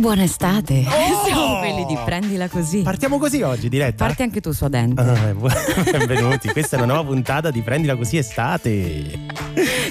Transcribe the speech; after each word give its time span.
Buona 0.00 0.22
estate. 0.24 0.86
Oh! 0.88 1.22
Siamo 1.28 1.58
quelli 1.58 1.84
di 1.84 1.96
prendila 2.04 2.48
così. 2.48 2.80
Partiamo 2.80 3.18
così 3.18 3.42
oggi, 3.42 3.68
diretta. 3.68 4.06
Parti 4.06 4.22
anche 4.22 4.40
tu, 4.40 4.50
suadente. 4.50 5.00
Ah, 5.00 5.34
benvenuti. 5.92 6.48
Questa 6.48 6.76
è 6.76 6.80
una 6.80 6.94
nuova 6.94 7.08
puntata 7.10 7.50
di 7.50 7.60
Prendila 7.60 7.94
così 7.96 8.16
estate. 8.16 9.26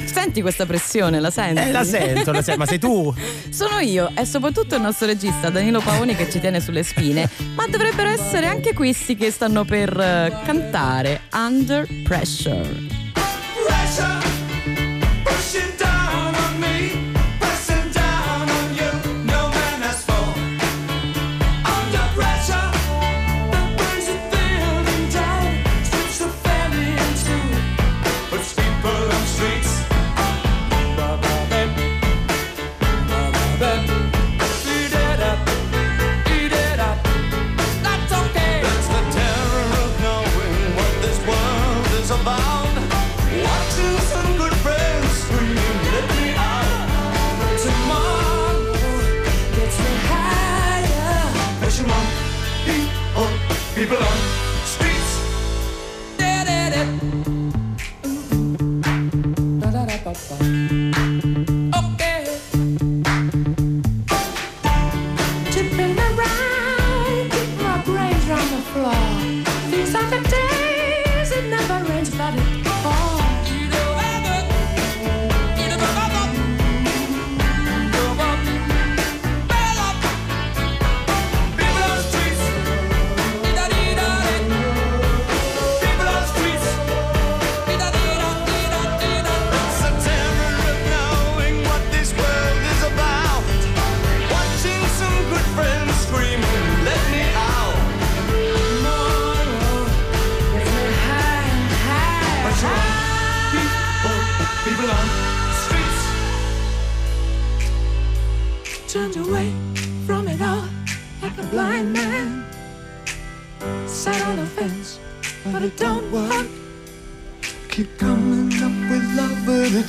Senti 0.05 0.41
questa 0.41 0.65
pressione, 0.65 1.19
la 1.19 1.29
senti? 1.29 1.61
Eh, 1.61 1.71
la 1.71 1.83
sento, 1.83 2.31
la 2.31 2.41
sento. 2.41 2.59
Ma 2.59 2.65
sei 2.65 2.79
tu? 2.79 3.13
Sono 3.49 3.77
io 3.79 4.09
e 4.15 4.25
soprattutto 4.25 4.75
il 4.75 4.81
nostro 4.81 5.05
regista 5.05 5.51
Danilo 5.51 5.79
Paoni 5.79 6.15
che 6.15 6.29
ci 6.31 6.39
tiene 6.39 6.59
sulle 6.59 6.81
spine. 6.81 7.29
Ma 7.55 7.67
dovrebbero 7.67 8.09
essere 8.09 8.47
anche 8.47 8.73
questi 8.73 9.15
che 9.15 9.29
stanno 9.29 9.63
per 9.63 9.91
uh, 9.95 10.43
cantare 10.43 11.21
Under. 11.33 11.87
Pressure! 12.03 12.88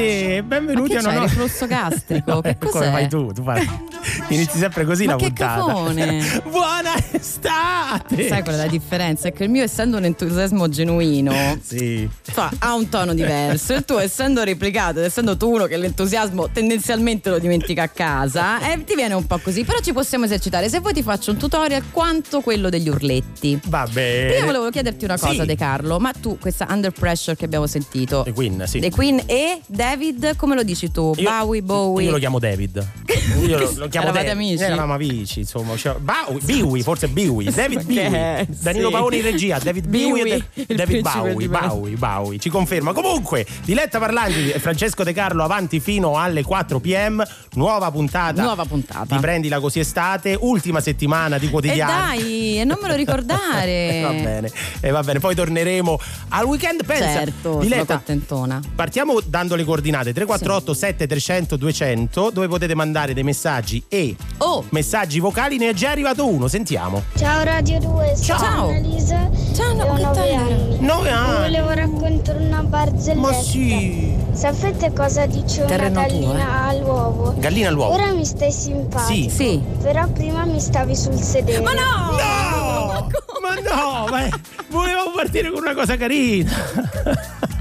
Benvenuti 0.00 0.96
a 0.96 1.00
una 1.00 1.10
nuova 1.12 1.26
riflusso 1.26 1.66
gastrico. 1.66 2.40
che 2.42 2.56
cos'è? 2.58 2.70
Come 2.72 2.90
fai 2.90 3.08
tu? 3.08 3.32
Tu 3.32 3.42
fai 3.42 3.90
Inizi 4.28 4.58
sempre 4.58 4.84
così 4.84 5.04
Ma 5.04 5.12
la 5.12 5.18
che 5.18 5.26
puntata. 5.26 5.66
Cafone. 5.66 6.42
Buona 6.48 6.94
estate! 7.10 8.28
Sai 8.28 8.42
qual 8.42 8.54
è 8.54 8.58
la 8.58 8.66
differenza? 8.66 9.28
È 9.28 9.32
che 9.32 9.44
il 9.44 9.50
mio, 9.50 9.62
essendo 9.62 9.96
un 9.96 10.04
entusiasmo 10.04 10.68
genuino, 10.68 11.32
sì. 11.62 12.08
fa, 12.22 12.50
ha 12.58 12.74
un 12.74 12.88
tono 12.88 13.14
diverso. 13.14 13.74
Il 13.74 13.84
tuo, 13.84 13.98
essendo 13.98 14.42
replicato, 14.42 14.98
ed 14.98 15.04
essendo 15.04 15.36
tu 15.36 15.50
uno 15.52 15.66
che 15.66 15.76
l'entusiasmo 15.76 16.48
tendenzialmente 16.50 17.30
lo 17.30 17.38
dimentica 17.38 17.82
a 17.82 17.88
casa, 17.88 18.72
eh, 18.72 18.84
ti 18.84 18.94
viene 18.94 19.14
un 19.14 19.26
po' 19.26 19.38
così. 19.38 19.64
Però 19.64 19.78
ci 19.80 19.92
possiamo 19.92 20.24
esercitare. 20.24 20.68
Se 20.68 20.80
vuoi 20.80 20.92
ti 20.92 21.02
faccio 21.02 21.30
un 21.30 21.36
tutorial 21.36 21.82
quanto 21.90 22.40
quello 22.40 22.68
degli 22.68 22.88
urletti. 22.88 23.58
Va 23.66 23.86
bene. 23.90 24.36
Io 24.38 24.44
volevo 24.44 24.70
chiederti 24.70 25.04
una 25.04 25.18
cosa, 25.18 25.40
sì. 25.40 25.46
De 25.46 25.56
Carlo, 25.56 25.98
ma 25.98 26.12
tu 26.12 26.38
questa 26.38 26.66
Under 26.70 26.92
Pressure 26.92 27.36
che 27.36 27.44
abbiamo 27.44 27.66
sentito. 27.66 28.22
The 28.22 28.32
Queen, 28.32 28.64
sì. 28.66 28.80
The 28.80 28.90
Queen 28.90 29.22
e 29.26 29.60
David, 29.66 30.36
come 30.36 30.54
lo 30.54 30.62
dici 30.62 30.90
tu? 30.90 31.12
Io, 31.16 31.28
Bowie, 31.28 31.62
Bowie. 31.62 32.06
Io 32.06 32.12
lo 32.12 32.18
chiamo 32.18 32.38
David. 32.38 32.86
Io 33.42 33.58
lo, 33.58 33.72
lo 33.76 33.88
chiamo 33.88 34.11
Eravate 34.12 34.30
amici? 34.30 34.62
Eravamo 34.62 34.94
amici, 34.94 35.40
insomma. 35.40 35.76
Cioè, 35.76 35.96
Bowie, 35.98 36.40
Biwi, 36.42 36.82
forse 36.82 37.08
Biwi. 37.08 37.44
David 37.52 37.82
Biwi. 37.84 38.46
Danilo 38.60 38.86
sì. 38.88 38.92
Paoni 38.92 39.16
in 39.16 39.22
regia, 39.22 39.58
David 39.58 39.86
Biwi 39.86 40.20
e 40.20 40.42
Da- 40.66 40.74
David 40.74 41.00
Bowie, 41.02 41.48
Bowie, 41.48 41.96
Bowie. 41.96 42.38
Ci 42.38 42.48
conferma. 42.50 42.92
Comunque, 42.92 43.46
Diletta 43.64 43.98
Parlanti 43.98 44.50
e 44.50 44.58
Francesco 44.58 45.02
De 45.04 45.12
Carlo 45.12 45.42
avanti 45.42 45.80
fino 45.80 46.16
alle 46.18 46.42
4 46.42 46.78
pm. 46.80 47.22
Nuova 47.54 47.90
puntata. 47.90 48.42
Nuova 48.42 48.64
puntata. 48.64 49.14
Di 49.14 49.20
Prendila 49.20 49.60
così 49.60 49.80
estate. 49.80 50.36
Ultima 50.40 50.80
settimana 50.80 51.38
di 51.38 51.46
E 51.46 51.50
quotidiano. 51.50 51.92
dai, 51.92 52.58
e 52.60 52.64
non 52.64 52.78
me 52.80 52.88
lo 52.88 52.94
ricordare. 52.94 54.00
va 54.02 54.10
bene, 54.12 54.50
e 54.80 54.90
va 54.90 55.02
bene, 55.02 55.18
poi 55.18 55.34
torneremo 55.34 55.98
al 56.30 56.44
weekend. 56.44 56.84
Pensa, 56.84 57.00
Certo, 57.12 57.50
sono 57.52 57.62
Diletta, 57.62 57.94
contentona. 57.96 58.60
Partiamo 58.74 59.20
dando 59.24 59.54
le 59.54 59.64
coordinate 59.64 60.12
348 60.12 60.74
7300 60.74 61.56
200 61.56 62.30
dove 62.30 62.48
potete 62.48 62.74
mandare 62.74 63.14
dei 63.14 63.22
messaggi 63.22 63.82
e 63.88 64.01
Oh, 64.38 64.64
messaggi 64.70 65.20
vocali 65.20 65.56
ne 65.58 65.68
è 65.70 65.72
già 65.74 65.90
arrivato 65.90 66.26
uno, 66.26 66.48
sentiamo. 66.48 67.02
Ciao 67.16 67.42
Radio 67.44 67.78
2, 67.78 68.16
sono 68.16 68.38
Ciao. 68.38 68.68
Annalisa 68.68 69.30
Ciao, 69.54 69.74
no, 69.74 69.94
che 69.94 70.02
9 70.02 70.14
t'hanno? 70.14 70.40
anni. 70.42 70.76
9 70.80 71.10
anni. 71.10 71.36
Volevo 71.40 71.70
raccontare 71.70 72.38
una 72.38 72.62
barzelletta. 72.62 73.20
Ma 73.28 73.32
sì. 73.32 74.16
Sapete 74.32 74.92
cosa 74.92 75.26
dice 75.26 75.60
una 75.60 75.68
Terreno 75.68 76.02
tuo, 76.02 76.02
gallina 76.02 76.62
all'uovo? 76.64 77.34
Gallina 77.36 77.68
all'uovo. 77.68 77.92
Ora 77.92 78.12
mi 78.12 78.24
stai 78.24 78.50
simpatico. 78.50 79.12
Sì. 79.12 79.28
sì. 79.30 79.62
Però 79.82 80.08
prima 80.08 80.44
mi 80.44 80.58
stavi 80.58 80.96
sul 80.96 81.18
sedere. 81.20 81.60
Ma 81.60 81.72
no! 81.72 82.10
No! 82.12 83.08
Ma 83.42 83.54
no, 83.54 84.06
ma 84.08 84.28
volevamo 84.68 85.10
partire 85.14 85.50
con 85.50 85.62
una 85.62 85.74
cosa 85.74 85.96
carina. 85.96 86.50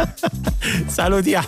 Salutiamo. 0.88 1.48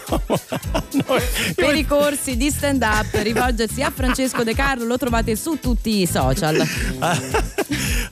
Noi- 1.07 1.21
Per 1.55 1.75
i 1.75 1.85
corsi 1.85 2.35
di 2.37 2.49
stand 2.49 2.81
up 2.83 3.07
rivolgersi 3.21 3.81
a 3.81 3.91
Francesco 3.93 4.43
De 4.43 4.53
Carlo 4.55 4.85
lo 4.85 4.97
trovate 4.97 5.35
su 5.35 5.59
tutti 5.59 6.01
i 6.01 6.07
social. 6.07 6.65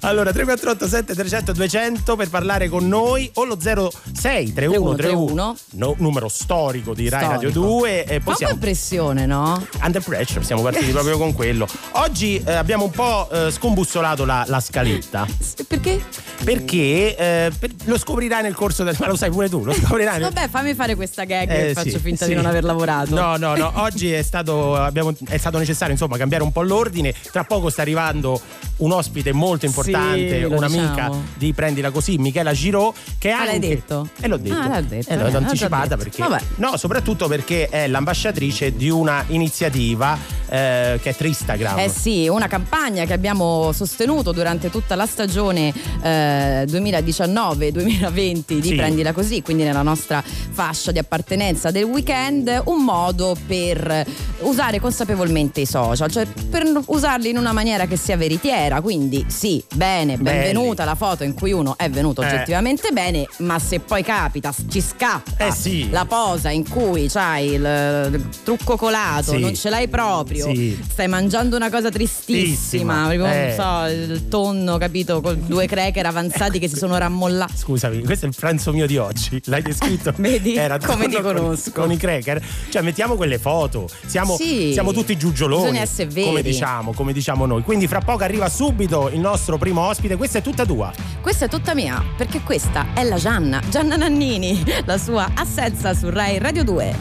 allora 0.01 0.31
348 0.31 0.87
7300 0.87 1.51
200 1.53 2.15
per 2.15 2.29
parlare 2.29 2.69
con 2.69 2.87
noi 2.87 3.29
o 3.35 3.45
lo 3.45 3.57
06 3.59 4.53
31 4.53 4.95
31 4.95 5.55
no, 5.71 5.95
numero 5.97 6.27
storico 6.27 6.93
di 6.93 7.09
Rai 7.09 7.21
Radio 7.27 7.49
Storico. 7.49 7.59
2 7.79 8.03
e 8.03 8.05
Fa 8.05 8.13
un 8.13 8.19
po' 8.23 8.29
possiamo 8.31 8.53
impressione, 8.53 9.25
no? 9.25 9.65
Under 9.83 10.01
pressure, 10.03 10.43
siamo 10.43 10.61
partiti 10.61 10.91
proprio 10.91 11.17
con 11.17 11.33
quello. 11.33 11.67
Oggi 11.91 12.41
eh, 12.43 12.53
abbiamo 12.53 12.85
un 12.85 12.91
po' 12.91 13.29
eh, 13.31 13.51
scombussolato 13.51 14.25
la, 14.25 14.43
la 14.47 14.59
scaletta 14.59 15.25
Perché? 15.67 16.03
perché 16.43 17.15
eh, 17.15 17.51
per- 17.57 17.71
lo 17.85 17.97
scoprirai 17.97 18.41
nel 18.41 18.55
corso 18.55 18.83
del. 18.83 18.95
Ma 18.99 19.07
lo 19.07 19.15
sai 19.15 19.29
pure 19.29 19.49
tu, 19.49 19.63
lo 19.63 19.73
scoprirai 19.73 20.19
nel, 20.19 20.30
Vabbè, 20.33 20.47
fammi 20.49 20.73
fare 20.73 20.95
questa 20.95 21.23
gag 21.25 21.49
Eh, 21.49 21.69
e 21.69 21.73
faccio 21.73 21.89
sì, 21.89 21.99
finta 21.99 22.23
sì. 22.25 22.31
di 22.31 22.35
non 22.35 22.45
aver 22.45 22.63
lavorato. 22.63 23.13
No, 23.13 23.35
no, 23.37 23.55
no. 23.55 23.71
Oggi 23.75 24.11
è 24.11 24.21
stato, 24.21 24.75
abbiamo- 24.75 25.13
è 25.27 25.37
stato 25.37 25.57
necessario 25.57 25.93
insomma 25.93 26.17
cambiare 26.17 26.43
un 26.43 26.51
po' 26.51 26.61
l'ordine. 26.61 27.13
Tra 27.31 27.43
poco 27.43 27.69
sta 27.69 27.81
arrivando 27.81 28.39
un 28.77 28.91
ospite 28.93 29.31
molto 29.33 29.65
importante, 29.65 30.37
Sì, 30.39 30.43
un'amica 30.43 30.89
diciamo. 30.89 31.23
di 31.37 31.53
Prendila 31.53 31.91
Così, 31.91 32.17
Michela 32.17 32.53
Giro, 32.53 32.93
che 33.17 33.29
è 33.29 33.33
Ah, 33.33 33.43
l'hai 33.45 33.55
anche. 33.55 33.67
detto? 33.67 34.09
E 34.21 34.27
l'ho 34.27 34.37
detto. 34.37 34.55
Ah, 34.55 34.67
l'ha 34.69 34.81
detto, 34.81 35.09
Eh, 35.11 35.17
l'ho 35.17 35.27
eh, 35.27 35.35
anticipata 35.35 35.97
perché. 35.97 36.21
Vabbè. 36.21 36.41
No, 36.55 36.77
soprattutto 36.77 37.27
perché 37.27 37.67
è 37.69 37.87
l'ambasciatrice 37.87 38.75
di 38.75 38.89
una 38.89 39.23
iniziativa 39.27 40.17
eh, 40.49 40.99
che 41.01 41.09
è 41.11 41.15
Tristagram. 41.15 41.77
Eh 41.79 41.89
sì, 41.89 42.27
una 42.27 42.47
campagna 42.47 43.05
che 43.05 43.13
abbiamo 43.13 43.71
sostenuto 43.73 44.31
durante 44.31 44.69
tutta 44.69 44.95
la 44.95 45.05
stagione 45.05 45.73
eh, 46.01 46.65
2019-2020 46.67 48.59
di 48.59 48.67
Sì. 48.69 48.75
Prendila 48.75 49.11
Così, 49.13 49.41
quindi 49.41 49.63
nella 49.63 49.81
nostra 49.81 50.20
fascia 50.23 50.91
di 50.91 50.99
appartenenza 50.99 51.71
del 51.71 51.83
weekend, 51.83 52.61
un 52.65 52.83
modo 52.83 53.35
per 53.47 54.05
usare 54.41 54.79
consapevolmente 54.79 55.61
i 55.61 55.65
social, 55.65 56.09
cioè 56.11 56.25
per 56.49 56.63
usarli 56.87 57.29
in 57.29 57.37
una 57.37 57.51
maniera 57.51 57.85
che 57.85 57.95
sia 57.95 58.17
veritiera, 58.17 58.81
quindi 58.81 59.25
sì, 59.27 59.63
bene, 59.75 60.17
benvenuta 60.17 60.83
la 60.85 60.95
foto 60.95 61.23
in 61.23 61.33
cui 61.33 61.51
uno 61.51 61.75
è 61.77 61.89
venuto 61.89 62.21
Eh. 62.21 62.25
oggettivamente 62.27 62.89
bene, 62.91 63.27
ma 63.37 63.59
se 63.59 63.79
poi 63.79 64.03
capita, 64.03 64.53
ci 64.69 64.81
scappa 64.81 65.47
Eh 65.47 65.51
sì. 65.51 65.89
la 65.89 66.05
posa 66.05 66.49
in 66.49 66.67
cui 66.67 67.07
c'hai 67.07 67.51
il, 67.53 68.09
il 68.13 68.29
trucco 68.43 68.75
colato, 68.77 69.31
Sì. 69.33 69.39
non 69.39 69.53
ce 69.55 69.69
l'hai 69.69 69.87
proprio, 69.87 70.53
Sì. 70.53 70.79
stai 70.89 71.07
mangiando 71.07 71.55
una 71.55 71.69
cosa 71.69 71.89
tristissima, 71.89 72.39
Tristissima, 72.41 72.93
proprio, 73.07 73.25
eh. 73.25 73.53
non 73.55 73.87
so, 73.87 73.93
il 74.13 74.27
tonno, 74.27 74.77
capito, 74.77 75.21
con 75.21 75.41
due 75.47 75.65
cracker 75.67 76.05
avanzati 76.05 76.59
che 76.59 76.67
si 76.67 76.75
sono 76.75 76.97
rammollati. 76.97 77.57
Scusami, 77.57 78.03
questo 78.03 78.25
è 78.25 78.29
il 78.29 78.35
pranzo 78.37 78.71
mio 78.73 78.87
di 78.87 78.97
oggi. 78.97 79.41
L'hai 79.45 79.61
descritto? 79.61 80.00
Vedi? 80.17 80.55
Era 80.55 80.77
Come 80.79 81.07
ti 81.07 81.15
con- 81.21 81.35
conosco. 81.35 81.71
Con, 81.71 81.91
i 81.91 81.97
cracker. 81.97 82.43
Cioè, 82.69 82.81
mettiamo 82.81 83.15
quelle 83.15 83.37
foto. 83.37 83.87
Siamo, 84.05 84.35
Sì. 84.35 84.71
siamo 84.73 84.91
tutti 84.93 85.15
giugioloni. 85.17 85.63
Bisogna 85.63 85.81
essere 85.81 86.09
veri. 86.09 86.27
Come 86.27 86.41
diciamo, 86.41 86.93
come 86.93 87.13
diciamo 87.13 87.45
noi. 87.45 87.61
Quindi 87.63 87.87
fra 87.87 87.99
poco 87.99 88.23
arriva 88.23 88.49
subito 88.49 89.09
il 89.09 89.19
nostro 89.19 89.57
primo 89.57 89.81
ospite. 89.81 90.15
Questa 90.15 90.39
è 90.39 90.41
tutta 90.41 90.65
tua. 90.65 90.91
Questa 91.21 91.45
è 91.45 91.47
tutta 91.49 91.73
mia, 91.75 92.03
perché 92.17 92.41
questa 92.41 92.87
è 92.93 93.03
la 93.03 93.17
Gianna, 93.17 93.61
Gianna 93.69 93.95
Nannini, 93.95 94.63
la 94.85 94.97
sua 94.97 95.29
assenza 95.35 95.93
su 95.93 96.09
Rai 96.09 96.39
Radio 96.39 96.63
2. 96.63 96.95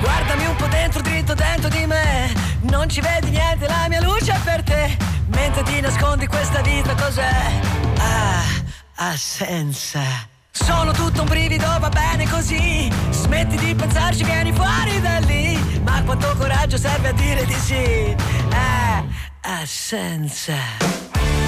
Guardami 0.00 0.46
un 0.46 0.56
po' 0.56 0.66
dentro, 0.66 1.00
dritto 1.00 1.34
dentro 1.34 1.68
di 1.70 1.86
me 1.86 2.30
Non 2.70 2.86
ci 2.88 3.00
vedi 3.00 3.30
niente, 3.30 3.66
la 3.66 3.86
mia 3.88 4.02
luce 4.02 4.30
è 4.32 4.38
per 4.44 4.62
te 4.62 4.94
Mentre 5.28 5.62
ti 5.62 5.80
nascondi 5.80 6.26
questa 6.26 6.60
vita 6.60 6.94
cos'è? 6.94 7.30
Ah, 7.96 8.42
assenza 8.96 10.00
Sono 10.64 10.90
tutto 10.92 11.20
un 11.22 11.28
brivido, 11.28 11.66
va 11.78 11.88
bene 11.88 12.26
così. 12.28 12.90
Smetti 13.10 13.56
di 13.56 13.74
pensarci, 13.74 14.24
vieni 14.24 14.52
fuori 14.52 15.00
da 15.00 15.18
lì. 15.18 15.80
Ma 15.84 16.02
quanto 16.02 16.34
coraggio 16.36 16.78
serve 16.78 17.08
a 17.08 17.12
dire 17.12 17.44
di 17.44 17.54
sì? 17.54 18.16
Ah, 18.50 19.04
assenza 19.40 20.54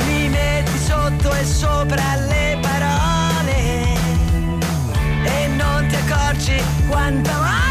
Mi 0.07 0.29
metti 0.29 0.79
sotto 0.79 1.33
e 1.33 1.45
sopra 1.45 2.17
le 2.17 2.59
parole. 2.61 3.97
E 5.25 5.47
non 5.57 5.87
ti 5.89 5.97
accorgi 5.97 6.63
quanta 6.89 7.33
voglia 7.33 7.68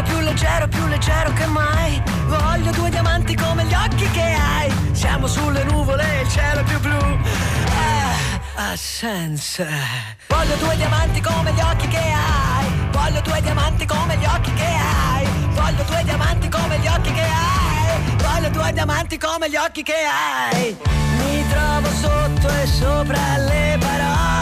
Tutto 0.00 0.12
più 0.12 0.20
leggero, 0.20 0.68
più 0.68 0.86
leggero 0.86 1.32
che 1.34 1.46
mai. 1.46 2.02
Voglio 2.26 2.70
due 2.70 2.88
diamanti 2.88 3.34
come 3.34 3.64
gli 3.64 3.74
occhi 3.74 4.10
che 4.10 4.32
hai. 4.32 4.72
Siamo 4.92 5.26
sulle 5.26 5.62
nuvole, 5.64 6.22
il 6.22 6.28
cielo 6.28 6.60
è 6.60 6.64
più 6.64 6.80
blu. 6.80 6.96
Ah, 8.56 8.70
assenza. 8.70 9.66
Voglio 10.28 10.56
due 10.56 10.76
diamanti 10.76 11.20
come 11.20 11.52
gli 11.52 11.60
occhi 11.60 11.88
che 11.88 11.98
hai. 11.98 12.66
Voglio 12.92 13.20
due 13.20 13.40
diamanti 13.42 13.84
come 13.84 14.16
gli 14.16 14.24
occhi 14.24 14.52
che 14.54 14.64
hai. 14.64 15.26
Voglio 15.50 15.82
due 15.82 16.02
diamanti 16.04 16.48
come 16.48 16.78
gli 16.78 16.86
occhi 16.86 17.12
che 17.12 17.22
hai. 17.22 18.16
Voglio 18.16 18.48
due 18.48 18.72
diamanti 18.72 19.18
come 19.18 19.50
gli 19.50 19.56
occhi 19.56 19.82
che 19.82 19.92
hai. 19.92 20.76
Mi 21.18 21.44
trovo 21.48 21.90
sotto 21.90 22.48
e 22.48 22.66
sopra 22.66 23.36
le 23.36 23.76
parole 23.78 24.39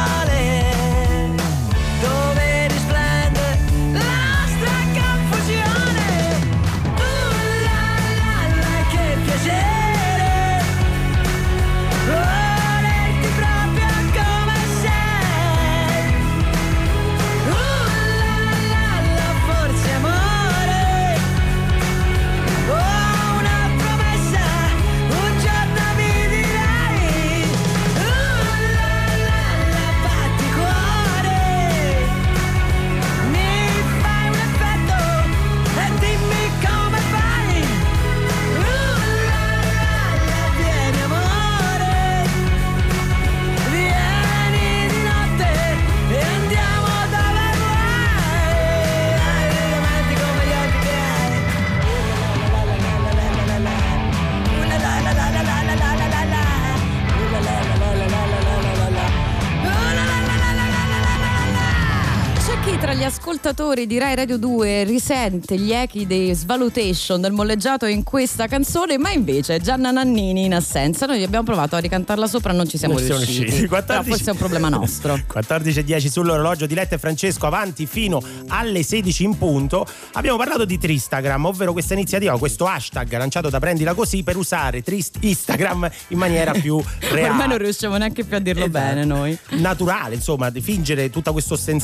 tra 62.81 62.95
gli 62.95 63.03
ascoltatori 63.03 63.89
di 63.89 63.99
Rai 63.99 64.15
Radio 64.15 64.37
2 64.39 64.85
risente 64.85 65.59
gli 65.59 65.73
echi 65.73 66.07
dei 66.07 66.33
Svalutation 66.33 67.21
del 67.21 67.33
molleggiato 67.33 67.87
in 67.87 68.05
questa 68.05 68.47
canzone, 68.47 68.97
ma 68.99 69.11
invece 69.11 69.59
Gianna 69.61 69.91
Nannini 69.91 70.45
in 70.45 70.55
assenza. 70.55 71.05
Noi 71.05 71.25
abbiamo 71.25 71.45
provato 71.45 71.75
a 71.75 71.81
ricantarla 71.81 72.29
sopra, 72.29 72.53
non 72.53 72.69
ci 72.69 72.79
siamo 72.79 72.95
Non 72.95 73.03
siamo 73.03 73.19
riusciti. 73.21 73.45
riusciti. 73.47 73.67
Però 73.69 74.03
forse 74.05 74.27
è 74.27 74.31
un 74.31 74.37
problema 74.39 74.69
nostro. 74.69 75.19
14 75.27 75.81
e 75.81 75.85
10 75.85 76.09
sull'orologio 76.09 76.67
di 76.67 76.75
Letta 76.75 76.95
e 76.95 76.99
Francesco 76.99 77.47
avanti 77.47 77.85
fino 77.87 78.23
alle 78.47 78.85
16 78.85 79.25
in 79.25 79.37
punto. 79.37 79.85
Abbiamo 80.13 80.37
parlato 80.39 80.65
di 80.65 80.79
Tristagram, 80.79 81.47
ovvero 81.47 81.73
questa 81.73 81.95
iniziativa, 81.95 82.39
questo 82.39 82.67
hashtag 82.67 83.17
lanciato 83.17 83.51
da 83.51 83.59
Prendila 83.59 83.95
Così 83.95 84.23
per 84.23 84.37
usare 84.37 84.83
Trist- 84.83 85.17
Instagram 85.21 85.91
in 86.09 86.19
maniera 86.19 86.53
più 86.53 86.81
reale. 87.11 87.29
Ormai 87.31 87.49
non 87.49 87.59
riusciamo 87.59 87.97
neanche 87.97 88.23
più 88.25 88.37
a 88.37 88.41
dirlo 88.41 88.67
Esatto. 88.67 88.85
bene 88.87 89.05
noi. 89.05 89.37
Naturale, 89.51 90.15
insomma, 90.15 90.49
di 90.51 90.61
fingere 90.61 91.11
tutta 91.11 91.33
questa 91.33 91.55
osten- 91.55 91.83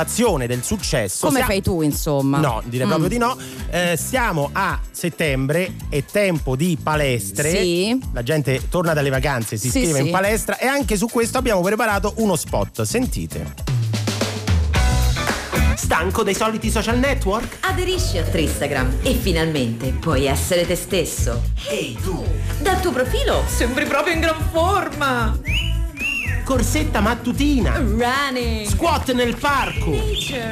ostentazione 0.00 0.46
del 0.46 0.62
successo. 0.62 1.26
Come 1.26 1.38
Sia- 1.38 1.46
fai 1.46 1.62
tu, 1.62 1.82
insomma? 1.82 2.38
No, 2.38 2.62
direi 2.64 2.86
Mm. 2.86 2.88
proprio 2.90 3.08
di 3.08 3.18
no. 3.18 3.36
Eh, 3.70 3.96
siamo 3.96 4.50
a 4.52 4.78
settembre, 4.90 5.74
è 5.88 6.04
tempo 6.04 6.56
di 6.56 6.78
palestre. 6.82 7.50
Sì. 7.50 7.98
La 8.12 8.22
gente 8.22 8.68
torna 8.68 8.92
dalle 8.94 9.10
vacanze, 9.10 9.56
si 9.56 9.68
Sì, 9.70 9.78
iscrive 9.78 10.00
sì. 10.00 10.06
in 10.06 10.10
palestra 10.12 10.58
e 10.58 10.66
anche 10.66 10.96
su 10.96 11.06
questo 11.06 11.38
abbiamo 11.38 11.60
preparato 11.60 12.14
uno 12.16 12.36
spot. 12.36 12.82
Sentite. 12.82 13.68
Stanco 15.76 16.22
dei 16.22 16.34
soliti 16.34 16.70
social 16.70 16.98
network? 16.98 17.58
Aderisci 17.66 18.18
a 18.18 18.22
Tristagram 18.22 18.98
e 19.02 19.14
finalmente 19.14 19.90
puoi 19.90 20.26
essere 20.26 20.64
te 20.66 20.76
stesso. 20.76 21.42
Ehi 21.68 21.96
tu! 22.02 22.24
Dal 22.60 22.80
tuo 22.80 22.92
profilo 22.92 23.42
sembri 23.48 23.86
proprio 23.86 24.14
in 24.14 24.20
gran 24.20 24.48
forma. 24.52 25.36
Corsetta 26.50 26.98
mattutina! 26.98 27.78
Running. 27.78 28.66
Squat 28.66 29.12
nel 29.12 29.36
parco! 29.36 29.92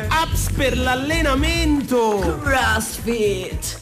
Apps 0.06 0.52
per 0.52 0.78
l'allenamento! 0.78 2.38
CrossFit. 2.40 3.80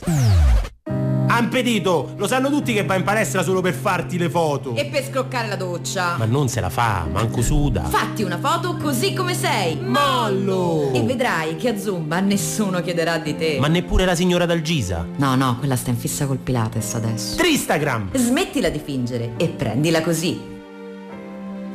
Ampedito, 1.29 2.15
lo 2.17 2.27
sanno 2.27 2.49
tutti 2.49 2.73
che 2.73 2.87
va 2.87 2.95
in 2.95 3.03
palestra 3.03 3.43
solo 3.43 3.61
per 3.61 3.75
farti 3.75 4.17
le 4.17 4.31
foto. 4.31 4.75
E 4.77 4.87
per 4.87 5.05
scroccare 5.05 5.47
la 5.47 5.57
doccia. 5.57 6.17
Ma 6.17 6.25
non 6.25 6.49
se 6.49 6.63
la 6.63 6.71
fa, 6.71 7.07
manco 7.13 7.43
suda. 7.43 7.83
Fatti 7.83 8.23
una 8.23 8.39
foto 8.39 8.79
così 8.79 9.13
come 9.13 9.35
sei. 9.35 9.77
Mollo! 9.79 10.93
E 10.95 11.03
vedrai 11.03 11.57
che 11.57 11.69
a 11.69 11.79
Zumba 11.79 12.21
nessuno 12.21 12.81
chiederà 12.81 13.19
di 13.19 13.37
te. 13.37 13.59
Ma 13.61 13.69
neppure 13.69 14.07
la 14.07 14.15
signora 14.15 14.47
dal 14.47 14.63
Gisa. 14.63 15.07
No, 15.17 15.35
no, 15.35 15.59
quella 15.59 15.77
sta 15.77 15.91
in 15.91 15.99
fissa 15.99 16.25
col 16.25 16.39
Pilates 16.39 16.95
adesso. 16.95 17.37
Tristagram! 17.37 18.17
Smettila 18.17 18.71
di 18.71 18.81
fingere 18.83 19.35
e 19.37 19.49
prendila 19.49 20.01
così. 20.01 20.55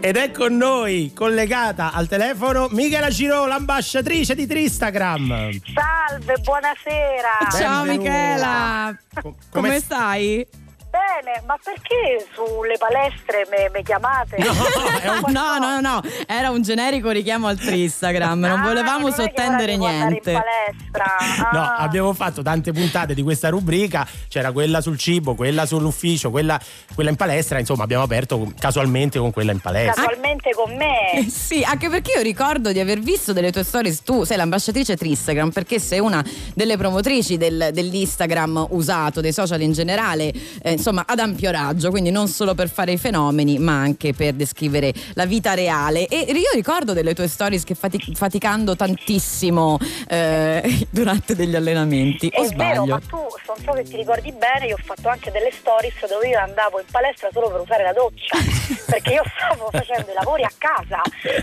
Ed 0.04 0.18
è 0.18 0.32
con 0.32 0.58
noi, 0.58 1.12
collegata 1.14 1.92
al 1.94 2.08
telefono, 2.08 2.68
Michela 2.72 3.10
Giro, 3.10 3.46
l'ambasciatrice 3.46 4.34
di 4.34 4.48
Tristagram. 4.48 5.28
Salve, 5.76 6.38
buonasera. 6.42 7.38
Ciao 7.52 7.84
Benvenuta. 7.84 8.10
Michela. 8.10 8.98
Co- 9.14 9.22
Come, 9.22 9.36
come- 9.52 9.80
stai? 9.80 10.48
Bene, 10.92 11.42
ma 11.48 11.58
perché 11.64 12.28
sulle 12.34 12.76
palestre 12.78 13.48
mi 13.74 13.82
chiamate? 13.82 14.36
No, 14.40 15.22
No, 15.32 15.58
no, 15.58 15.80
no, 15.80 16.02
era 16.28 16.50
un 16.50 16.62
generico 16.62 17.10
richiamo 17.12 17.48
al 17.48 17.58
Tristagram, 17.58 18.40
non 18.42 18.60
Ah, 18.60 18.64
volevamo 18.68 19.08
che 19.08 19.14
sottendere 19.14 19.78
niente. 19.78 20.32
In 20.32 20.42
palestra. 20.42 21.50
No, 21.54 21.60
Ah. 21.62 21.76
abbiamo 21.78 22.12
fatto 22.14 22.42
tante 22.42 22.72
puntate 22.74 23.14
di 23.14 23.22
questa 23.24 23.48
rubrica, 23.50 24.06
c'era 24.28 24.52
quella 24.52 24.82
sul 24.82 24.98
cibo, 24.98 25.34
quella 25.36 25.66
sull'ufficio, 25.66 26.30
quella, 26.30 26.60
quella 26.94 27.10
in 27.10 27.16
palestra, 27.16 27.60
insomma 27.60 27.84
abbiamo 27.84 28.04
aperto 28.04 28.52
casualmente 28.60 29.18
con 29.20 29.32
quella 29.32 29.52
in 29.54 29.60
palestra. 29.60 30.04
Casualmente 30.04 30.52
con 30.54 30.72
Eh, 30.72 30.76
me. 30.76 31.30
Sì, 31.30 31.64
anche 31.64 31.90
perché 31.90 32.12
io 32.18 32.22
ricordo 32.22 32.72
di 32.74 32.80
aver 32.82 33.00
visto 33.00 33.32
delle 33.34 33.52
tue 33.52 33.64
stories, 33.64 34.04
tu 34.04 34.24
sei 34.26 34.36
l'ambasciatrice 34.38 34.98
Tristagram 34.98 35.52
perché 35.52 35.80
sei 35.80 36.00
una 36.00 36.24
delle 36.54 36.76
promotrici 36.78 37.38
del- 37.38 37.70
dell'Instagram 37.72 38.68
usato, 38.72 39.22
dei 39.22 39.32
social 39.34 39.62
in 39.62 39.72
generale, 39.72 40.32
eh, 40.62 40.78
insomma 40.82 41.04
ad 41.06 41.20
ampio 41.20 41.52
raggio, 41.52 41.92
quindi 41.92 42.10
non 42.10 42.28
solo 42.28 42.56
per 42.56 42.68
fare 42.68 42.92
i 42.92 42.98
fenomeni 42.98 43.60
ma 43.60 43.74
anche 43.80 44.14
per 44.14 44.34
descrivere 44.34 44.92
la 45.14 45.26
vita 45.26 45.54
reale. 45.54 46.08
E 46.08 46.24
io 46.32 46.50
ricordo 46.56 46.94
delle 46.94 47.14
tue 47.14 47.28
stories 47.28 47.64
che 47.64 47.76
fati- 47.76 48.16
faticando 48.16 48.76
tantissimo 48.76 49.78
eh, 50.10 50.88
durante 50.90 51.36
degli 51.36 51.56
allenamenti, 51.56 52.32
o 52.34 52.44
È 52.44 52.48
vero, 52.56 52.84
sbaglio? 52.84 52.86
ma 52.86 53.00
tu 53.00 53.18
non 53.18 53.58
so 53.64 53.72
che 53.74 53.84
ti 53.84 53.96
ricordi 53.96 54.32
bene, 54.32 54.66
io 54.66 54.76
ho 54.76 54.84
fatto 54.84 55.08
anche 55.08 55.30
delle 55.30 55.52
stories 55.52 56.08
dove 56.08 56.28
io 56.28 56.40
andavo 56.40 56.80
in 56.80 56.86
palestra 56.90 57.30
solo 57.32 57.52
per 57.52 57.60
usare 57.62 57.84
la 57.84 57.94
doccia, 57.94 58.38
perché 58.90 59.14
io 59.14 59.24
stavo 59.38 59.70
facendo 59.72 60.10
i 60.10 60.14
lavori 60.16 60.44
a 60.44 60.52
casa. 60.58 61.02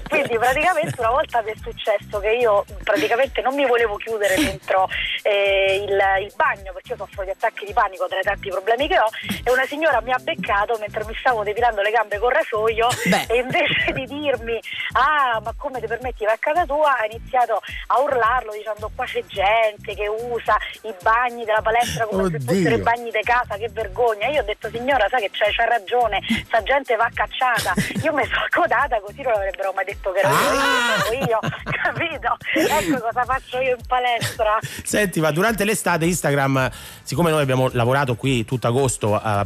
Quindi 0.08 0.36
praticamente 0.36 0.96
una 0.98 1.10
volta 1.10 1.42
mi 1.42 1.52
è 1.52 1.54
successo 1.62 2.18
che 2.18 2.32
io 2.32 2.64
praticamente 2.82 3.40
non 3.40 3.54
mi 3.54 3.64
volevo 3.66 3.94
chiudere 3.96 4.34
dentro 4.34 4.88
eh, 5.22 5.84
il, 5.86 6.24
il 6.26 6.32
bagno 6.34 6.72
perché 6.72 6.92
io 6.92 6.96
soffro 6.96 7.22
di 7.22 7.30
attacchi 7.30 7.64
di 7.64 7.72
panico 7.72 8.06
tra 8.08 8.18
i 8.18 8.22
tanti 8.22 8.48
problemi 8.48 8.88
che 8.88 8.98
ho 8.98 9.06
e 9.44 9.50
una 9.50 9.64
signora 9.66 10.00
mi 10.00 10.12
ha 10.12 10.18
beccato 10.18 10.76
mentre 10.80 11.04
mi 11.04 11.14
stavo 11.18 11.42
depilando 11.42 11.82
le 11.82 11.90
gambe 11.90 12.18
con 12.18 12.30
rasoio 12.30 12.88
Beh. 13.04 13.26
e 13.28 13.36
invece 13.38 13.92
di 13.92 14.06
dirmi 14.06 14.58
ah 14.92 15.40
ma 15.42 15.52
come 15.56 15.80
ti 15.80 15.86
permetti 15.86 16.24
vai 16.24 16.34
a 16.34 16.38
casa 16.38 16.64
tua 16.64 16.96
ha 16.98 17.04
iniziato 17.06 17.60
a 17.88 18.00
urlarlo 18.00 18.52
dicendo 18.52 18.90
qua 18.94 19.04
c'è 19.04 19.24
gente 19.26 19.94
che 19.94 20.08
usa 20.08 20.56
i 20.82 20.94
bagni 21.02 21.44
della 21.44 21.62
palestra 21.62 22.06
come 22.06 22.28
se 22.30 22.36
Oddio. 22.36 22.54
fossero 22.54 22.74
i 22.76 22.80
bagni 22.82 23.10
di 23.10 23.20
casa 23.22 23.56
che 23.56 23.68
vergogna 23.72 24.26
io 24.28 24.40
ho 24.40 24.44
detto 24.44 24.68
signora 24.70 25.06
sai 25.08 25.22
che 25.22 25.30
c'è, 25.30 25.50
c'ha 25.52 25.64
ragione 25.64 26.20
sta 26.46 26.62
gente 26.62 26.96
va 26.96 27.08
cacciata 27.12 27.74
io 28.02 28.12
mi 28.12 28.24
sono 28.24 28.46
codata 28.50 29.00
così 29.00 29.22
non 29.22 29.32
avrebbero 29.32 29.72
mai 29.74 29.84
detto 29.84 30.12
che 30.12 30.20
ero 30.20 30.28
Ah! 30.28 31.12
io, 31.12 31.26
io 31.26 31.38
capito 31.82 32.36
ecco 32.54 33.00
cosa 33.00 33.24
faccio 33.24 33.60
io 33.60 33.76
in 33.76 33.86
palestra 33.86 34.58
Senti, 34.82 35.20
ma 35.20 35.30
durante 35.30 35.64
l'estate 35.64 36.04
Instagram, 36.06 36.70
siccome 37.02 37.30
noi 37.30 37.42
abbiamo 37.42 37.68
lavorato 37.72 38.14
qui 38.14 38.44
tutto 38.44 38.66
agosto 38.68 39.17
a, 39.20 39.40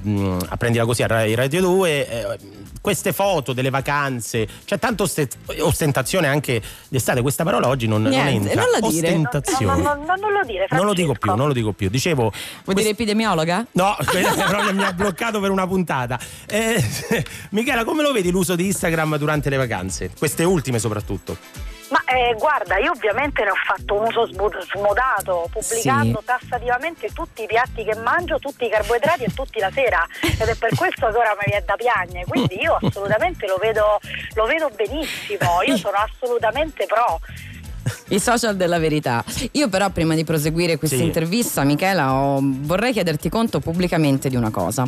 a 0.49 0.57
prendila 0.57 0.85
così 0.85 1.03
a 1.03 1.07
Radio 1.07 1.61
2, 1.61 2.09
eh, 2.09 2.39
queste 2.81 3.13
foto 3.13 3.53
delle 3.53 3.71
vacanze, 3.71 4.47
c'è 4.65 4.79
tanta 4.79 5.05
oste- 5.05 5.29
ostentazione 5.61 6.27
anche 6.27 6.61
d'estate, 6.89 7.21
questa 7.23 7.45
parola 7.45 7.69
oggi 7.69 7.87
non, 7.87 8.03
non 8.03 8.11
Niente, 8.11 8.51
entra. 8.51 8.63
non 8.63 8.71
la 8.81 8.89
dire. 8.89 9.07
Ostentazione. 9.09 9.83
no, 9.83 9.95
no, 9.95 10.05
no, 10.05 10.15
non 10.17 10.33
lo 10.33 10.45
dire 10.45 10.67
Non 10.71 10.85
lo 10.87 10.93
dico 10.95 11.15
Francesco. 11.15 11.19
più, 11.19 11.35
non 11.37 11.47
lo 11.47 11.53
dico 11.53 11.73
più. 11.73 11.89
Dicevo. 11.89 12.23
Vuoi 12.23 12.33
quest- 12.65 12.79
dire 12.81 12.91
epidemiologa? 12.91 13.65
No, 13.73 13.97
quella 14.05 14.33
proprio 14.33 14.75
mi 14.75 14.83
ha 14.85 14.93
bloccato 14.93 15.39
per 15.41 15.51
una 15.51 15.67
puntata. 15.67 16.19
Eh, 16.47 16.85
Michela, 17.51 17.85
come 17.85 18.03
lo 18.03 18.13
vedi 18.13 18.31
l'uso 18.31 18.57
di 18.57 18.67
Instagram 18.67 19.17
durante 19.17 19.49
le 19.51 19.57
vacanze? 19.57 20.11
Queste 20.19 20.43
ultime 20.45 20.79
soprattutto. 20.79 21.37
Ma 21.93 22.03
eh, 22.07 22.35
guarda, 22.39 22.79
io 22.79 22.93
ovviamente 22.93 23.45
ne 23.45 23.51
ho 23.51 23.55
fatto 23.55 23.95
un 23.95 24.07
uso 24.07 24.27
smodato, 24.73 25.47
pubblicando 25.53 26.21
Sì. 26.21 26.25
tassativamente 26.25 27.13
tutti 27.13 27.43
i 27.43 27.47
piatti 27.47 27.85
che 27.85 27.95
mangio, 27.97 28.39
tutti 28.39 28.65
i 28.65 28.71
carboidrati 28.71 29.25
e 29.25 29.35
tutti 29.35 29.59
la 29.59 29.71
sera. 29.71 30.07
Ed 30.23 30.49
è 30.49 30.55
per 30.57 30.75
questo 30.75 31.09
che 31.11 31.17
ora 31.19 31.33
mi 31.39 31.45
viene 31.45 31.65
da 31.67 31.75
piagne. 31.77 32.25
Quindi 32.25 32.59
io 32.63 32.79
assolutamente 32.81 33.47
lo 33.47 33.57
vedo, 33.61 34.01
lo 34.35 34.47
vedo 34.47 34.71
benissimo. 34.75 35.61
Io 35.67 35.77
sono 35.77 35.99
assolutamente 35.99 36.87
pro. 36.87 37.21
I 38.09 38.19
social 38.21 38.57
della 38.57 38.79
verità. 38.79 39.25
Io 39.53 39.69
però 39.69 39.89
prima 39.91 40.15
di 40.15 40.25
proseguire 40.25 40.77
questa 40.79 40.97
Sì. 40.97 41.05
intervista, 41.05 41.65
Michela, 41.65 42.13
ho- 42.13 42.41
vorrei 42.43 42.93
chiederti 42.93 43.29
conto 43.29 43.61
pubblicamente 43.61 44.29
di 44.29 44.37
una 44.37 44.51
cosa. 44.51 44.87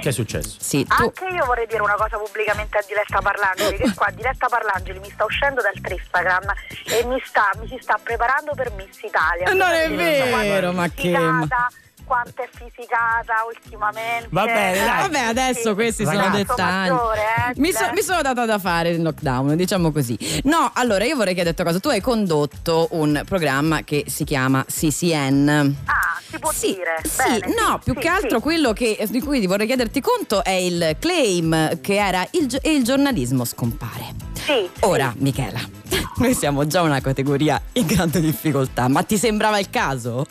Che 0.00 0.08
è 0.10 0.12
successo? 0.12 0.56
Sì, 0.60 0.84
tu 0.84 1.02
Anche 1.02 1.24
io 1.34 1.44
vorrei 1.46 1.66
dire 1.66 1.80
una 1.80 1.94
cosa 1.94 2.18
pubblicamente 2.18 2.76
a 2.78 2.84
Diletta 2.86 3.20
Parlangeli, 3.20 3.76
che 3.78 3.94
qua 3.94 4.10
Diletta 4.14 4.46
Parlangeli 4.46 4.98
mi 5.00 5.10
sta 5.10 5.24
uscendo 5.24 5.62
dal 5.62 5.72
Tristagram 5.80 6.44
e 6.84 7.04
mi, 7.06 7.20
sta, 7.24 7.50
mi 7.60 7.66
si 7.66 7.78
sta 7.80 7.98
preparando 8.02 8.52
per 8.54 8.70
Miss 8.72 9.00
Italia. 9.02 9.52
Non 9.54 9.72
è 9.72 9.90
vero, 9.90 10.72
ma 10.72 10.88
che- 10.88 11.14
fisicata, 11.16 11.68
Quanto 12.06 12.40
è 12.42 12.48
fisicata 12.52 13.34
ultimamente. 13.52 14.28
Va 14.30 14.44
bene, 14.44 14.78
dai. 14.78 15.00
Vabbè, 15.00 15.18
adesso 15.18 15.74
questi 15.74 16.04
sono 16.04 16.18
Ragazzo 16.18 16.36
dettagli. 16.36 16.90
maggiore, 16.90 17.20
eh, 17.20 17.52
mi, 17.60 17.72
so- 17.72 17.90
mi 17.92 18.00
sono 18.02 18.22
data 18.22 18.44
da 18.46 18.58
fare 18.60 18.90
il 18.90 19.02
lockdown, 19.02 19.56
diciamo 19.56 19.90
così. 19.90 20.16
No, 20.44 20.70
allora 20.74 21.04
io 21.04 21.16
vorrei 21.16 21.34
chiederti 21.34 21.62
una 21.62 21.70
cosa. 21.70 21.82
Tu 21.82 21.88
hai 21.88 22.00
condotto 22.00 22.86
un 22.92 23.22
programma 23.26 23.82
che 23.82 24.04
si 24.06 24.22
chiama 24.22 24.64
CCN. 24.64 25.74
Ah, 25.86 26.20
si 26.28 26.38
può 26.38 26.52
Sì, 26.52 26.74
dire. 26.74 27.00
sì, 27.02 27.16
Bene, 27.40 27.54
no, 27.60 27.78
sì, 27.82 27.90
più 27.90 27.94
sì, 27.94 27.98
che 27.98 28.08
altro 28.08 28.36
sì. 28.36 28.42
quello 28.42 28.72
che- 28.72 29.04
di 29.10 29.20
cui 29.20 29.40
ti 29.40 29.46
vorrei 29.48 29.66
chiederti 29.66 30.00
conto 30.00 30.44
è 30.44 30.50
il 30.50 30.96
claim 31.00 31.80
che 31.80 31.96
era 31.96 32.24
il, 32.32 32.56
il 32.62 32.84
giornalismo 32.84 33.44
scompare. 33.44 34.14
Sì, 34.34 34.68
Ora, 34.80 35.12
Michela, 35.18 35.58
noi 36.18 36.34
siamo 36.34 36.68
già 36.68 36.82
una 36.82 37.00
categoria 37.00 37.60
in 37.72 37.86
grande 37.86 38.20
difficoltà, 38.20 38.86
ma 38.86 39.02
ti 39.02 39.18
sembrava 39.18 39.58
il 39.58 39.70
caso? 39.70 40.24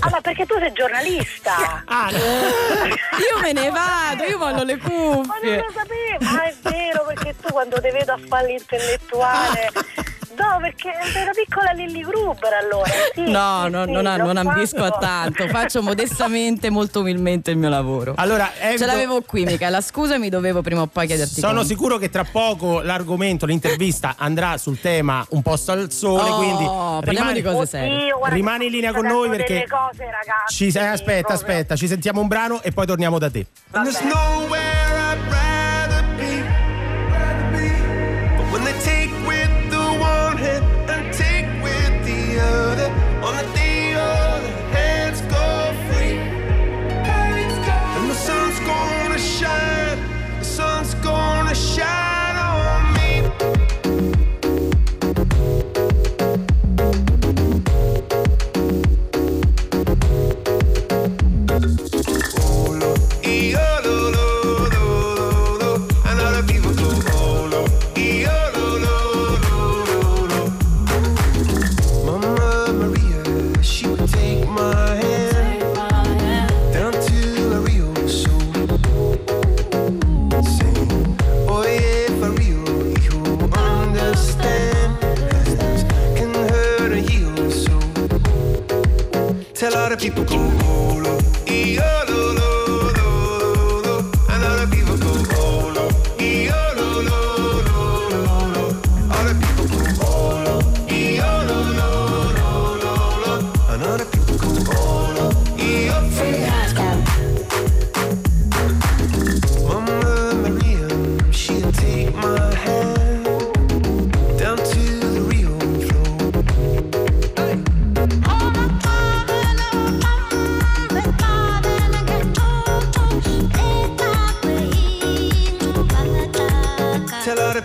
Ah, 0.00 0.08
ma 0.10 0.20
perché 0.20 0.46
tu 0.46 0.54
sei 0.58 0.72
giornalista? 0.72 1.82
Ah, 1.86 2.08
no. 2.10 2.18
Io 2.18 3.40
me 3.40 3.52
ne 3.52 3.70
vado, 3.70 4.24
io 4.24 4.38
voglio 4.38 4.62
le 4.64 4.76
Ma 4.76 4.88
non 4.88 5.22
cuffie. 5.24 5.56
lo 5.56 5.72
sapevo, 5.72 6.32
ma 6.32 6.42
è 6.44 6.54
vero 6.62 7.04
perché 7.06 7.34
tu 7.40 7.52
quando 7.52 7.80
ti 7.80 7.90
vedo 7.90 8.12
a 8.12 8.18
fare 8.28 8.46
l'intellettuale. 8.48 9.70
No, 10.40 10.58
perché 10.60 10.92
sei 11.12 11.22
una 11.22 11.32
piccola 11.32 11.70
Lilly 11.72 12.00
Gruber 12.02 12.52
allora. 12.54 12.90
Sì, 13.14 13.22
No, 13.30 13.62
sì, 13.64 13.70
no, 13.70 13.84
sì, 13.84 13.90
non, 13.90 14.02
non 14.04 14.36
ambisco 14.36 14.84
a 14.84 14.90
tanto, 14.92 15.46
faccio 15.48 15.82
modestamente, 15.82 16.70
molto 16.70 17.00
umilmente 17.00 17.50
il 17.50 17.56
mio 17.56 17.68
lavoro. 17.68 18.14
Allora, 18.16 18.50
Ce 18.56 18.68
evito- 18.68 18.86
l'avevo 18.86 19.20
qui, 19.22 19.44
Michela. 19.44 19.80
Scusami, 19.80 20.28
dovevo 20.28 20.62
prima 20.62 20.82
o 20.82 20.86
poi 20.86 21.06
chiederti. 21.06 21.40
Sono 21.40 21.54
conto. 21.54 21.66
sicuro 21.68 21.98
che 21.98 22.08
tra 22.08 22.24
poco 22.24 22.80
l'argomento, 22.80 23.46
l'intervista 23.46 24.14
andrà 24.16 24.56
sul 24.58 24.80
tema 24.80 25.24
un 25.30 25.42
posto 25.42 25.72
al 25.72 25.90
sole, 25.90 26.22
Oh, 26.30 26.36
quindi 26.36 26.64
parliamo 26.64 27.30
rimani, 27.30 27.32
di 27.34 27.42
cose 27.42 27.66
serie. 27.66 27.96
Oddio, 27.96 28.18
guarda 28.18 28.36
rimani 28.36 28.66
in 28.66 28.70
linea 28.72 28.92
con 28.92 29.06
noi 29.06 29.28
perché 29.28 29.66
cose, 29.68 30.04
ragazzi, 30.04 30.54
ci 30.54 30.70
sei, 30.70 30.86
aspetta, 30.88 31.26
proprio. 31.26 31.36
aspetta, 31.36 31.76
ci 31.76 31.86
sentiamo 31.88 32.20
un 32.20 32.28
brano 32.28 32.62
e 32.62 32.70
poi 32.72 32.86
torniamo 32.86 33.18
da 33.18 33.30
te. 33.30 33.46
And 33.72 33.86
people. 90.10 90.24
go 90.24 90.59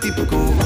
típico 0.06 0.65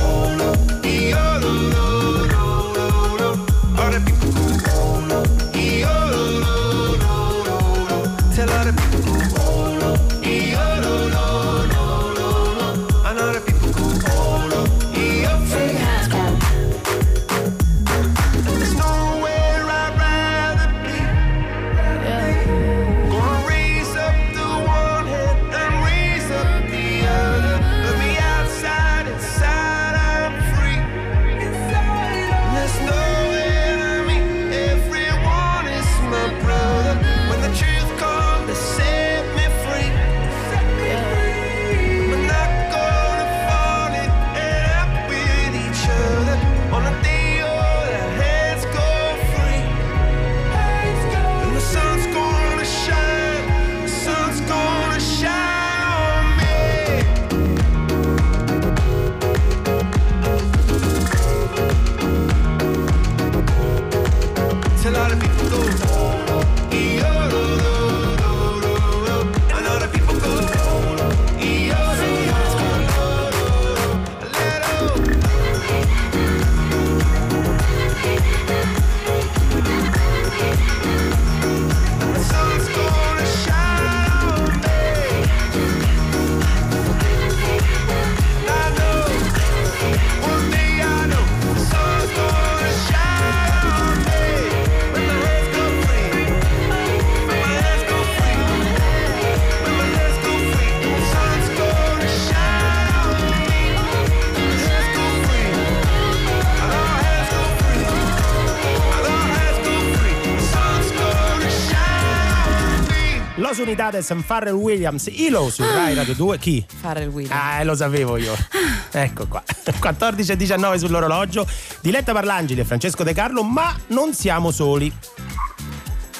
Unidades 113.71 114.11
and 114.11 114.25
Farrell 114.25 114.55
Williams, 114.57 115.07
Ilo 115.07 115.49
su 115.49 115.63
Rai 115.63 115.95
Radio 115.95 116.13
2. 116.15 116.39
Chi? 116.39 116.67
Fare 116.81 117.05
il 117.05 117.09
Willy. 117.09 117.29
Ah, 117.31 117.63
lo 117.63 117.77
sapevo 117.77 118.17
io. 118.17 118.37
Ecco 118.91 119.29
qua. 119.29 119.41
14 119.79 120.33
e 120.33 120.37
19 120.37 120.79
sull'orologio. 120.79 121.47
Diletta 121.81 122.13
Parlangeli 122.13 122.59
e 122.63 122.65
Francesco 122.65 123.05
De 123.05 123.13
Carlo, 123.15 123.45
ma 123.45 123.73
non 123.89 124.13
siamo 124.13 124.51
soli. 124.51 124.93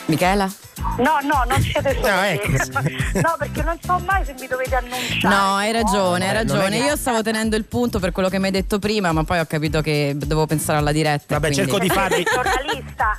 Michela? 0.07 0.49
No, 1.03 1.19
no, 1.23 1.45
non 1.49 1.61
siete 1.63 1.95
soli. 1.95 2.11
No, 2.11 2.23
ecco. 2.23 2.49
No, 3.21 3.35
perché 3.39 3.63
non 3.63 3.79
so 3.83 4.01
mai 4.07 4.25
se 4.25 4.35
mi 4.39 4.47
dovete 4.47 4.75
annunciare. 4.77 5.35
No, 5.35 5.55
hai 5.57 5.73
ragione, 5.73 6.25
hai 6.27 6.31
è 6.31 6.35
ragione. 6.35 6.77
Io 6.79 6.97
stavo 6.97 7.23
tenendo 7.23 7.57
il 7.57 7.65
punto 7.65 7.99
per 7.99 8.13
quello 8.13 8.29
che 8.29 8.39
mi 8.39 8.47
hai 8.47 8.51
detto 8.53 8.79
prima, 8.79 9.13
ma 9.13 9.25
poi 9.25 9.39
ho 9.41 9.47
capito 9.47 9.81
che 9.81 10.15
devo 10.17 10.47
pensare 10.47 10.79
alla 10.79 10.93
diretta. 10.93 11.35
Vabbè, 11.39 11.53
quindi- 11.53 11.71
cerco 11.71 11.79
di 11.83 11.89
farvi. 11.89 12.23
Giornalista. 12.25 13.19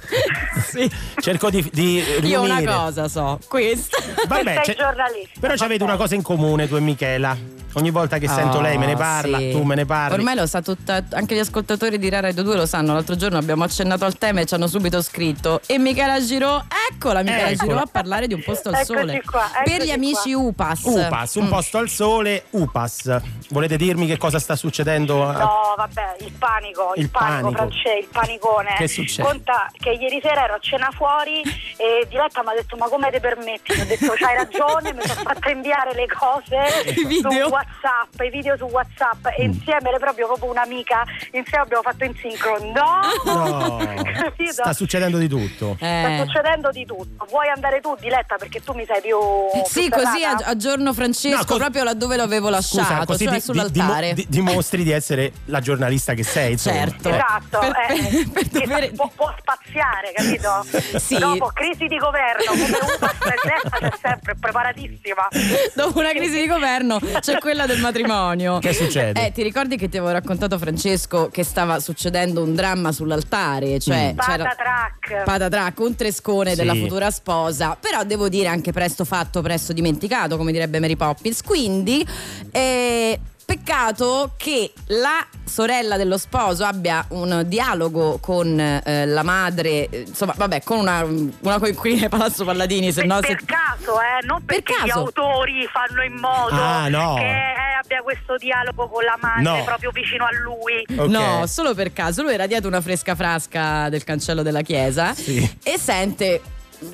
Sì, 0.71 0.89
cerco 1.19 1.49
di, 1.49 1.67
di 1.73 2.01
Io 2.21 2.41
una 2.41 2.55
riunire. 2.59 2.71
cosa 2.73 3.07
so, 3.09 3.39
questa. 3.49 3.97
Vabbè, 4.25 4.53
sei 4.53 4.61
c'è- 4.63 4.75
giornalista. 4.77 5.39
però 5.41 5.55
ci 5.57 5.63
avete 5.63 5.83
una 5.83 5.97
cosa 5.97 6.15
in 6.15 6.21
comune, 6.21 6.67
tu 6.69 6.75
e 6.75 6.79
Michela. 6.79 7.35
Ogni 7.73 7.89
volta 7.91 8.17
che 8.17 8.27
sento 8.27 8.57
Oh, 8.57 8.61
lei 8.61 8.77
me 8.77 8.85
ne 8.85 8.95
parla, 8.95 9.37
sì. 9.37 9.51
tu 9.51 9.63
me 9.63 9.75
ne 9.75 9.85
parli. 9.85 10.15
Ormai 10.17 10.35
lo 10.35 10.45
sa 10.45 10.61
tutta, 10.61 11.03
anche 11.11 11.35
gli 11.35 11.39
ascoltatori 11.39 11.97
di 11.97 12.09
Rai 12.09 12.21
Radio 12.21 12.43
2 12.43 12.55
lo 12.57 12.65
sanno. 12.65 12.93
L'altro 12.93 13.15
giorno 13.15 13.37
abbiamo 13.37 13.63
accennato 13.63 14.03
al 14.05 14.17
tema 14.17 14.41
e 14.41 14.45
ci 14.45 14.53
hanno 14.53 14.67
subito 14.67 15.01
scritto. 15.01 15.61
E 15.65 15.77
Michela 15.79 16.19
Giro, 16.19 16.65
eccola 16.91 17.21
Michela 17.21 17.49
Eccola. 17.49 17.71
Giro 17.71 17.79
a 17.79 17.87
parlare 17.91 18.27
di 18.27 18.33
un 18.33 18.43
posto 18.43 18.69
al 18.69 18.75
Eccoci 18.75 18.99
sole. 18.99 19.21
qua, 19.25 19.49
per 19.63 19.83
gli 19.83 19.91
amici 19.91 20.33
qua. 20.33 20.41
UPAS. 20.43 20.81
UPAS, 20.83 21.35
un 21.35 21.45
Mm. 21.45 21.49
posto 21.49 21.77
al 21.77 21.89
sole, 21.89 22.43
UPAS. 22.51 23.19
Volete 23.49 23.77
dirmi 23.77 24.05
che 24.05 24.17
cosa 24.17 24.37
sta 24.39 24.55
succedendo? 24.55 25.25
a- 25.27 25.31
No, 25.37 25.73
vabbè, 25.77 26.15
il 26.19 26.31
panico, 26.37 26.91
il, 26.95 27.03
Il 27.03 27.09
panico, 27.09 27.41
panico. 27.41 27.51
francese, 27.51 27.97
il 27.99 28.07
panicone. 28.11 28.73
Che 28.77 28.87
succede? 28.87 29.27
Conta 29.27 29.71
che 29.77 29.91
ieri 29.91 30.19
sera 30.21 30.43
ero 30.43 30.55
a 30.55 30.59
cena 30.59 30.89
fuori 30.93 31.41
e 31.41 32.05
Diletta 32.09 32.43
mi 32.43 32.49
ha 32.49 32.53
detto 32.53 32.75
ma 32.77 32.87
come 32.87 33.09
ti 33.11 33.19
permetti? 33.19 33.73
Mi 33.75 33.81
ho 33.81 33.85
detto 33.85 34.13
c'hai 34.17 34.35
ragione, 34.35 34.93
mi 34.93 35.01
sono 35.05 35.21
fatta 35.21 35.49
inviare 35.49 35.93
le 35.93 36.05
cose 36.07 36.91
I 36.99 37.05
video? 37.05 37.47
su 37.47 37.53
Whatsapp, 37.61 38.19
i 38.21 38.29
video 38.29 38.57
su 38.57 38.65
Whatsapp 38.65 39.25
e 39.37 39.47
Mm. 39.47 39.51
insieme 39.51 39.89
ero 39.89 39.99
proprio 39.99 40.25
proprio 40.27 40.49
un'amica, 40.49 41.03
insieme 41.31 41.63
abbiamo 41.63 41.83
fatto 41.83 42.03
in 42.03 42.15
sincro. 42.19 42.57
No! 42.73 42.99
No, 43.25 43.77
Capito? 44.21 44.51
sta 44.53 44.73
succedendo 44.73 45.17
di 45.17 45.27
tutto. 45.27 45.75
Sta 45.77 45.85
Eh. 45.85 46.23
succedendo 46.25 46.71
di 46.71 46.85
tutto. 46.85 47.25
Vuoi 47.29 47.49
andare 47.49 47.79
tu, 47.81 47.95
Diletta, 47.99 48.35
perché 48.37 48.61
tu 48.63 48.73
mi 48.73 48.85
sei 48.85 49.01
più. 49.01 49.17
Sì, 49.65 49.89
più 49.89 49.91
così 50.01 50.23
ag- 50.23 50.41
aggiorno 50.43 50.93
Francesco 50.93 51.37
No, 51.37 51.45
cos- 51.45 51.57
proprio 51.57 51.83
laddove 51.83 52.15
l'avevo 52.15 52.49
lasciato, 52.49 52.83
Scusa, 52.87 53.05
così 53.05 53.23
cioè 53.25 53.33
di- 53.33 53.39
di- 53.39 53.45
sull'altare. 53.45 54.13
dimo- 54.13 54.15
di- 54.15 54.25
dimostri 54.29 54.83
di 54.83 54.91
essere 54.91 55.31
la 55.45 55.59
giornalista 55.59 56.13
che 56.13 56.23
sei, 56.23 56.53
insomma. 56.53 56.75
Certo. 56.77 57.09
Eh. 57.09 57.13
Esatto, 57.13 57.59
Per- 57.59 57.69
eh, 57.69 58.09
per- 58.23 58.29
per 58.31 58.49
che 58.49 58.59
dovere- 58.65 58.91
può, 58.91 59.11
può 59.15 59.33
spaziare, 59.37 60.11
capito? 60.13 60.99
Sì. 60.99 61.17
Dopo 61.17 61.47
crisi 61.53 61.85
di 61.87 61.97
governo, 61.97 62.43
come 62.47 62.65
Diletta 63.43 63.77
c'è 63.79 63.97
sempre 64.01 64.35
preparatissima. 64.39 65.27
Dopo 65.75 65.99
una 65.99 66.11
crisi 66.11 66.39
di 66.41 66.47
governo 66.47 66.99
c'è 66.99 67.37
quella 67.51 67.65
del 67.65 67.79
matrimonio. 67.81 68.59
Che 68.59 68.73
succede? 68.73 69.25
Eh, 69.25 69.31
ti 69.33 69.43
ricordi 69.43 69.75
che 69.75 69.89
ti 69.89 69.97
avevo 69.97 70.13
raccontato, 70.13 70.57
Francesco, 70.57 71.27
che 71.29 71.43
stava 71.43 71.79
succedendo 71.81 72.41
un 72.41 72.55
dramma 72.55 72.93
sull'altare? 72.93 73.77
Cioè, 73.77 74.13
c'era 74.17 74.43
Patatrack. 74.45 75.23
patatrac, 75.25 75.79
un 75.79 75.95
trescone 75.95 76.51
Sì. 76.51 76.55
della 76.55 76.73
futura 76.75 77.11
sposa. 77.11 77.77
Però 77.79 78.03
devo 78.05 78.29
dire 78.29 78.47
anche 78.47 78.71
presto 78.71 79.03
fatto, 79.03 79.41
presto 79.41 79.73
dimenticato, 79.73 80.37
come 80.37 80.53
direbbe 80.53 80.79
Mary 80.79 80.95
Poppins. 80.95 81.41
Quindi, 81.43 82.07
eh, 82.51 83.19
Peccato 83.55 84.31
che 84.37 84.71
la 84.87 85.27
sorella 85.43 85.97
dello 85.97 86.17
sposo 86.17 86.63
abbia 86.63 87.03
un 87.09 87.43
dialogo 87.47 88.17
con 88.19 88.57
eh, 88.57 89.05
la 89.05 89.23
madre, 89.23 89.89
insomma, 89.91 90.33
vabbè, 90.37 90.63
con 90.63 90.77
una, 90.79 91.03
una 91.03 91.59
coinquilina 91.59 92.03
di 92.03 92.07
Palazzo 92.07 92.45
Palladini, 92.45 92.93
se 92.93 93.03
no 93.03 93.19
per 93.19 93.37
se- 93.39 93.45
caso, 93.45 93.99
eh, 93.99 94.25
non 94.25 94.41
Per 94.45 94.55
perché 94.63 94.73
gli 94.85 94.87
caso. 94.87 94.99
autori 94.99 95.67
fanno 95.69 96.01
in 96.01 96.13
modo 96.13 96.55
Ah, 96.55 96.87
no. 96.87 97.15
che 97.15 97.23
eh, 97.27 97.53
abbia 97.83 98.01
questo 98.03 98.37
dialogo 98.37 98.87
con 98.87 99.03
la 99.03 99.17
madre 99.19 99.41
No. 99.43 99.63
proprio 99.65 99.91
vicino 99.91 100.23
a 100.23 100.29
lui. 100.31 100.85
Ok. 100.97 101.09
No, 101.09 101.45
solo 101.45 101.73
per 101.73 101.91
caso. 101.91 102.21
Lui 102.21 102.33
era 102.33 102.47
dietro 102.47 102.69
una 102.69 102.79
fresca 102.79 103.15
frasca 103.15 103.89
del 103.89 104.05
cancello 104.05 104.43
della 104.43 104.61
chiesa 104.61 105.13
Sì. 105.13 105.57
e 105.61 105.77
sente 105.77 106.41
un 106.79 106.87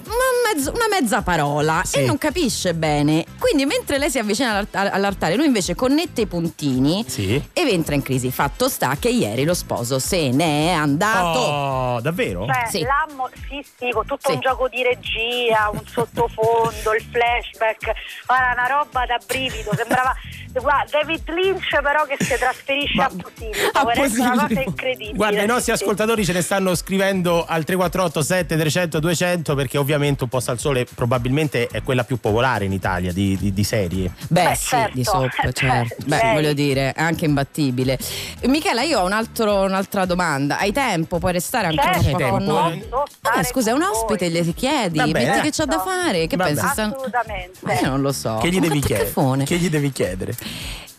mezzo- 0.53 0.71
una 0.71 0.87
mezza 0.89 1.21
parola 1.21 1.81
Sì. 1.83 1.99
e 1.99 2.05
non 2.05 2.17
capisce 2.17 2.73
bene. 2.73 3.25
Quindi 3.39 3.65
mentre 3.65 3.97
lei 3.97 4.09
si 4.09 4.19
avvicina 4.19 4.49
all'alt- 4.51 4.75
all'altare, 4.75 5.35
lui 5.35 5.45
invece 5.45 5.75
connette 5.75 6.21
i 6.21 6.25
puntini 6.27 7.03
Sì. 7.07 7.35
e 7.53 7.61
entra 7.71 7.95
in 7.95 8.01
crisi. 8.01 8.31
Fatto 8.31 8.67
sta 8.69 8.95
che 8.99 9.09
ieri 9.09 9.43
lo 9.43 9.53
sposo 9.53 9.99
se 9.99 10.29
ne 10.31 10.69
è 10.69 10.71
andato. 10.71 11.39
Oh, 11.39 12.01
davvero? 12.01 12.45
Cioè, 12.45 12.67
Sì. 12.69 12.81
l'ammo, 12.81 13.29
sì, 13.47 13.65
sì, 13.77 13.89
con 13.91 14.05
tutto 14.05 14.29
Sì. 14.29 14.35
un 14.35 14.39
gioco 14.41 14.67
di 14.67 14.83
regia, 14.83 15.69
un 15.71 15.81
sottofondo, 15.85 16.93
il 16.93 17.05
flashback, 17.11 17.91
guarda, 18.25 18.51
una 18.53 18.67
roba 18.67 19.05
da 19.05 19.17
brivido, 19.25 19.71
sembrava 19.75 20.13
guarda, 20.59 20.99
David 21.01 21.29
Lynch 21.29 21.81
però 21.81 22.05
che 22.05 22.15
si 22.23 22.35
trasferisce 22.37 23.01
a 23.01 23.09
Posillipo, 23.09 23.57
a 23.79 23.85
veramente 23.85 24.19
una 24.21 24.47
cosa 24.47 24.61
incredibile. 24.61 25.13
Guarda, 25.15 25.41
i 25.43 25.47
nostri 25.47 25.75
sì. 25.75 25.83
ascoltatori 25.83 26.25
ce 26.25 26.33
ne 26.33 26.41
stanno 26.41 26.75
scrivendo 26.75 27.45
al 27.45 27.63
348 27.63 28.21
7300 28.23 28.99
200 28.99 29.55
perché 29.55 29.77
ovviamente 29.77 30.23
Un 30.23 30.29
posto 30.29 30.51
al 30.51 30.59
sole 30.59 30.85
probabilmente 30.93 31.67
è 31.67 31.81
quella 31.83 32.03
più 32.03 32.17
popolare 32.19 32.65
in 32.65 32.71
Italia 32.73 33.11
di, 33.13 33.37
di- 33.37 33.53
di 33.53 33.63
serie. 33.63 34.11
Beh, 34.27 34.43
Beh, 34.43 34.55
sì, 34.55 34.67
certo. 34.67 34.95
di 34.95 35.03
soap, 35.03 35.31
Eh, 35.43 35.53
certo. 35.53 35.95
Beh, 36.05 36.17
lei. 36.21 36.33
voglio 36.33 36.53
dire, 36.53 36.93
è 36.93 37.01
anche 37.01 37.25
imbattibile. 37.25 37.97
Michela, 38.43 38.81
io 38.81 38.99
ho 38.99 39.05
un 39.05 39.11
altro- 39.13 39.61
un'altra 39.63 40.05
domanda. 40.05 40.57
Hai 40.57 40.71
tempo? 40.71 41.17
Puoi 41.19 41.31
restare 41.33 41.67
ancora 41.67 41.93
Certo, 42.01 42.07
un 42.07 42.11
po' 42.13 42.27
con 42.29 42.37
tempo. 42.39 42.53
noi? 42.53 42.85
Vabbè, 42.89 43.09
stare 43.19 43.43
scusa, 43.45 43.69
è 43.71 43.73
un 43.73 43.81
ospite, 43.83 44.29
voi. 44.29 44.41
gli 44.43 44.53
chiedi, 44.53 44.97
Va 44.97 45.05
bene. 45.07 45.25
metti 45.29 45.41
che 45.41 45.51
c'ha 45.51 45.65
da 45.65 45.71
Certo. 45.73 45.89
fare. 45.89 46.27
Che 46.27 46.35
Vabbè. 46.35 46.53
pensi? 46.53 46.65
Assolutamente. 46.79 47.73
Io 47.81 47.89
non 47.89 48.01
lo 48.01 48.11
so. 48.11 48.37
Che 48.41 48.49
gli 48.49 48.59
devi 48.59 48.75
Un 48.77 48.81
chiedere? 48.81 49.43
Che 49.45 49.55
gli 49.57 49.69
devi 49.69 49.91
chiedere? 49.91 50.35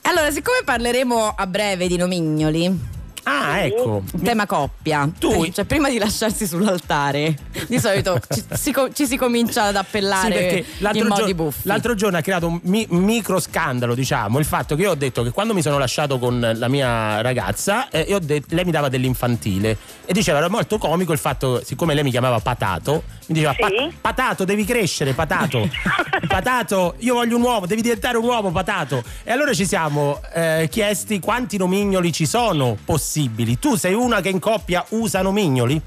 Allora, 0.02 0.30
siccome 0.30 0.58
parleremo 0.64 1.34
a 1.36 1.46
breve 1.46 1.86
di 1.86 1.96
nomignoli, 1.96 2.96
Ah, 3.24 3.58
ecco. 3.58 4.02
tema 4.24 4.46
coppia, 4.46 5.06
Tu- 5.18 5.50
cioè 5.52 5.66
prima 5.66 5.90
di 5.90 5.98
lasciarsi 5.98 6.46
sull'altare, 6.46 7.36
di 7.66 7.78
solito 7.78 8.18
ci 8.30 8.42
si, 8.54 8.72
ci 8.94 9.06
si 9.06 9.16
comincia 9.18 9.64
ad 9.64 9.74
Sì, 9.74 9.80
appellare 9.80 10.30
perché 10.30 10.98
in 10.98 11.06
modi 11.08 11.26
gio- 11.26 11.34
buffi. 11.34 11.68
l'altro 11.68 11.94
giorno 11.94 12.16
ha 12.16 12.20
creato 12.22 12.46
un 12.46 12.58
mi- 12.62 12.86
micro 12.88 13.38
scandalo, 13.38 13.94
diciamo, 13.94 14.38
il 14.38 14.46
fatto 14.46 14.76
che 14.76 14.82
io 14.82 14.92
ho 14.92 14.94
detto 14.94 15.22
che 15.22 15.30
quando 15.30 15.52
mi 15.52 15.60
sono 15.60 15.76
lasciato 15.76 16.18
con 16.18 16.52
la 16.54 16.68
mia 16.68 17.20
ragazza, 17.20 17.90
eh, 17.90 18.06
detto- 18.18 18.54
lei 18.54 18.64
mi 18.64 18.70
dava 18.70 18.88
dell'infantile 18.88 19.76
e 20.06 20.12
diceva 20.14 20.38
era 20.38 20.48
molto 20.48 20.78
comico 20.78 21.12
il 21.12 21.18
fatto, 21.18 21.62
siccome 21.62 21.92
lei 21.92 22.04
mi 22.04 22.10
chiamava 22.10 22.40
Patato, 22.40 23.02
mi 23.28 23.34
diceva 23.34 23.52
Sì. 23.52 23.60
"Pa- 24.00 24.12
Patato, 24.12 24.44
devi 24.44 24.64
crescere, 24.64 25.12
Patato. 25.14 25.68
patato, 26.26 26.94
io 26.98 27.14
voglio 27.14 27.36
un 27.36 27.42
uomo, 27.42 27.66
devi 27.66 27.82
diventare 27.82 28.16
un 28.16 28.24
uomo, 28.24 28.50
Patato. 28.50 29.02
E 29.24 29.30
allora 29.32 29.52
ci 29.54 29.66
siamo 29.66 30.20
eh, 30.34 30.68
chiesti 30.70 31.20
quanti 31.20 31.56
nomignoli 31.56 32.12
ci 32.12 32.26
sono 32.26 32.76
possibili. 32.84 33.58
Tu 33.58 33.76
sei 33.76 33.94
una 33.94 34.20
che 34.20 34.28
in 34.30 34.38
coppia 34.40 34.84
usa 34.90 35.22
nomignoli? 35.22 35.80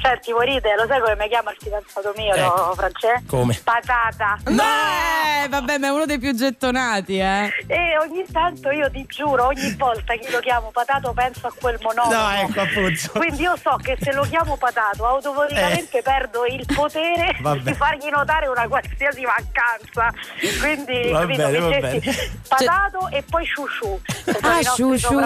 Certi 0.00 0.30
vuoi 0.30 0.46
ridere, 0.46 0.76
lo 0.76 0.86
sai 0.86 1.00
come 1.00 1.16
mi 1.16 1.28
chiama 1.28 1.50
il 1.50 1.56
fidanzato 1.60 2.12
mio, 2.16 2.32
Ecco. 2.32 2.66
no, 2.66 2.74
Francesco? 2.74 3.36
Come? 3.36 3.58
Patata. 3.64 4.38
No! 4.44 4.62
Eh, 5.44 5.48
vabbè, 5.48 5.78
ma 5.78 5.86
è 5.88 5.90
uno 5.90 6.06
dei 6.06 6.20
più 6.20 6.32
gettonati, 6.36 7.18
eh. 7.18 7.50
E 7.66 7.98
ogni 8.00 8.24
tanto 8.30 8.70
io 8.70 8.88
ti 8.92 9.04
giuro, 9.08 9.46
ogni 9.46 9.74
volta 9.76 10.14
che 10.14 10.30
lo 10.30 10.38
chiamo 10.38 10.70
patato 10.72 11.12
penso 11.12 11.48
a 11.48 11.52
quel 11.58 11.78
monologo. 11.82 12.14
No, 12.14 12.30
ecco, 12.30 12.60
appunto. 12.60 13.10
Quindi 13.18 13.42
io 13.42 13.56
so 13.60 13.76
che 13.82 13.96
se 14.00 14.12
lo 14.12 14.22
chiamo 14.22 14.56
patato 14.56 15.04
automaticamente 15.04 16.00
perdo 16.02 16.44
il 16.46 16.64
potere 16.64 16.86
Eh. 16.94 17.36
Vabbè. 17.42 17.60
di 17.60 17.74
fargli 17.74 18.08
notare 18.08 18.46
una 18.46 18.66
qualsiasi 18.68 19.22
mancanza. 19.24 20.12
Quindi 20.60 21.10
Va 21.10 21.26
bene, 21.26 21.58
va 21.60 21.68
mi 21.68 21.80
bene. 21.80 22.00
patato 22.48 23.08
e 23.10 23.22
poi 23.28 23.44
Shushu. 23.44 24.00
Ah, 24.40 24.62
Shushu. 24.62 25.18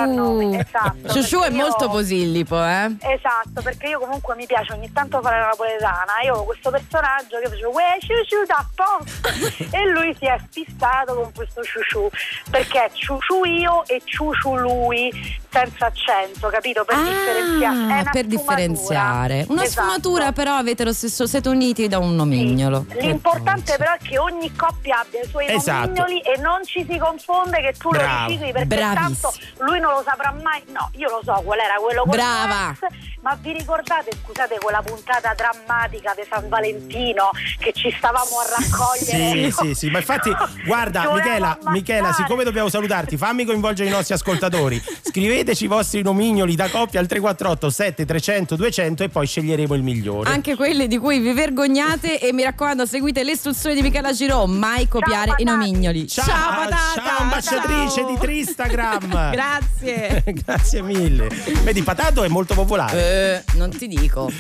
Esatto, 0.59 1.09
Shushu 1.09 1.41
è 1.43 1.49
io- 1.51 1.57
molto 1.57 1.89
posillipo, 1.89 2.57
eh. 2.63 2.97
Esatto, 3.01 3.63
perché 3.63 3.89
io 3.89 3.99
comunque 3.99 4.35
mi 4.37 4.47
piace 4.47 4.73
ogni 4.73 4.91
tanto 4.93 5.21
fare 5.21 5.39
la 5.41 5.47
napoletana. 5.47 6.21
Io 6.25 6.35
ho 6.37 6.45
questo 6.45 6.71
personaggio 6.71 7.39
che 7.43 7.49
facevo 7.49 7.71
uè 7.71 7.97
ciuciu 8.01 8.45
da 8.47 8.67
posto 8.75 9.29
e 9.77 9.87
lui 9.91 10.15
si 10.19 10.27
è 10.27 10.39
fissato 10.51 11.15
con 11.15 11.33
questo 11.35 11.63
ciuciu 11.63 12.09
perché 12.51 12.85
è 12.85 12.91
ciuciu 12.93 13.45
io 13.45 13.85
e 13.87 14.01
ciuciu 14.05 14.57
lui 14.57 15.11
senza 15.51 15.87
accento, 15.87 16.49
capito? 16.49 16.85
Per 16.85 16.97
differenziare. 16.97 17.75
Ah, 17.77 18.01
una 18.01 18.11
per 18.11 18.25
sfumatura. 18.25 18.55
differenziare. 18.57 19.45
Una 19.49 19.63
Esatto. 19.65 19.81
sfumatura, 19.89 20.33
però 20.33 20.55
avete 20.57 20.85
lo 20.85 20.93
stesso, 20.93 21.27
siete 21.27 21.49
uniti 21.53 21.89
da 21.89 21.99
un 21.99 22.11
Sì. 22.11 22.17
nomignolo. 22.17 22.87
L'importante 23.01 23.77
però 23.77 23.93
è 23.95 23.99
che 24.03 24.19
ogni 24.19 24.53
coppia 24.57 25.01
abbia 25.01 25.21
i 25.23 25.29
suoi 25.29 25.47
Esatto. 25.49 25.87
nomignoli 25.89 26.21
e 26.21 26.41
non 26.41 26.65
ci 26.65 26.85
si 26.89 26.99
confonde 26.99 27.61
che 27.61 27.75
tu 27.79 27.91
Bravo. 27.91 28.23
lo 28.23 28.27
risigli 28.29 28.53
perché 28.53 28.67
Bravissimo. 28.67 29.31
tanto 29.31 29.33
lui 29.65 29.79
non 29.81 29.93
lo 29.93 30.03
saprà 30.05 30.33
mai. 30.43 30.63
No, 30.73 30.91
io 30.97 31.09
lo 31.09 31.21
so 31.25 31.41
qual 31.45 31.59
era 31.59 31.75
quello 31.81 32.03
con 32.03 32.11
Brava. 32.11 32.75
l'ex, 32.81 32.95
ma 33.23 33.37
vi 33.41 33.53
ricordate, 33.53 34.11
scusate, 34.25 34.59
quella 34.61 34.83
puntata 34.83 35.33
drammatica 35.35 36.13
di 36.17 36.23
San 36.29 36.49
Valentino 36.49 37.31
che 37.59 37.73
ci 37.73 37.95
stavamo 37.97 38.39
a 38.41 38.59
raccogliere? 38.59 39.51
Sì, 39.51 39.53
sì, 39.53 39.75
sì, 39.75 39.91
ma 39.91 39.99
infatti, 39.99 40.31
guarda, 40.67 41.13
Michela. 41.13 41.59
Michela, 41.67 42.13
siccome 42.13 42.45
dobbiamo 42.45 42.69
salutarti, 42.69 43.17
fammi 43.17 43.45
coinvolgere 43.45 43.89
i 43.89 43.93
nostri 43.93 44.15
ascoltatori. 44.15 44.83
Scriveteci 45.03 45.65
i 45.65 45.69
vostri 45.69 46.03
nomignoli 46.03 46.55
da 46.57 46.69
coppia 46.69 46.99
al 47.01 47.07
348 47.07 47.71
7300 47.71 48.57
200 48.57 49.03
e 49.05 49.09
poi 49.09 49.27
sceglieremo 49.27 49.75
il 49.75 49.83
migliore. 49.83 50.31
Anche 50.31 50.57
quelli 50.57 50.89
di 50.89 50.99
cui 50.99 51.19
vi 51.19 51.33
vergognate 51.47 52.21
e 52.21 52.33
mi 52.33 52.45
raccomando 52.45 52.87
seguite 52.87 53.25
le 53.25 53.33
istruzioni 53.33 53.75
di 53.75 53.83
Michela 53.83 54.13
Girò, 54.13 54.47
mai 54.47 54.87
copiare 54.87 55.33
i 55.39 55.45
patata. 55.45 55.51
nomignoli. 55.57 56.07
Ciao, 56.07 56.25
patata! 56.27 56.77
ciao, 56.95 57.19
ambasciatrice 57.19 57.95
Ciao. 58.01 58.07
di 58.11 58.17
Tristagram. 58.19 59.09
Grazie. 59.33 60.23
Grazie 60.45 60.83
mille. 60.83 61.27
Vedi, 61.65 61.83
Patato 61.83 62.23
è 62.23 62.29
molto 62.29 62.55
popolare. 62.55 63.43
Eh, 63.45 63.57
non 63.57 63.71
ti 63.77 63.89
dico. 63.89 64.31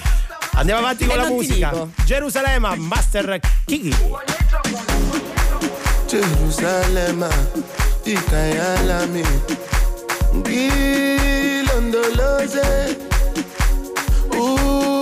Andiamo 0.52 0.78
avanti 0.80 1.04
con 1.06 1.18
Eh, 1.18 1.22
la 1.22 1.28
musica. 1.28 1.72
Gerusalemme, 2.04 2.76
Master 2.76 3.40
Kiki. 3.64 3.92
Jerusalema 6.06 7.28
ikayalami 8.04 9.22
ngilondoloze 10.34 12.96
uhambe 14.30 15.01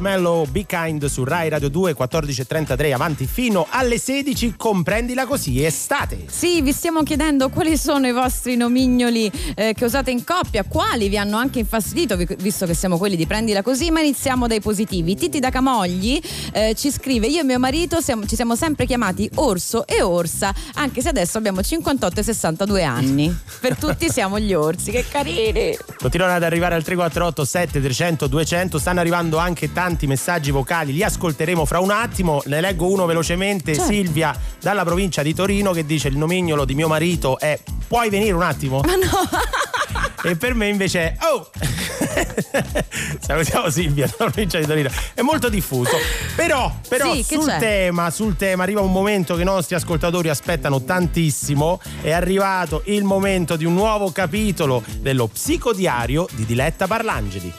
Marshmallow 0.00 0.39
Be 0.50 0.66
Kind 0.66 1.04
su 1.06 1.24
Rai 1.24 1.48
Radio 1.48 1.68
2 1.68 1.94
14.33 1.96 2.92
avanti 2.92 3.26
fino 3.26 3.66
alle 3.70 3.98
16 3.98 4.54
comprendila 4.56 5.26
così 5.26 5.64
estate 5.64 6.24
Sì, 6.28 6.60
vi 6.62 6.72
stiamo 6.72 7.02
chiedendo 7.02 7.48
quali 7.50 7.76
sono 7.76 8.06
i 8.06 8.12
vostri 8.12 8.56
nomignoli 8.56 9.30
eh, 9.54 9.74
che 9.76 9.84
usate 9.84 10.10
in 10.10 10.24
coppia, 10.24 10.64
quali 10.64 11.08
vi 11.08 11.18
hanno 11.18 11.36
anche 11.36 11.58
infastidito, 11.58 12.16
vi- 12.16 12.26
visto 12.38 12.66
che 12.66 12.74
siamo 12.74 12.98
quelli 12.98 13.16
di 13.16 13.26
prendila 13.26 13.62
così, 13.62 13.90
ma 13.90 14.00
iniziamo 14.00 14.46
dai 14.46 14.60
positivi. 14.60 15.14
Titi 15.14 15.38
da 15.38 15.50
Camogli 15.50 16.20
eh, 16.52 16.74
ci 16.74 16.90
scrive: 16.90 17.26
Io 17.26 17.40
e 17.40 17.44
mio 17.44 17.58
marito 17.58 18.00
siamo- 18.00 18.26
ci 18.26 18.34
siamo 18.36 18.56
sempre 18.56 18.86
chiamati 18.86 19.28
Orso 19.36 19.86
e 19.86 20.02
Orsa, 20.02 20.52
anche 20.74 21.00
se 21.02 21.08
adesso 21.10 21.38
abbiamo 21.38 21.62
58 21.62 22.20
e 22.20 22.22
62 22.22 22.82
anni. 22.84 23.36
per 23.60 23.76
tutti 23.76 24.08
siamo 24.10 24.38
gli 24.40 24.54
orsi, 24.54 24.90
che 24.90 25.04
carini! 25.08 25.76
continuano 25.98 26.32
ad 26.34 26.42
arrivare 26.42 26.74
al 26.74 26.82
348 26.82 27.44
7300 27.44 28.26
200 28.26 28.78
stanno 28.78 29.00
arrivando 29.00 29.36
anche 29.36 29.72
tanti 29.72 30.06
messaggi 30.06 30.39
vocali 30.48 30.94
li 30.94 31.02
ascolteremo 31.02 31.66
fra 31.66 31.80
un 31.80 31.90
attimo. 31.90 32.40
Ne 32.46 32.62
leggo 32.62 32.90
uno 32.90 33.04
velocemente 33.04 33.74
Certo. 33.74 33.92
Silvia 33.92 34.34
dalla 34.58 34.84
provincia 34.84 35.22
di 35.22 35.34
Torino 35.34 35.72
che 35.72 35.84
dice 35.84 36.08
il 36.08 36.16
nomignolo 36.16 36.64
di 36.64 36.74
mio 36.74 36.88
marito 36.88 37.38
è 37.38 37.58
puoi 37.86 38.08
venire 38.08 38.32
un 38.32 38.42
attimo? 38.42 38.80
Ma 38.80 38.94
no! 38.94 39.28
e 40.30 40.36
per 40.36 40.54
me 40.54 40.68
invece 40.68 41.00
è 41.00 41.16
oh! 41.26 41.50
Salutiamo 43.20 43.70
Silvia 43.70 44.06
dalla 44.06 44.30
provincia 44.30 44.58
di 44.58 44.66
Torino. 44.66 44.90
È 45.14 45.20
molto 45.20 45.48
diffuso. 45.48 45.96
Però, 46.34 46.72
però 46.88 47.12
Sì, 47.14 47.22
sul 47.22 47.54
tema 47.58 48.10
sul 48.10 48.36
tema 48.36 48.62
arriva 48.62 48.80
un 48.80 48.92
momento 48.92 49.34
che 49.34 49.42
i 49.42 49.44
nostri 49.44 49.74
ascoltatori 49.74 50.28
aspettano 50.28 50.82
tantissimo. 50.82 51.80
È 52.00 52.10
arrivato 52.10 52.82
il 52.86 53.04
momento 53.04 53.56
di 53.56 53.64
un 53.64 53.74
nuovo 53.74 54.10
capitolo 54.10 54.82
dello 55.00 55.26
psicodiario 55.26 56.26
di 56.32 56.46
Diletta 56.46 56.86
Parlangeli. 56.86 57.52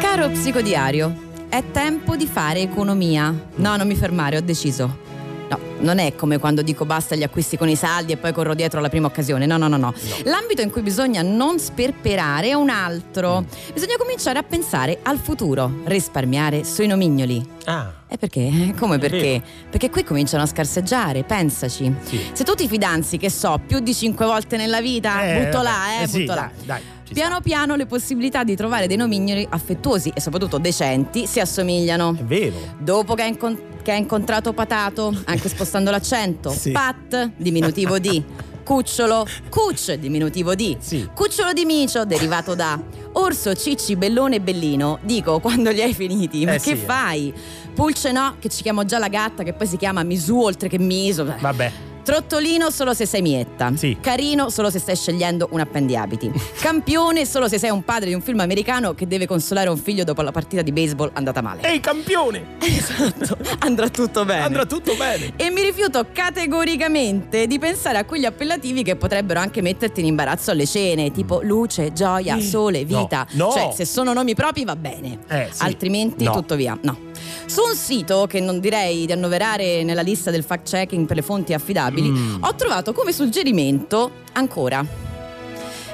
Caro 0.00 0.28
psicodiario, 0.30 1.32
è 1.56 1.62
tempo 1.70 2.16
di 2.16 2.26
fare 2.26 2.60
economia. 2.62 3.32
No, 3.56 3.76
non 3.76 3.86
mi 3.86 3.94
fermare, 3.94 4.36
ho 4.36 4.40
deciso. 4.40 5.02
No, 5.48 5.56
non 5.80 5.98
è 6.00 6.16
come 6.16 6.38
quando 6.38 6.62
dico 6.62 6.84
basta 6.84 7.14
gli 7.14 7.22
acquisti 7.22 7.56
con 7.56 7.68
i 7.68 7.76
saldi 7.76 8.10
e 8.10 8.16
poi 8.16 8.32
corro 8.32 8.54
dietro 8.54 8.80
alla 8.80 8.88
prima 8.88 9.06
occasione. 9.06 9.46
No, 9.46 9.56
no, 9.56 9.68
no, 9.68 9.76
no. 9.76 9.94
L'ambito 10.24 10.62
in 10.62 10.70
cui 10.70 10.82
bisogna 10.82 11.22
non 11.22 11.60
sperperare 11.60 12.48
è 12.48 12.54
un 12.54 12.70
altro. 12.70 13.44
Bisogna 13.72 13.94
cominciare 13.96 14.40
a 14.40 14.42
pensare 14.42 14.98
al 15.02 15.18
futuro, 15.18 15.82
risparmiare 15.84 16.64
sui 16.64 16.88
nomignoli. 16.88 17.46
ah 17.66 17.92
E 18.08 18.16
perché? 18.18 18.74
Come 18.76 18.98
perché? 18.98 19.40
Perché 19.70 19.90
qui 19.90 20.02
cominciano 20.02 20.42
a 20.42 20.46
scarseggiare, 20.46 21.22
pensaci. 21.22 21.94
Sì. 22.02 22.20
Se 22.32 22.42
tu 22.42 22.54
ti 22.54 22.66
fidanzi, 22.66 23.16
che 23.16 23.30
so, 23.30 23.60
più 23.64 23.78
di 23.78 23.94
cinque 23.94 24.26
volte 24.26 24.56
nella 24.56 24.80
vita, 24.80 25.22
Eh, 25.24 25.44
butto 25.44 25.62
là, 25.62 26.00
eh, 26.00 26.02
eh 26.02 26.08
sì, 26.08 26.20
butto 26.20 26.34
là. 26.34 26.50
dai, 26.56 26.66
dai. 26.66 26.80
Ci 27.06 27.12
Piano 27.12 27.40
piano 27.42 27.76
le 27.76 27.84
possibilità 27.86 28.44
di 28.44 28.56
trovare 28.56 28.86
dei 28.86 28.96
nomignoli 28.96 29.46
affettuosi 29.50 30.10
e 30.14 30.20
soprattutto 30.20 30.56
decenti 30.58 31.26
si 31.26 31.38
assomigliano. 31.38 32.16
È 32.18 32.24
vero. 32.24 32.56
Dopo 32.78 33.14
che 33.14 33.22
ha, 33.22 33.26
incon- 33.26 33.60
che 33.82 33.92
ha 33.92 33.96
incontrato 33.96 34.52
Patato, 34.54 35.14
anche 35.24 35.48
spostando 35.50 35.90
l'accento, 35.92 36.48
Sì. 36.50 36.70
Pat, 36.70 37.32
diminutivo 37.36 37.98
di, 37.98 38.24
Cucciolo, 38.64 39.26
Cucci, 39.50 39.98
diminutivo 39.98 40.54
di, 40.54 40.74
Sì. 40.80 41.06
Cucciolo 41.14 41.52
di 41.52 41.66
Micio, 41.66 42.06
derivato 42.06 42.54
da, 42.54 42.80
Orso, 43.12 43.54
Cicci, 43.54 43.96
Bellone 43.96 44.40
Bellino. 44.40 44.98
Dico, 45.02 45.38
quando 45.40 45.70
li 45.70 45.82
hai 45.82 45.92
finiti, 45.92 46.44
ma 46.46 46.52
Eh 46.54 46.58
che 46.58 46.60
sì, 46.62 46.70
eh. 46.72 46.76
fai? 46.76 47.34
Pulce 47.74 48.12
no, 48.12 48.36
che 48.38 48.48
ci 48.48 48.62
chiamo 48.62 48.84
già 48.86 48.98
la 48.98 49.08
gatta, 49.08 49.42
che 49.42 49.52
poi 49.52 49.66
si 49.66 49.76
chiama 49.76 50.02
Misù 50.02 50.38
oltre 50.40 50.68
che 50.70 50.78
Miso. 50.78 51.24
Vabbè. 51.38 51.72
Trottolino 52.04 52.70
solo 52.70 52.92
se 52.92 53.06
sei 53.06 53.22
mietta. 53.22 53.72
Sì. 53.76 53.96
Carino 54.00 54.50
solo 54.50 54.68
se 54.70 54.78
stai 54.78 54.94
scegliendo 54.94 55.48
un 55.52 55.60
appendiabiti. 55.60 56.30
Campione 56.60 57.24
solo 57.24 57.48
se 57.48 57.58
sei 57.58 57.70
un 57.70 57.82
padre 57.82 58.08
di 58.08 58.14
un 58.14 58.20
film 58.20 58.40
americano 58.40 58.92
che 58.94 59.06
deve 59.06 59.26
consolare 59.26 59.70
un 59.70 59.78
figlio 59.78 60.04
dopo 60.04 60.20
la 60.22 60.30
partita 60.30 60.60
di 60.62 60.70
baseball 60.70 61.10
andata 61.14 61.40
male. 61.40 61.62
Ehi, 61.62 61.80
campione! 61.80 62.56
Esatto, 62.60 63.36
andrà 63.60 63.88
tutto 63.88 64.24
bene. 64.26 64.42
Andrà 64.42 64.66
tutto 64.66 64.94
bene. 64.96 65.32
E 65.36 65.50
mi 65.50 65.62
rifiuto 65.62 66.06
categoricamente 66.12 67.46
di 67.46 67.58
pensare 67.58 67.98
a 67.98 68.04
quegli 68.04 68.26
appellativi 68.26 68.82
che 68.82 68.96
potrebbero 68.96 69.40
anche 69.40 69.62
metterti 69.62 70.00
in 70.00 70.06
imbarazzo 70.06 70.50
alle 70.50 70.66
cene, 70.66 71.10
tipo 71.10 71.40
luce, 71.42 71.92
gioia, 71.92 72.38
sole, 72.40 72.84
No, 72.86 73.00
vita. 73.02 73.26
no. 73.32 73.50
Cioè, 73.50 73.70
se 73.74 73.84
sono 73.86 74.12
nomi 74.12 74.34
propri 74.34 74.64
va 74.64 74.76
bene. 74.76 75.20
Eh, 75.28 75.48
sì. 75.50 75.62
Altrimenti 75.62 76.24
No. 76.24 76.32
tutto 76.32 76.54
via. 76.54 76.76
No. 76.82 77.12
Su 77.46 77.62
un 77.62 77.74
sito 77.74 78.26
che 78.26 78.40
non 78.40 78.60
direi 78.60 79.06
di 79.06 79.12
annoverare 79.12 79.82
nella 79.84 80.02
lista 80.02 80.30
del 80.30 80.42
fact 80.42 80.68
checking 80.68 81.06
per 81.06 81.16
le 81.16 81.22
fonti 81.22 81.52
affidabili, 81.52 82.08
Mm. 82.10 82.42
ho 82.42 82.54
trovato 82.54 82.92
come 82.92 83.12
suggerimento 83.12 84.10
ancora. 84.32 84.84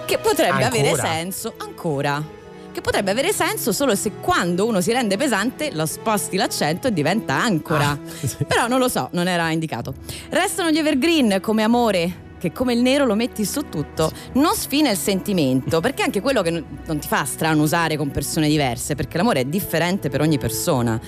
Che 0.04 0.18
potrebbe 0.18 0.64
avere 0.64 0.88
Ancora? 0.90 1.08
senso 1.08 1.54
ancora. 1.58 2.38
Che 2.72 2.80
potrebbe 2.80 3.10
avere 3.10 3.32
senso 3.32 3.72
solo 3.72 3.94
se 3.96 4.12
quando 4.20 4.64
uno 4.66 4.80
si 4.80 4.92
rende 4.92 5.16
pesante 5.16 5.70
lo 5.72 5.86
sposti 5.86 6.36
l'accento 6.36 6.86
e 6.88 6.92
diventa 6.92 7.34
ancora. 7.34 7.90
Ah, 7.90 7.98
sì. 8.26 8.36
Però 8.46 8.66
non 8.68 8.78
lo 8.78 8.88
so, 8.88 9.08
non 9.12 9.26
era 9.28 9.50
indicato. 9.50 9.94
Restano 10.30 10.70
gli 10.70 10.78
evergreen 10.78 11.38
come 11.40 11.62
amore. 11.62 12.28
Che 12.40 12.52
come 12.52 12.72
il 12.72 12.80
nero 12.80 13.04
lo 13.04 13.14
metti 13.14 13.44
su 13.44 13.68
tutto, 13.68 14.10
non 14.32 14.54
sfina 14.54 14.88
il 14.88 14.96
sentimento, 14.96 15.80
perché 15.84 16.02
anche 16.02 16.22
quello 16.22 16.40
che 16.40 16.50
non 16.50 16.98
ti 16.98 17.06
fa 17.06 17.26
strano 17.26 17.62
usare 17.62 17.98
con 17.98 18.10
persone 18.10 18.48
diverse, 18.48 18.94
perché 18.94 19.18
l'amore 19.18 19.40
è 19.40 19.44
differente 19.44 20.08
per 20.08 20.22
ogni 20.22 20.38
persona. 20.38 20.98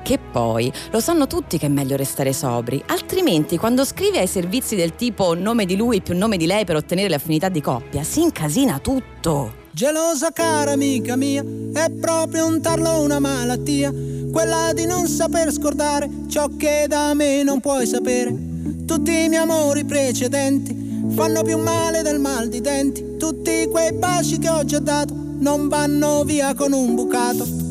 Che 0.00 0.18
poi 0.20 0.72
lo 0.92 1.00
sanno 1.00 1.26
tutti 1.26 1.58
che 1.58 1.66
è 1.66 1.68
meglio 1.68 1.96
restare 1.96 2.32
sobri, 2.32 2.80
altrimenti 2.86 3.58
quando 3.58 3.84
scrivi 3.84 4.18
ai 4.18 4.28
servizi 4.28 4.76
del 4.76 4.94
tipo 4.94 5.34
nome 5.34 5.66
di 5.66 5.74
lui 5.74 6.00
più 6.00 6.16
nome 6.16 6.36
di 6.36 6.46
lei 6.46 6.64
per 6.64 6.76
ottenere 6.76 7.08
le 7.08 7.16
affinità 7.16 7.48
di 7.48 7.60
coppia, 7.60 8.04
si 8.04 8.20
incasina 8.20 8.78
tutto. 8.78 9.64
Gelosa 9.72 10.30
cara 10.30 10.70
amica 10.70 11.16
mia, 11.16 11.44
è 11.72 11.90
proprio 11.90 12.46
un 12.46 12.62
tarlo 12.62 13.00
una 13.00 13.18
malattia, 13.18 13.92
quella 14.30 14.70
di 14.72 14.86
non 14.86 15.08
saper 15.08 15.50
scordare 15.50 16.08
ciò 16.28 16.48
che 16.56 16.84
da 16.86 17.12
me 17.12 17.42
non 17.42 17.58
puoi 17.58 17.84
sapere. 17.84 18.55
Tutti 18.86 19.24
i 19.24 19.28
miei 19.28 19.42
amori 19.42 19.84
precedenti 19.84 21.04
fanno 21.10 21.42
più 21.42 21.58
male 21.58 22.02
del 22.02 22.18
mal 22.18 22.48
di 22.48 22.60
denti, 22.60 23.16
tutti 23.16 23.66
quei 23.70 23.92
baci 23.92 24.38
che 24.38 24.48
ho 24.48 24.64
già 24.64 24.78
dato 24.78 25.14
non 25.38 25.68
vanno 25.68 26.24
via 26.24 26.54
con 26.54 26.72
un 26.72 26.94
bucato. 26.94 27.65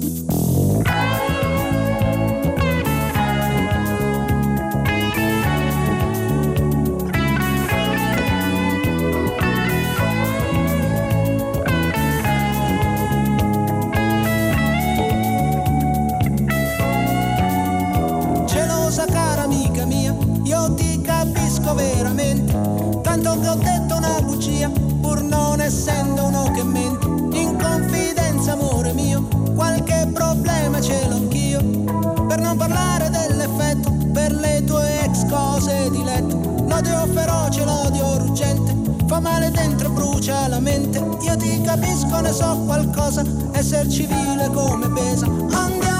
Dell'effetto, 33.28 33.92
per 34.14 34.32
le 34.32 34.64
tue 34.66 35.04
ex 35.04 35.28
cose 35.30 35.90
di 35.90 36.04
letto. 36.04 36.38
L'odio 36.68 37.08
feroce, 37.14 37.64
l'odio 37.64 38.18
ruggente, 38.18 38.76
fa 39.08 39.20
male 39.20 39.52
dentro 39.52 39.88
e 39.88 39.92
brucia 39.92 40.48
la 40.48 40.60
mente. 40.60 41.00
Io 41.22 41.36
ti 41.38 41.62
capisco, 41.62 42.20
ne 42.22 42.32
so 42.32 42.62
qualcosa, 42.66 43.24
esser 43.52 43.88
civile 43.88 44.50
come 44.52 44.90
pesa. 44.90 45.26
Andiamo 45.26 45.95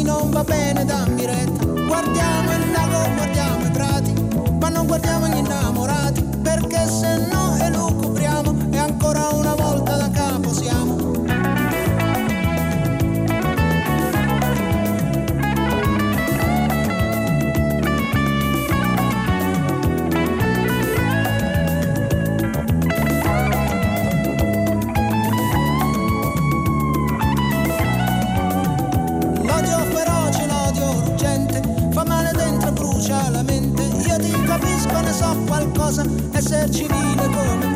così 0.00 0.02
non 0.02 0.30
va 0.30 0.44
bene, 0.44 0.84
dammi 0.84 1.26
retta. 1.26 1.64
Guardiamo 1.64 2.52
il 2.52 2.70
lago, 2.72 3.14
guardiamo 3.14 3.66
i 3.66 3.70
prati, 3.70 4.12
ma 4.58 4.68
non 4.68 4.86
guardiamo 4.86 5.26
gli 5.28 5.36
innamorati, 5.36 5.99
qualcosa, 36.50 36.56
esser 36.56 36.68
civile 36.70 37.28
come 37.28 37.69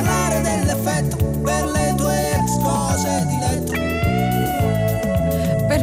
parlare 0.00 0.40
dell'effetto 0.40 1.27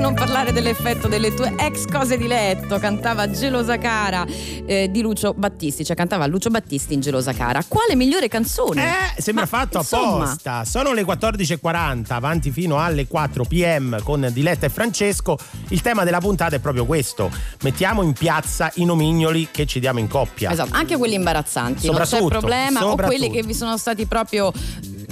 non 0.05 0.13
parlare 0.13 0.51
dell'effetto 0.51 1.07
delle 1.07 1.33
tue 1.33 1.55
ex 1.57 1.87
cose 1.87 2.15
di 2.15 2.27
letto, 2.27 2.77
cantava 2.77 3.27
Gelosa 3.31 3.79
Cara 3.79 4.23
eh, 4.67 4.87
di 4.91 5.01
Lucio 5.01 5.33
Battisti, 5.33 5.83
cioè 5.83 5.95
cantava 5.95 6.27
Lucio 6.27 6.51
Battisti 6.51 6.93
in 6.93 6.99
Gelosa 6.99 7.33
Cara. 7.33 7.63
Quale 7.67 7.95
migliore 7.95 8.27
canzone? 8.27 8.83
Eh, 9.15 9.19
sembra 9.19 9.47
Ma, 9.49 9.49
fatto 9.49 9.79
insomma, 9.79 10.25
apposta. 10.25 10.63
Sono 10.63 10.93
le 10.93 11.03
14.40, 11.03 12.13
avanti 12.13 12.51
fino 12.51 12.79
alle 12.79 13.07
4 13.07 13.45
pm 13.45 14.03
con 14.03 14.29
Diletta 14.31 14.67
e 14.67 14.69
Francesco. 14.69 15.39
Il 15.69 15.81
tema 15.81 16.03
della 16.03 16.19
puntata 16.19 16.55
è 16.55 16.59
proprio 16.59 16.85
questo. 16.85 17.31
Mettiamo 17.63 18.03
in 18.03 18.13
piazza 18.13 18.71
i 18.75 18.85
nomignoli 18.85 19.47
che 19.49 19.65
ci 19.65 19.79
diamo 19.79 19.97
in 19.97 20.07
coppia. 20.07 20.51
Esatto, 20.51 20.75
anche 20.75 20.97
quelli 20.97 21.15
imbarazzanti, 21.15 21.87
non 21.87 21.95
c'è 21.95 22.05
Soprattutto, 22.05 22.29
problema, 22.29 22.85
o 22.85 22.95
quelli 22.95 23.31
che 23.31 23.41
vi 23.41 23.55
sono 23.55 23.75
stati 23.75 24.05
proprio 24.05 24.53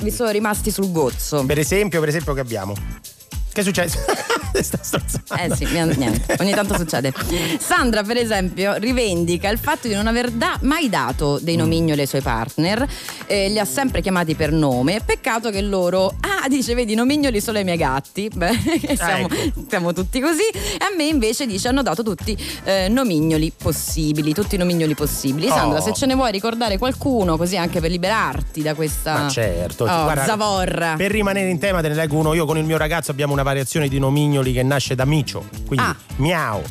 vi 0.01 0.11
sono 0.11 0.29
rimasti 0.29 0.69
sul 0.69 0.91
gozzo. 0.91 1.43
Per 1.47 1.57
esempio, 1.57 1.99
per 1.99 2.09
esempio 2.09 2.35
che 2.35 2.41
abbiamo? 2.41 2.75
Che 3.51 3.61
è 3.61 3.63
successo? 3.63 3.97
Sta 4.61 4.77
strozzando. 4.81 5.43
Eh 5.43 5.55
sì, 5.55 5.65
niente, 5.65 6.35
ogni 6.39 6.51
tanto 6.53 6.75
succede. 6.77 7.13
Sandra, 7.59 8.03
per 8.03 8.17
esempio, 8.17 8.75
rivendica 8.75 9.49
il 9.49 9.57
fatto 9.57 9.87
di 9.87 9.93
non 9.93 10.07
aver 10.07 10.29
da- 10.31 10.57
mai 10.61 10.89
dato 10.89 11.39
dei 11.41 11.55
nomignoli 11.55 12.01
ai 12.01 12.07
suoi 12.07 12.21
partner, 12.21 12.85
eh, 13.25 13.49
li 13.49 13.59
ha 13.59 13.65
sempre 13.65 14.01
chiamati 14.01 14.35
per 14.35 14.51
nome. 14.51 15.01
Peccato 15.05 15.49
che 15.49 15.61
loro, 15.61 16.15
ah, 16.21 16.47
dice, 16.47 16.73
vedi, 16.75 16.95
nomignoli 16.95 17.41
sono 17.41 17.59
i 17.59 17.63
miei 17.63 17.77
gatti. 17.77 18.29
Beh, 18.33 18.51
siamo, 18.95 19.27
ecco. 19.29 19.63
siamo 19.67 19.93
tutti 19.93 20.19
così. 20.19 20.43
E 20.53 20.83
a 20.83 20.95
me 20.95 21.05
invece 21.05 21.45
dice, 21.45 21.67
hanno 21.69 21.81
dato 21.81 22.03
tutti 22.03 22.37
eh, 22.63 22.87
nomignoli 22.89 23.51
possibili, 23.55 24.33
tutti 24.33 24.55
i 24.55 24.57
nomignoli 24.57 24.93
possibili. 24.95 25.47
Sandra, 25.47 25.79
Oh. 25.79 25.81
se 25.81 25.93
ce 25.93 26.05
ne 26.05 26.13
vuoi 26.15 26.31
ricordare 26.31 26.77
qualcuno, 26.77 27.37
così 27.37 27.57
anche 27.57 27.79
per 27.79 27.89
liberarti 27.89 28.61
da 28.61 28.73
questa 28.75 29.13
Ma 29.13 29.29
certo, 29.29 29.83
oh, 29.85 30.03
guarda, 30.03 30.25
zavorra. 30.25 30.93
Per 30.97 31.09
rimanere 31.11 31.49
in 31.49 31.57
tema 31.59 31.81
te 31.81 31.87
ne 31.89 31.95
leggo 31.95 32.17
uno. 32.17 32.33
Io 32.33 32.45
con 32.45 32.57
il 32.57 32.65
mio 32.65 32.77
ragazzo 32.77 33.11
abbiamo 33.11 33.33
una 33.33 33.43
variazione 33.43 33.87
di 33.87 33.97
nomignoli 33.99 34.42
che 34.51 34.63
nasce 34.63 34.95
da 34.95 35.05
micio. 35.05 35.47
Quindi 35.65 35.85
Ah. 35.85 35.95
miau. 36.17 36.61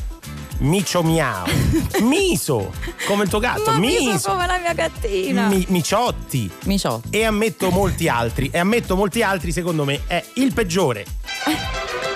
Micio 0.59 1.01
miau. 1.03 1.43
Miso, 2.03 2.71
come 3.07 3.23
il 3.23 3.29
tuo 3.29 3.39
gatto. 3.39 3.71
Ma 3.71 3.77
mi 3.79 3.87
Miso. 3.87 4.17
sono 4.19 4.35
come 4.35 4.47
la 4.47 4.59
mia 4.59 4.73
gattina. 4.73 5.47
Mi- 5.47 5.65
miciotti. 5.69 6.49
Miciotti. 6.65 7.09
E 7.17 7.23
ammetto 7.25 7.69
molti 7.71 8.07
altri. 8.07 8.49
E 8.51 8.59
ammetto 8.59 8.95
molti 8.95 9.23
altri, 9.23 9.51
secondo 9.51 9.83
me, 9.83 10.01
è 10.05 10.23
il 10.35 10.53
peggiore. 10.53 11.05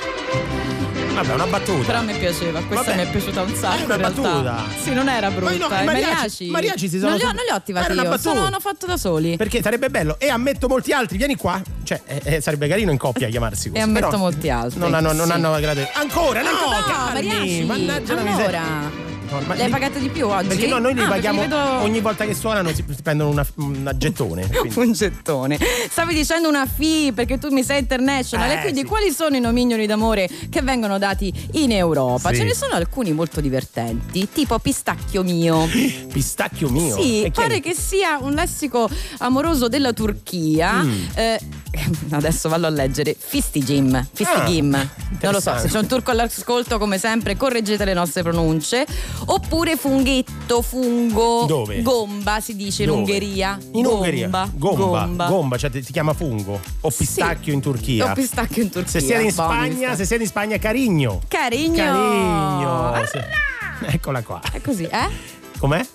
Vabbè, 1.18 1.34
una 1.34 1.48
battuta. 1.48 1.86
Però 1.86 1.98
a 1.98 2.02
me 2.04 2.14
piaceva, 2.14 2.62
questa 2.62 2.92
Vabbè, 2.92 2.96
mi 3.04 3.08
è 3.08 3.12
piaciuuta 3.12 3.42
un 3.42 3.56
sacco. 3.56 3.82
è 3.82 3.86
una 3.86 3.98
battuta. 3.98 4.64
Sì, 4.80 4.94
non 4.94 5.10
era 5.10 5.32
brutta. 5.32 5.52
Ma 5.52 5.68
no, 5.68 5.76
I 5.76 5.82
i 5.82 5.86
mariachi- 5.86 6.50
mariachi, 6.52 6.88
si 6.90 7.00
sono 7.00 7.10
Non 7.10 7.18
li 7.18 7.24
ho, 7.24 7.28
non 7.32 7.44
li 7.44 7.52
ho 7.52 7.56
attivati 7.56 7.92
Era 7.92 8.02
una 8.02 8.10
io, 8.12 8.18
sono 8.20 8.44
hanno 8.46 8.60
fatto 8.60 8.86
da 8.86 8.98
soli. 8.98 9.36
Perché 9.36 9.64
sarebbe 9.64 9.90
bello. 9.90 10.20
E 10.20 10.30
ammetto 10.30 10.68
molti 10.68 10.92
altri, 10.94 11.18
vieni 11.18 11.36
qua. 11.36 11.60
Cioè, 11.84 12.02
eh, 12.06 12.22
eh, 12.24 12.42
sarebbe 12.42 12.68
carino 12.68 12.92
in 12.92 12.98
coppia 12.98 13.28
chiamarsi 13.30 13.70
così. 13.70 13.80
E 13.82 13.84
ammetto 13.84 14.06
però 14.10 14.20
molti 14.20 14.50
altri. 14.52 14.80
Non 14.80 14.94
hanno, 14.94 15.12
non 15.12 15.26
sì. 15.26 15.32
hanno 15.32 15.60
grado- 15.60 15.90
Ancora, 15.94 16.42
no, 16.42 16.52
no, 16.52 16.84
Carmi, 16.86 17.14
mariachi. 17.14 17.64
Mannaggia 17.64 18.14
la 18.14 18.20
Allora. 18.22 18.36
miseria. 18.36 19.07
Ma 19.30 19.56
Le 19.56 19.64
hai 19.66 19.70
pagate 19.70 20.00
di 20.00 20.10
più 20.10 20.28
oggi? 20.28 20.48
Perché 20.48 20.68
no, 20.68 20.78
noi 20.80 20.94
li 20.94 21.02
Ah, 21.02 21.08
paghiamo 21.08 21.42
vedo- 21.42 21.58
ogni 21.82 22.00
volta 22.00 22.26
che 22.26 22.34
suonano 22.34 22.74
si 22.74 22.84
prendono 23.04 23.30
una, 23.30 23.46
una 23.56 23.98
gettone. 23.98 24.48
quindi- 24.50 24.80
un 24.80 24.92
gettone. 24.94 25.60
Stavi 25.90 26.14
dicendo 26.14 26.48
una 26.48 26.66
FI 26.66 27.12
perché 27.14 27.38
tu 27.38 27.50
mi 27.50 27.64
sei 27.64 27.80
international 27.80 28.50
Eh, 28.50 28.54
e 28.54 28.62
quindi 28.62 28.80
sì. 28.82 28.86
quali 28.86 29.12
sono 29.12 29.36
i 29.36 29.40
nomignoli 29.40 29.86
d'amore 29.86 30.30
che 30.50 30.62
vengono 30.62 30.98
dati 30.98 31.34
in 31.54 31.72
Europa? 31.72 32.30
Sì. 32.30 32.38
Ce 32.38 32.44
ne 32.46 32.54
sono 32.56 32.74
alcuni 32.76 33.12
molto 33.12 33.42
divertenti, 33.42 34.30
tipo 34.32 34.60
Pistacchio 34.60 35.24
mio. 35.24 35.68
Pistacchio 36.12 36.70
mio. 36.70 37.00
Sì, 37.00 37.30
pare 37.34 37.60
che 37.60 37.74
sia 37.74 38.18
un 38.22 38.32
lessico 38.34 38.90
amoroso 39.20 39.68
della 39.68 39.92
Turchia. 39.94 40.84
Mm. 40.84 41.04
Eh, 41.16 41.40
adesso 42.12 42.48
vallo 42.50 42.68
a 42.68 42.70
leggere. 42.70 43.16
Fistigim. 43.18 44.08
Fistigim. 44.14 44.74
Ah, 44.74 44.88
non 45.22 45.34
lo 45.34 45.40
so, 45.42 45.58
se 45.58 45.68
c'è 45.68 45.80
un 45.80 45.88
turco 45.88 46.12
all'ascolto, 46.12 46.78
come 46.78 46.98
sempre, 46.98 47.36
correggete 47.36 47.84
le 47.86 47.94
nostre 47.94 48.22
pronunce. 48.24 48.86
Oppure 49.26 49.76
funghetto, 49.76 50.62
fungo. 50.62 51.46
Dove? 51.46 51.82
Gomba 51.82 52.40
si 52.40 52.56
dice 52.56 52.84
in 52.84 52.90
Dove? 52.90 53.00
Ungheria. 53.02 53.58
In 53.72 53.84
Gomba. 53.84 53.98
Ungheria. 53.98 54.28
Gomba. 54.28 54.50
Gomba. 54.54 55.28
Gomba, 55.28 55.58
cioè 55.58 55.70
ti, 55.70 55.82
chiama 55.82 56.14
fungo. 56.14 56.60
O 56.82 56.90
pistacchio 56.90 57.54
in 57.54 57.62
Turchia. 57.62 58.12
O 58.12 58.14
pistacchio 58.14 58.64
in 58.64 58.70
Turchia. 58.70 58.92
Se 58.92 59.00
siete 59.00 59.24
in 59.24 59.32
Spagna, 59.32 59.96
se 59.96 60.06
siete 60.06 60.24
in 60.24 60.30
Spagna, 60.30 60.58
carigno. 60.58 61.22
Carigno. 61.28 61.76
Carigno. 61.76 63.06
Sì. 63.06 63.20
Eccola 63.86 64.22
qua. 64.24 64.42
È 64.52 64.62
così, 64.62 64.84
eh? 64.84 65.10
Com'è? 65.58 65.86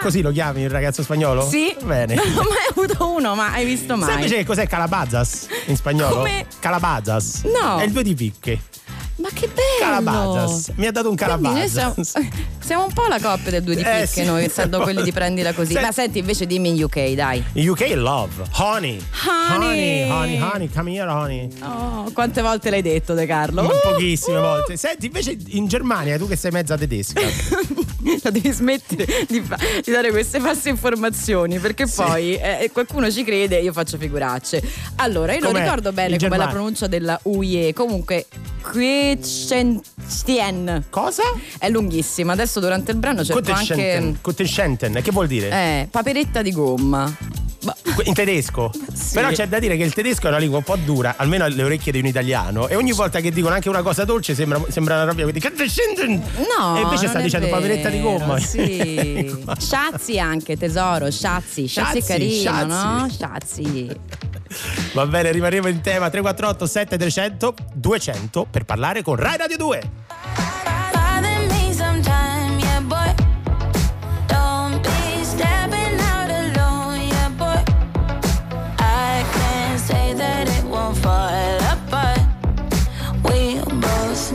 Così 0.00 0.20
lo 0.20 0.32
chiami 0.32 0.60
il 0.60 0.70
ragazzo 0.70 1.02
spagnolo? 1.02 1.48
Sì. 1.48 1.74
Bene. 1.82 2.14
Non 2.14 2.26
ho 2.26 2.42
mai 2.42 2.66
avuto 2.68 3.08
uno, 3.10 3.34
ma 3.34 3.52
hai 3.52 3.64
visto 3.64 3.96
mai? 3.96 4.06
Sai 4.06 4.14
invece 4.16 4.36
che 4.36 4.44
cos'è 4.44 4.66
calabazas 4.66 5.46
in 5.66 5.76
spagnolo? 5.76 6.16
Come? 6.16 6.46
Calabazas. 6.58 7.44
No. 7.44 7.78
È 7.78 7.84
il 7.84 7.92
due 7.92 8.02
di 8.02 8.14
picche. 8.14 8.60
Ma 9.16 9.28
che 9.32 9.48
bello! 9.48 9.78
Calabazas. 9.80 10.72
Mi 10.76 10.86
ha 10.86 10.92
dato 10.92 11.08
un 11.08 11.14
calabazas. 11.14 12.12
siamo 12.64 12.84
un 12.84 12.92
po' 12.92 13.06
la 13.06 13.18
coppia 13.20 13.50
del 13.50 13.62
due 13.62 13.74
di 13.76 13.82
Eh, 13.82 13.84
picche 13.84 14.06
sì. 14.06 14.24
noi, 14.24 14.44
essendo 14.44 14.80
quelli 14.80 15.02
di 15.02 15.12
prendila 15.12 15.52
così. 15.54 15.72
Senti- 15.72 15.86
Ma 15.86 15.92
senti, 15.92 16.18
invece 16.18 16.46
dimmi 16.46 16.70
in 16.70 16.82
UK, 16.82 17.10
dai. 17.12 17.42
In 17.52 17.68
UK 17.68 17.92
love. 17.94 18.44
Honey. 18.58 18.98
Honey. 19.50 19.54
Honey, 19.54 20.10
honey, 20.10 20.40
honey, 20.40 20.68
come 20.70 20.90
here, 20.92 21.08
honey. 21.10 21.48
Oh, 21.62 22.10
quante 22.12 22.42
volte 22.42 22.70
l'hai 22.70 22.82
detto, 22.82 23.14
De 23.14 23.26
Carlo? 23.26 23.62
Uh, 23.64 23.70
pochissime 23.82 24.40
volte. 24.40 24.76
Senti, 24.76 25.06
invece 25.06 25.36
in 25.48 25.66
Germania, 25.66 26.16
tu 26.18 26.26
che 26.26 26.36
sei 26.36 26.50
mezza 26.50 26.76
tedesca. 26.76 27.20
la 28.22 28.30
devi 28.30 28.50
smettere 28.52 29.24
di, 29.28 29.40
fa- 29.40 29.56
di 29.82 29.90
dare 29.90 30.10
queste 30.10 30.38
false 30.38 30.68
informazioni 30.68 31.58
perché 31.58 31.86
poi 31.86 32.36
eh, 32.36 32.68
qualcuno 32.72 33.10
ci 33.10 33.24
crede 33.24 33.58
e 33.58 33.62
io 33.62 33.72
faccio 33.72 33.96
figuracce. 33.98 34.62
Allora, 34.96 35.32
io 35.34 35.40
non 35.40 35.52
Com'è? 35.52 35.62
ricordo 35.62 35.92
bene 35.92 36.14
In 36.14 36.20
come 36.20 36.36
la 36.36 36.48
pronuncia 36.48 36.86
della 36.86 37.18
UE. 37.24 37.72
Comunque, 37.74 38.26
Quietschenstien. 38.62 40.84
Cosa? 40.90 41.22
È 41.58 41.68
lunghissima. 41.68 42.32
Adesso 42.32 42.53
durante 42.60 42.90
il 42.92 42.98
brano 42.98 43.24
cerco 43.24 43.52
anche. 43.52 44.14
Kuttenschenten. 44.20 45.00
Che 45.02 45.10
vuol 45.10 45.26
dire? 45.26 45.48
Eh, 45.50 45.88
paperetta 45.90 46.42
di 46.42 46.52
gomma. 46.52 47.12
In 48.04 48.12
tedesco. 48.14 48.70
Sì. 48.94 49.14
Però 49.14 49.28
c'è 49.30 49.48
da 49.48 49.58
dire 49.58 49.76
che 49.76 49.82
il 49.82 49.92
tedesco 49.92 50.26
è 50.26 50.28
una 50.28 50.38
lingua 50.38 50.58
un 50.58 50.64
po' 50.64 50.76
dura, 50.76 51.14
almeno 51.16 51.44
alle 51.44 51.62
orecchie 51.62 51.92
di 51.92 51.98
un 51.98 52.06
italiano. 52.06 52.68
E 52.68 52.76
ogni 52.76 52.92
volta 52.92 53.20
che 53.20 53.30
dicono 53.30 53.54
anche 53.54 53.68
una 53.68 53.82
cosa 53.82 54.04
dolce 54.04 54.34
sembra, 54.34 54.60
sembra 54.68 54.94
una 54.94 55.04
roba. 55.04 55.22
Quindi, 55.22 55.40
Kuttenschenten. 55.40 56.22
No, 56.58 56.76
E 56.76 56.80
invece 56.82 57.08
sta 57.08 57.18
è 57.18 57.22
dicendo 57.22 57.48
paperetta 57.48 57.88
di 57.90 57.98
vero, 57.98 58.18
gomma. 58.18 58.38
Sì. 58.38 59.42
Sciazzi 59.58 60.18
anche, 60.18 60.56
tesoro, 60.56 61.10
sciazzi. 61.10 61.66
Sciazzi 61.66 61.98
è 61.98 62.00
Sciazzi, 62.00 62.12
carino, 62.12 62.40
sciazzi. 62.40 62.66
no? 62.66 63.08
Sciazzi. 63.10 64.00
Va 64.92 65.06
bene, 65.06 65.32
rimarremo 65.32 65.68
in 65.68 65.80
tema 65.80 66.08
348 66.10 66.66
7300 66.66 67.54
200 67.74 68.46
per 68.50 68.64
parlare 68.64 69.02
con 69.02 69.16
Rai 69.16 69.36
Radio 69.36 69.56
2. 69.56 69.90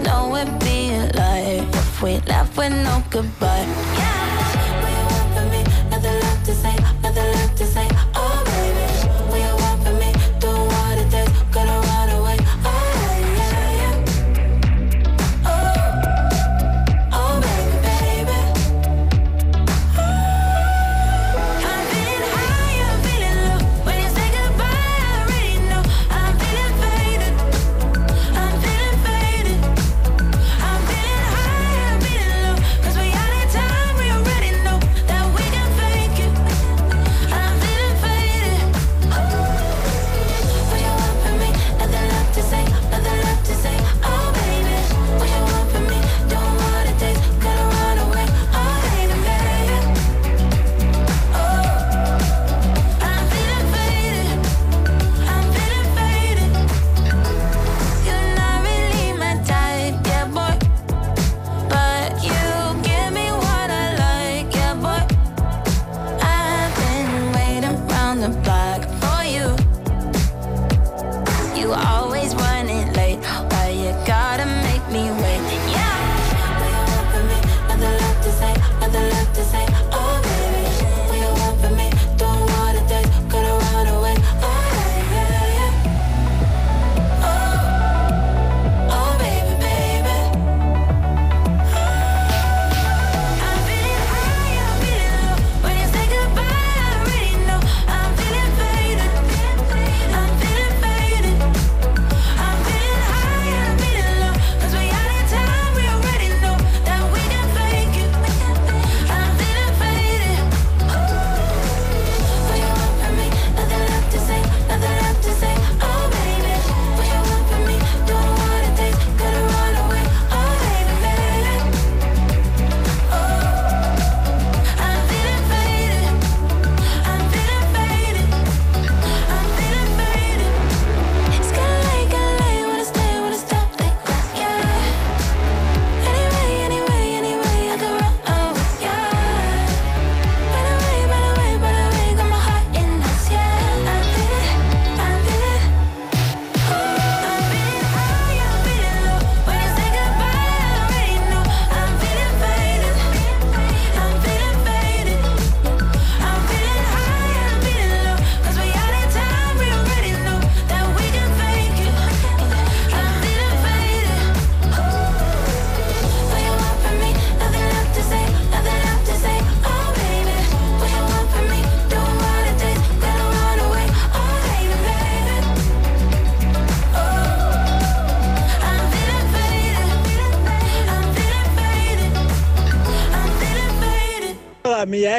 Know 0.04 0.36
it'd 0.36 0.60
be 0.60 0.90
a 0.94 1.12
lie 1.16 1.68
if 1.74 2.02
we 2.02 2.20
left 2.28 2.58
with 2.58 2.72
no 2.72 3.04
goodbye. 3.10 3.66
Yeah, 3.98 4.09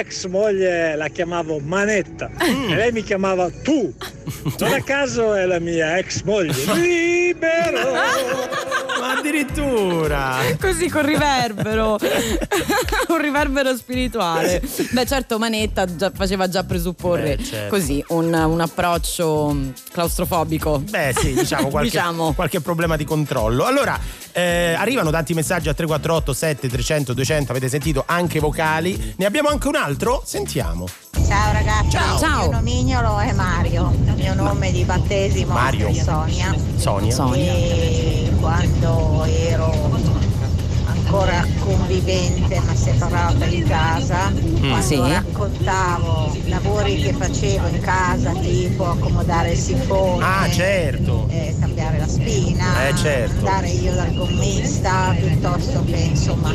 ex 0.01 0.26
moglie 0.26 0.96
la 0.96 1.09
chiamavo 1.09 1.59
Manetta 1.61 2.28
Mm. 2.42 2.70
e 2.70 2.74
lei 2.76 2.92
mi 2.92 3.03
chiamava 3.03 3.48
tu. 3.62 3.92
Non 4.59 4.72
a 4.72 4.82
caso 4.84 5.34
è 5.34 5.44
la 5.46 5.59
mia 5.59 5.96
ex 5.98 6.22
moglie. 6.22 6.53
Libero! 6.74 7.92
Ma 7.92 9.16
addirittura! 9.18 10.36
Così 10.61 10.88
con 10.88 11.05
riverbero, 11.07 11.98
riverbero 13.20 13.76
spirituale. 13.76 14.60
Beh, 14.92 15.06
certo, 15.06 15.38
Manetta 15.38 15.84
già- 15.96 16.10
faceva 16.14 16.48
già 16.48 16.64
presupporre 16.64 17.36
Beh, 17.36 17.44
certo. 17.44 17.76
così 17.76 18.02
un, 18.08 18.32
un 18.32 18.60
approccio 18.60 19.56
claustrofobico. 19.92 20.78
Beh, 20.80 21.14
sì, 21.16 21.34
diciamo 21.34 21.68
qualche, 21.70 21.90
Diciamo. 21.90 22.32
qualche 22.32 22.60
problema 22.60 22.96
di 22.96 23.04
controllo. 23.04 23.64
Allora, 23.64 23.98
eh, 24.32 24.74
arrivano 24.76 25.10
tanti 25.10 25.34
messaggi 25.34 25.68
a 25.68 25.74
348 25.74 26.32
7 26.32 26.68
300 26.68 27.12
200, 27.14 27.50
avete 27.50 27.68
sentito 27.68 28.02
anche 28.06 28.40
vocali. 28.40 29.14
Ne 29.16 29.24
abbiamo 29.26 29.48
anche 29.48 29.68
un 29.68 29.76
altro? 29.76 30.22
Sentiamo. 30.24 30.86
Ciao 31.26 31.52
ragazzi, 31.52 31.90
Ciao. 31.90 32.44
il 32.44 32.48
mio 32.48 32.50
nomignolo 32.56 33.18
è 33.18 33.32
Mario, 33.32 33.92
il 34.04 34.14
mio 34.14 34.34
nome 34.34 34.72
di 34.72 34.84
battesimo 34.84 35.52
Mario. 35.52 35.88
è 35.88 35.92
Sonia. 35.94 36.54
Sonia. 36.76 37.12
Sonia. 37.14 37.52
E 37.52 38.32
quando 38.40 39.24
ero 39.26 39.79
ancora 41.11 41.44
convivente 41.58 42.61
ma 42.61 42.72
separata 42.74 43.44
in 43.46 43.64
casa, 43.66 44.32
quando 44.61 44.80
Sì. 44.80 44.96
raccontavo 44.96 46.36
lavori 46.44 47.02
che 47.02 47.12
facevo 47.12 47.66
in 47.66 47.80
casa, 47.80 48.30
tipo 48.34 48.88
accomodare 48.88 49.50
il 49.52 49.58
sifone, 49.58 50.24
Ah, 50.24 50.48
certo. 50.48 51.26
eh, 51.28 51.56
cambiare 51.58 51.98
la 51.98 52.06
spina, 52.06 52.86
Eh, 52.88 52.94
certo. 52.94 53.38
andare 53.38 53.68
io 53.70 53.92
dal 53.92 54.14
gommista, 54.14 55.12
piuttosto 55.18 55.84
che 55.84 55.96
insomma 55.96 56.52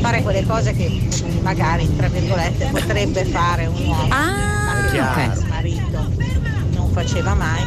fare 0.00 0.22
quelle 0.22 0.46
cose 0.46 0.72
che 0.72 1.08
magari 1.42 1.96
tra 1.96 2.06
virgolette 2.08 2.66
potrebbe 2.70 3.24
fare 3.24 3.66
un 3.66 3.86
uomo 3.86 4.06
Ah, 4.10 4.66
ma 4.66 4.82
che 4.84 4.92
Chiaro. 4.92 5.20
il 5.32 5.38
ok. 5.38 5.48
marito 5.48 6.06
non 6.74 6.90
faceva 6.92 7.34
mai 7.34 7.62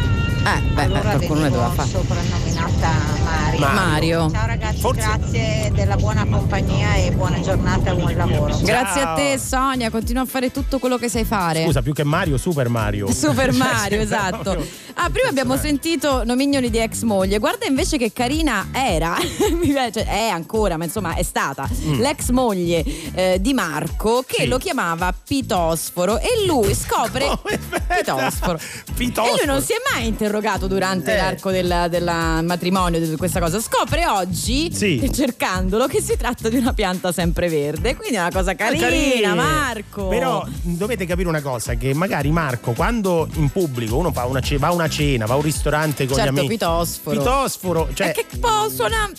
Eh, 0.48 0.62
beh, 0.74 0.84
allora 0.84 1.02
qualcuno 1.02 1.39
ne 1.41 1.50
doveva 1.50 1.70
fare. 1.72 1.89
soprannominata 1.89 2.89
Mario. 3.24 3.60
Mario. 3.60 3.76
Mario. 3.76 4.32
Ciao 4.32 4.45
ragazzi, 4.48 4.80
Forse- 4.80 5.02
grazie 5.02 5.72
della 5.74 5.95
buona 5.95 6.26
compagnia 6.26 6.93
e 6.95 7.12
buona 7.12 7.39
giornata 7.41 7.91
e 7.91 7.95
buon 7.95 8.16
lavoro. 8.16 8.58
Grazie 8.62 9.02
Ciao. 9.02 9.14
a 9.14 9.16
te, 9.16 9.38
Sonia. 9.38 9.89
Continua 9.89 10.22
a 10.24 10.26
fare 10.26 10.52
tutto 10.52 10.80
quello 10.80 10.98
che 10.98 11.10
sai 11.10 11.26
fare. 11.26 11.64
Scusa, 11.66 11.82
più 11.82 11.93
che 11.93 12.04
Mario, 12.04 12.38
Super 12.38 12.70
Mario. 12.70 13.12
Super 13.14 13.50
Cioè, 13.54 13.58
Mario, 13.74 14.00
esatto. 14.02 14.66
Ah, 15.00 15.10
prima 15.10 15.28
abbiamo 15.30 15.58
sentito 15.58 16.24
nomignoli 16.24 16.70
di 16.70 16.78
ex 16.80 17.02
moglie. 17.02 17.39
Guarda 17.39 17.66
invece 17.66 17.98
che 17.98 18.12
carina 18.14 18.68
era, 18.72 19.16
mi 19.60 19.68
piace, 19.68 20.06
è 20.06 20.28
ancora, 20.28 20.78
ma 20.78 20.86
insomma 20.86 21.14
è 21.16 21.24
stata 21.24 21.68
l'ex 21.98 22.30
moglie 22.30 22.84
eh, 23.14 23.38
di 23.41 23.54
Marco 23.54 24.24
che 24.26 24.36
Mm. 24.38 24.43
Sì. 24.43 24.48
lo 24.50 24.58
chiamava 24.60 25.14
Pitosforo 25.28 26.20
e 26.20 26.45
lui 26.45 26.74
scopre. 26.76 27.28
Pitosforo. 27.88 28.60
Pitosforo. 28.95 29.34
E 29.36 29.38
lui 29.38 29.45
non 29.48 29.62
si 29.62 29.74
è 29.74 29.78
mai 29.93 30.06
interrogato 30.38 30.68
durante 30.68 31.14
Eh. 31.14 31.18
l'arco 31.18 31.52
del, 31.52 32.44
matrimonio 32.44 33.00
di 33.00 33.16
questa 33.16 33.40
cosa. 33.40 33.60
Scopre 33.60 34.06
oggi, 34.08 34.72
Sì. 34.74 35.10
cercandolo, 35.14 35.88
che 35.88 36.02
si 36.02 36.16
tratta 36.16 36.50
di 36.50 36.58
una 36.58 36.74
pianta 36.74 37.12
sempreverde. 37.12 37.96
Quindi 37.96 38.16
è 38.16 38.20
una 38.20 38.32
cosa 38.32 38.56
carina, 38.56 38.88
Carine. 38.88 39.34
Marco. 39.34 40.08
Però 40.08 40.46
dovete 40.62 41.06
capire 41.06 41.28
una 41.28 41.42
cosa: 41.42 41.74
che 41.76 41.94
magari 41.94 42.32
Marco, 42.32 42.74
quando 42.74 43.28
in 43.36 43.50
pubblico 43.50 43.98
uno 43.98 44.12
fa 44.12 44.26
una 44.26 44.40
ce- 44.40 44.58
va 44.58 44.68
a 44.68 44.74
una 44.74 44.88
cena, 44.88 45.26
va 45.26 45.34
a 45.34 45.38
un 45.38 45.44
ristorante 45.44 46.06
con 46.06 46.16
certo, 46.16 46.34
gli 46.34 46.38
amici. 46.38 46.54
Pitosforo. 46.54 47.18
Pitosforo, 47.18 47.90
cioè. 47.94 48.12
è 48.12 48.14
che 48.14 48.26
po' 48.40 48.70
suona. 48.70 49.10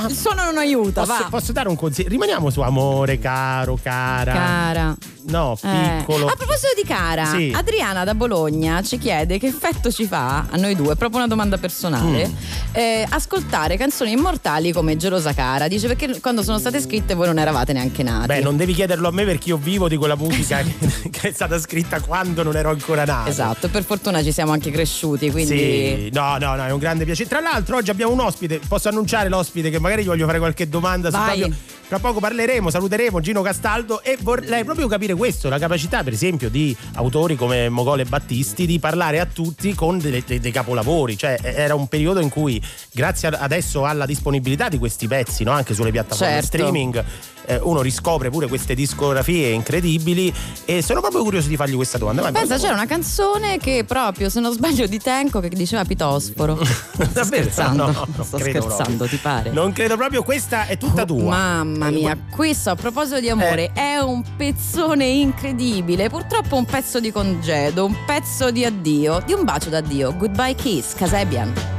Il 0.00 0.14
suono 0.14 0.44
non 0.44 0.58
aiuta, 0.58 1.00
Posso, 1.02 1.22
va. 1.24 1.28
posso 1.28 1.50
dare 1.50 1.68
un 1.68 1.74
consiglio? 1.74 2.08
Rimaniamo 2.10 2.50
su 2.50 2.60
amore, 2.60 3.18
caro, 3.18 3.76
cara. 3.82 4.32
Cara. 4.32 4.96
No, 5.24 5.58
Eh. 5.60 5.96
piccolo. 5.98 6.26
A 6.28 6.36
proposito 6.36 6.68
di 6.80 6.86
cara, 6.86 7.24
Sì. 7.24 7.52
Adriana 7.52 8.04
da 8.04 8.14
Bologna 8.14 8.80
ci 8.82 8.96
chiede 8.96 9.38
che 9.40 9.48
effetto 9.48 9.90
ci 9.90 10.06
fa 10.06 10.46
noi 10.58 10.74
due, 10.74 10.94
proprio 10.96 11.18
una 11.18 11.26
domanda 11.28 11.56
personale, 11.58 12.28
Mm. 12.28 12.32
eh, 12.72 13.06
ascoltare 13.08 13.76
canzoni 13.76 14.12
immortali 14.12 14.72
come 14.72 14.96
Gelosa 14.96 15.32
Cara. 15.34 15.68
Dice 15.68 15.86
perché 15.86 16.20
quando 16.20 16.42
sono 16.42 16.58
state 16.58 16.80
scritte 16.80 17.14
voi 17.14 17.26
non 17.26 17.38
eravate 17.38 17.72
neanche 17.72 18.02
nati. 18.02 18.26
Beh, 18.26 18.40
non 18.40 18.56
devi 18.56 18.74
chiederlo 18.74 19.08
a 19.08 19.12
me 19.12 19.24
perché 19.24 19.48
io 19.50 19.56
vivo 19.56 19.88
di 19.88 19.96
quella 19.96 20.16
musica 20.16 20.60
che, 20.62 21.10
che 21.10 21.28
è 21.28 21.32
stata 21.32 21.58
scritta 21.58 22.00
quando 22.00 22.42
non 22.42 22.56
ero 22.56 22.70
ancora 22.70 23.04
nato. 23.04 23.28
Esatto, 23.30 23.68
per 23.68 23.84
fortuna 23.84 24.22
ci 24.22 24.32
siamo 24.32 24.52
anche 24.52 24.70
cresciuti, 24.70 25.30
quindi... 25.30 25.56
Sì, 25.56 26.10
no, 26.12 26.36
no, 26.38 26.54
no, 26.56 26.64
è 26.64 26.70
un 26.70 26.78
grande 26.78 27.04
piacere. 27.04 27.28
Tra 27.28 27.40
l'altro, 27.40 27.76
oggi 27.76 27.90
abbiamo 27.90 28.12
un 28.12 28.20
ospite. 28.20 28.60
Posso 28.66 28.88
annunciare 28.88 29.28
l'ospite 29.28 29.70
che 29.70 29.78
magari 29.78 30.02
gli 30.02 30.06
voglio 30.06 30.26
fare 30.26 30.38
qualche 30.38 30.68
domanda 30.68 31.10
su 31.10 31.16
Vai. 31.16 31.38
proprio. 31.38 31.56
Tra 31.88 31.98
poco 32.00 32.20
parleremo, 32.20 32.68
saluteremo 32.68 33.18
Gino 33.20 33.40
Castaldo 33.40 34.02
e 34.02 34.18
vorrei 34.20 34.62
proprio 34.62 34.88
capire 34.88 35.14
questo, 35.14 35.48
la 35.48 35.58
capacità 35.58 36.02
per 36.02 36.12
esempio 36.12 36.50
di 36.50 36.76
autori 36.96 37.34
come 37.34 37.70
Mogole 37.70 38.04
Battisti 38.04 38.66
di 38.66 38.78
parlare 38.78 39.20
a 39.20 39.24
tutti 39.24 39.74
con 39.74 39.98
delle- 39.98 40.22
dei, 40.26 40.38
dei 40.48 40.52
capolavori, 40.52 41.16
cioè 41.16 41.38
era 41.42 41.74
un 41.74 41.86
periodo 41.88 42.20
in 42.20 42.28
cui 42.30 42.60
grazie 42.92 43.28
adesso 43.28 43.84
alla 43.84 44.06
disponibilità 44.06 44.68
di 44.68 44.78
questi 44.78 45.06
pezzi, 45.06 45.44
no? 45.44 45.52
anche 45.52 45.74
sulle 45.74 45.90
piattaforme 45.90 46.32
Certo. 46.40 46.46
streaming, 46.46 47.04
eh, 47.48 47.58
uno 47.62 47.80
riscopre 47.80 48.28
pure 48.30 48.46
queste 48.46 48.74
discografie 48.74 49.48
incredibili 49.48 50.32
e 50.64 50.82
sono 50.82 51.00
proprio 51.00 51.22
curioso 51.22 51.48
di 51.48 51.56
fargli 51.56 51.74
questa 51.74 51.96
domanda. 51.98 52.22
Vai, 52.22 52.32
Pensa, 52.32 52.56
c'era 52.58 52.74
una 52.74 52.86
canzone 52.86 53.58
che 53.58 53.84
proprio, 53.86 54.28
se 54.28 54.40
non 54.40 54.52
sbaglio, 54.52 54.86
di 54.86 54.98
Tenco 54.98 55.40
che 55.40 55.48
diceva 55.48 55.84
Pitosforo. 55.84 56.62
Sto 56.62 57.06
Davvero? 57.12 57.24
scherzando, 57.44 57.86
No, 57.86 58.06
non 58.14 58.24
sto 58.26 58.38
scherzando, 58.38 58.74
proprio. 58.96 59.06
ti 59.08 59.16
pare? 59.16 59.50
Non 59.50 59.72
credo 59.72 59.96
proprio, 59.96 60.22
questa 60.22 60.66
è 60.66 60.76
tutta 60.76 61.04
tua. 61.04 61.30
Mamma 61.30 61.88
Eh, 61.88 61.92
mia, 61.92 62.18
questo 62.30 62.70
a 62.70 62.74
proposito 62.74 63.18
di 63.20 63.28
amore 63.30 63.70
Eh. 63.74 63.94
è 63.94 63.98
un 63.98 64.22
pezzone 64.36 65.06
incredibile. 65.06 66.08
Purtroppo 66.10 66.56
un 66.56 66.64
pezzo 66.66 67.00
di 67.00 67.10
congedo, 67.10 67.84
un 67.86 67.96
pezzo 68.06 68.50
di 68.50 68.64
addio, 68.64 69.22
di 69.24 69.32
un 69.32 69.44
bacio 69.44 69.70
d'addio. 69.70 70.14
Goodbye 70.16 70.54
kiss, 70.54 70.92
Casebian. 70.94 71.77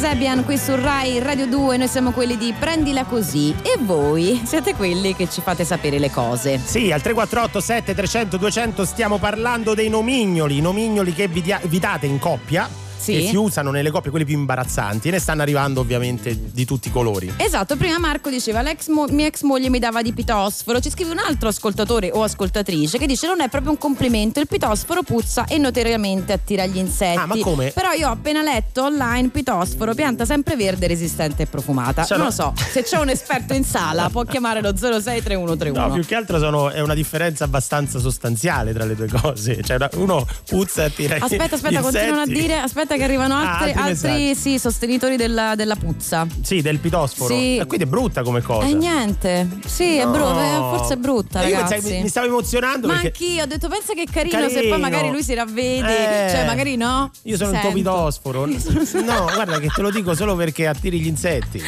Kasabian 0.00 0.44
qui 0.44 0.56
su 0.56 0.76
Rai 0.76 1.18
Radio 1.18 1.48
2, 1.48 1.76
noi 1.76 1.88
siamo 1.88 2.12
quelli 2.12 2.36
di 2.36 2.54
Prendila 2.56 3.02
Così 3.02 3.52
e 3.62 3.78
voi 3.80 4.40
siete 4.44 4.76
quelli 4.76 5.12
che 5.12 5.28
ci 5.28 5.40
fate 5.40 5.64
sapere 5.64 5.98
le 5.98 6.08
cose. 6.08 6.56
Sì, 6.56 6.92
al 6.92 7.02
348 7.02 7.60
7300 7.60 8.36
200 8.36 8.84
stiamo 8.84 9.18
parlando 9.18 9.74
dei 9.74 9.88
nomignoli, 9.88 10.60
nomignoli 10.60 11.12
che 11.12 11.26
vi, 11.26 11.42
dia- 11.42 11.60
vi 11.64 11.80
date 11.80 12.06
in 12.06 12.20
coppia. 12.20 12.87
Sì. 12.98 13.12
Che 13.12 13.26
si 13.28 13.36
usano 13.36 13.70
nelle 13.70 13.90
coppie, 13.90 14.10
quelli 14.10 14.24
più 14.24 14.36
imbarazzanti, 14.36 15.08
e 15.08 15.10
ne 15.12 15.18
stanno 15.18 15.42
arrivando 15.42 15.80
ovviamente 15.80 16.36
di 16.52 16.64
tutti 16.64 16.88
i 16.88 16.90
colori. 16.90 17.32
Esatto, 17.36 17.76
prima 17.76 17.98
Marco 17.98 18.28
diceva 18.30 18.60
l'ex 18.62 18.88
mo- 18.88 19.06
mia 19.10 19.26
ex 19.26 19.42
moglie 19.42 19.70
mi 19.70 19.78
dava 19.78 20.02
di 20.02 20.12
pitosforo, 20.12 20.80
ci 20.80 20.90
scrive 20.90 21.12
un 21.12 21.18
altro 21.18 21.48
ascoltatore 21.48 22.10
o 22.12 22.22
ascoltatrice 22.22 22.98
che 22.98 23.06
dice 23.06 23.26
non 23.26 23.40
è 23.40 23.48
proprio 23.48 23.70
un 23.72 23.78
complimento, 23.78 24.40
il 24.40 24.46
pitosforo 24.48 25.02
puzza 25.02 25.44
e 25.46 25.58
notoriamente 25.58 26.32
attira 26.32 26.66
gli 26.66 26.76
insetti. 26.78 27.18
Ah, 27.18 27.26
ma 27.26 27.36
come? 27.38 27.70
Però 27.70 27.92
io 27.92 28.08
ho 28.08 28.12
appena 28.12 28.42
letto 28.42 28.82
online 28.84 29.28
pitosforo, 29.28 29.94
pianta 29.94 30.24
sempreverde, 30.24 30.86
resistente 30.86 31.44
e 31.44 31.46
profumata. 31.46 32.04
Cioè, 32.04 32.18
non 32.18 32.26
no- 32.28 32.32
lo 32.36 32.52
so, 32.54 32.64
se 32.70 32.82
c'è 32.82 32.98
un 32.98 33.08
esperto 33.08 33.54
in 33.54 33.64
sala 33.64 34.08
può 34.10 34.24
chiamare 34.24 34.60
lo 34.60 34.76
063131. 34.76 35.86
No, 35.86 35.94
più 35.94 36.04
che 36.04 36.14
altro 36.14 36.38
sono- 36.38 36.70
è 36.70 36.80
una 36.80 36.94
differenza 36.94 37.44
abbastanza 37.44 37.98
sostanziale 37.98 38.72
tra 38.72 38.84
le 38.84 38.94
due 38.94 39.08
cose. 39.08 39.62
Cioè, 39.62 39.88
uno 39.94 40.26
puzza 40.48 40.82
e 40.82 40.86
attira 40.86 41.16
gli- 41.16 41.22
Aspetta, 41.22 41.54
aspetta, 41.54 41.78
gli 41.78 41.82
continuano 41.82 42.20
a 42.20 42.24
insetti. 42.24 42.40
dire. 42.40 42.58
Aspetta, 42.58 42.87
che 42.96 43.04
arrivano 43.04 43.34
Ah, 43.34 43.58
altri, 43.58 43.70
altri 43.72 43.80
altri 43.90 44.08
messaggi. 44.10 44.34
sì, 44.34 44.58
sostenitori 44.58 45.16
della, 45.16 45.54
della 45.54 45.76
puzza. 45.76 46.26
Sì, 46.42 46.60
del 46.62 46.78
pitosforo. 46.78 47.34
Sì. 47.34 47.56
E 47.58 47.66
quindi 47.66 47.84
è 47.86 47.88
brutta 47.88 48.22
come 48.22 48.40
cosa. 48.42 48.66
E 48.66 48.72
niente, 48.74 49.48
sì, 49.66 49.96
è 49.96 50.04
No. 50.04 50.10
brutta, 50.12 50.76
forse 50.76 50.94
è 50.94 50.96
brutta, 50.96 51.42
E 51.42 51.48
io 51.48 51.54
ragazzi. 51.54 51.74
pensavo- 51.74 51.94
mi, 51.94 52.02
mi 52.02 52.08
stavo 52.08 52.26
emozionando 52.26 52.86
Ma 52.86 52.92
perché 52.94 53.06
anch'io 53.08 53.42
ho 53.42 53.46
detto, 53.46 53.68
pensa 53.68 53.92
che 53.94 54.06
carino, 54.10 54.48
se 54.48 54.54
Carino. 54.54 54.70
poi 54.72 54.80
magari 54.80 55.10
lui 55.10 55.22
si 55.22 55.34
ravvede, 55.34 56.26
Eh. 56.26 56.30
cioè 56.30 56.46
magari 56.46 56.76
no. 56.76 57.10
io 57.22 57.36
sono 57.36 57.50
Sento. 57.50 57.66
tuo 57.66 57.76
pitosforo. 57.76 58.46
No, 59.08 59.24
guarda 59.32 59.58
che 59.58 59.68
te 59.68 59.80
lo 59.82 59.90
dico 59.90 60.14
solo 60.14 60.34
perché 60.36 60.66
attiri 60.66 61.00
gli 61.00 61.06
insetti. 61.06 61.62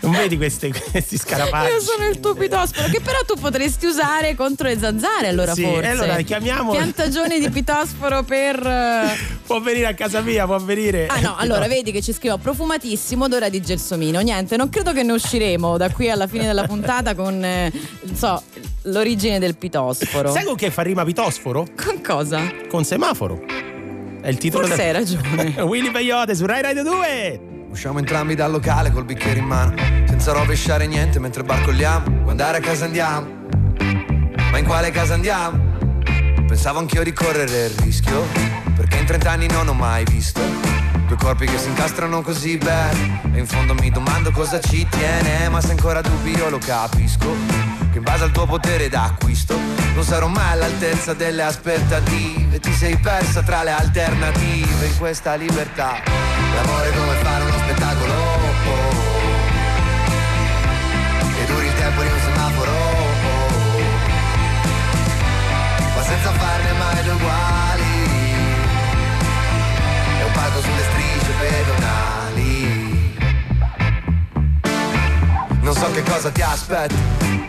Non 0.00 0.12
vedi 0.12 0.36
queste- 0.36 0.72
questi 0.90 1.16
scarafaggi? 1.18 1.72
Io 1.72 1.80
sono 1.80 2.06
il 2.08 2.20
tuo 2.20 2.34
pitosforo, 2.34 2.88
che 2.88 3.00
però 3.00 3.18
tu 3.26 3.34
potresti 3.38 3.86
usare 3.86 4.34
contro 4.34 4.68
le 4.68 4.78
zanzare, 4.78 5.28
allora 5.28 5.54
Sì, 5.54 5.62
forse. 5.62 5.88
allora 5.88 6.20
chiamiamo- 6.22 6.72
Piantagioni 6.72 7.38
di 7.40 7.50
pitosforo 7.50 8.22
per. 8.22 8.58
Può 9.46 9.60
venire 9.60 9.86
a 9.86 9.94
casa 9.94 10.20
mia, 10.22 10.44
può 10.44 10.58
venire. 10.58 11.06
Ah 11.06 11.20
no, 11.20 11.36
allora 11.36 11.68
vedi 11.68 11.92
che 11.92 12.02
ci 12.02 12.12
scrivo 12.12 12.36
profumatissimo 12.36 13.24
odore 13.26 13.48
di 13.48 13.62
gelsomino. 13.62 14.18
Niente, 14.20 14.56
non 14.56 14.68
credo 14.68 14.92
che 14.92 15.04
ne 15.04 15.12
usciremo 15.12 15.76
da 15.76 15.88
qui 15.90 16.10
alla 16.10 16.26
fine 16.26 16.46
della 16.46 16.66
puntata 16.66 17.14
con 17.14 17.44
eh, 17.44 17.70
non 18.02 18.16
so, 18.16 18.42
l'origine 18.82 19.38
del 19.38 19.56
pitosforo. 19.56 20.32
Sai 20.32 20.42
con 20.42 20.56
che 20.56 20.72
fa 20.72 20.82
rima 20.82 21.04
pitosforo? 21.04 21.64
Con 21.76 22.00
cosa? 22.02 22.42
Con 22.68 22.84
semaforo. 22.84 23.40
È 24.20 24.28
il 24.28 24.38
titolo 24.38 24.66
Forse 24.66 24.82
del... 24.84 24.96
hai 24.96 25.00
ragione. 25.00 25.60
Willy 25.62 25.92
Peyote 25.92 26.34
su 26.34 26.44
Rai 26.44 26.62
Radio 26.62 26.82
2. 26.82 27.40
Usciamo 27.68 27.98
entrambi 27.98 28.34
dal 28.34 28.50
locale 28.50 28.90
col 28.90 29.04
bicchiere 29.04 29.38
in 29.38 29.44
mano, 29.44 29.74
senza 30.06 30.32
rovesciare 30.32 30.86
niente 30.86 31.18
mentre 31.18 31.42
barcolliamo. 31.42 32.20
Vuoi 32.20 32.30
andare 32.30 32.58
a 32.58 32.60
casa 32.60 32.84
andiamo? 32.84 33.44
Ma 34.50 34.58
in 34.58 34.64
quale 34.64 34.90
casa 34.90 35.14
andiamo? 35.14 35.74
Pensavo 36.46 36.78
anch'io 36.78 37.02
di 37.02 37.12
correre 37.12 37.66
il 37.66 37.74
rischio, 37.82 38.24
perché 38.74 38.98
in 38.98 39.04
30 39.06 39.30
anni 39.30 39.46
non 39.48 39.68
ho 39.68 39.74
mai 39.74 40.04
visto 40.04 40.40
due 41.06 41.16
corpi 41.16 41.46
che 41.46 41.58
si 41.58 41.68
incastrano 41.68 42.22
così 42.22 42.56
bene. 42.56 43.20
E 43.32 43.38
in 43.38 43.46
fondo 43.46 43.74
mi 43.74 43.90
domando 43.90 44.30
cosa 44.30 44.60
ci 44.60 44.86
tiene, 44.88 45.48
ma 45.48 45.60
se 45.60 45.72
ancora 45.72 46.00
dubbi 46.00 46.30
io 46.30 46.48
lo 46.48 46.58
capisco. 46.58 47.34
Che 47.90 47.98
in 47.98 48.02
base 48.02 48.24
al 48.24 48.30
tuo 48.30 48.46
potere 48.46 48.88
d'acquisto 48.88 49.85
non 49.96 50.04
sarò 50.04 50.26
mai 50.28 50.52
all'altezza 50.52 51.14
delle 51.14 51.42
aspettative. 51.42 52.60
Ti 52.60 52.72
sei 52.72 52.98
persa 52.98 53.42
tra 53.42 53.62
le 53.62 53.70
alternative 53.70 54.86
in 54.86 54.98
questa 54.98 55.36
libertà. 55.36 56.02
L'amore 56.54 56.90
è 56.90 56.94
come 56.94 57.14
fare 57.22 57.44
uno 57.44 57.58
spettacolo. 57.58 58.12
Che 61.34 61.46
duri 61.46 61.66
il 61.66 61.74
tempo 61.74 62.02
di 62.02 62.08
un 62.08 62.18
semaforo. 62.20 62.72
Ma 65.94 66.02
senza 66.02 66.30
farne 66.30 66.72
mai 66.72 67.02
due 67.02 67.12
uguali. 67.12 67.84
È 70.18 70.24
un 70.24 70.32
palco 70.32 70.60
sulle 70.60 70.82
strisce 70.90 71.32
pedonali. 71.40 73.14
Non 75.62 75.74
so 75.74 75.90
che 75.90 76.02
cosa 76.02 76.30
ti 76.30 76.42
aspetta. 76.42 77.45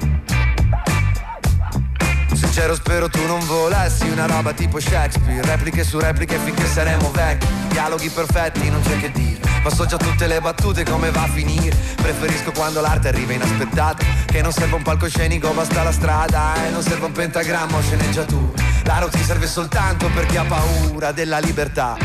Sincero 2.57 2.75
spero 2.75 3.07
tu 3.07 3.23
non 3.27 3.45
volessi 3.45 4.09
una 4.09 4.25
roba 4.25 4.51
tipo 4.51 4.79
Shakespeare. 4.79 5.45
Repliche 5.45 5.83
su 5.83 5.99
repliche 5.99 6.39
finché 6.39 6.65
saremo 6.65 7.11
vecchi. 7.11 7.45
Dialoghi 7.69 8.09
perfetti, 8.09 8.67
non 8.71 8.81
c'è 8.81 8.99
che 8.99 9.11
dire. 9.11 9.39
Ma 9.61 9.69
so 9.69 9.85
già 9.85 9.97
tutte 9.97 10.25
le 10.25 10.41
battute 10.41 10.83
come 10.83 11.11
va 11.11 11.21
a 11.21 11.27
finire. 11.27 11.77
Preferisco 11.97 12.51
quando 12.51 12.81
l'arte 12.81 13.09
arriva 13.09 13.33
inaspettata. 13.33 14.03
Che 14.25 14.41
non 14.41 14.51
serve 14.51 14.73
un 14.73 14.81
palcoscenico, 14.81 15.51
basta 15.51 15.83
la 15.83 15.91
strada. 15.91 16.65
E 16.65 16.71
non 16.71 16.81
serve 16.81 17.05
un 17.05 17.11
pentagramma 17.11 17.77
o 17.77 17.81
sceneggiatura. 17.81 18.63
L'aro 18.85 19.07
ti 19.09 19.21
serve 19.21 19.45
soltanto 19.45 20.09
per 20.09 20.25
chi 20.25 20.37
ha 20.37 20.43
paura 20.43 21.11
della 21.11 21.37
libertà. 21.37 21.95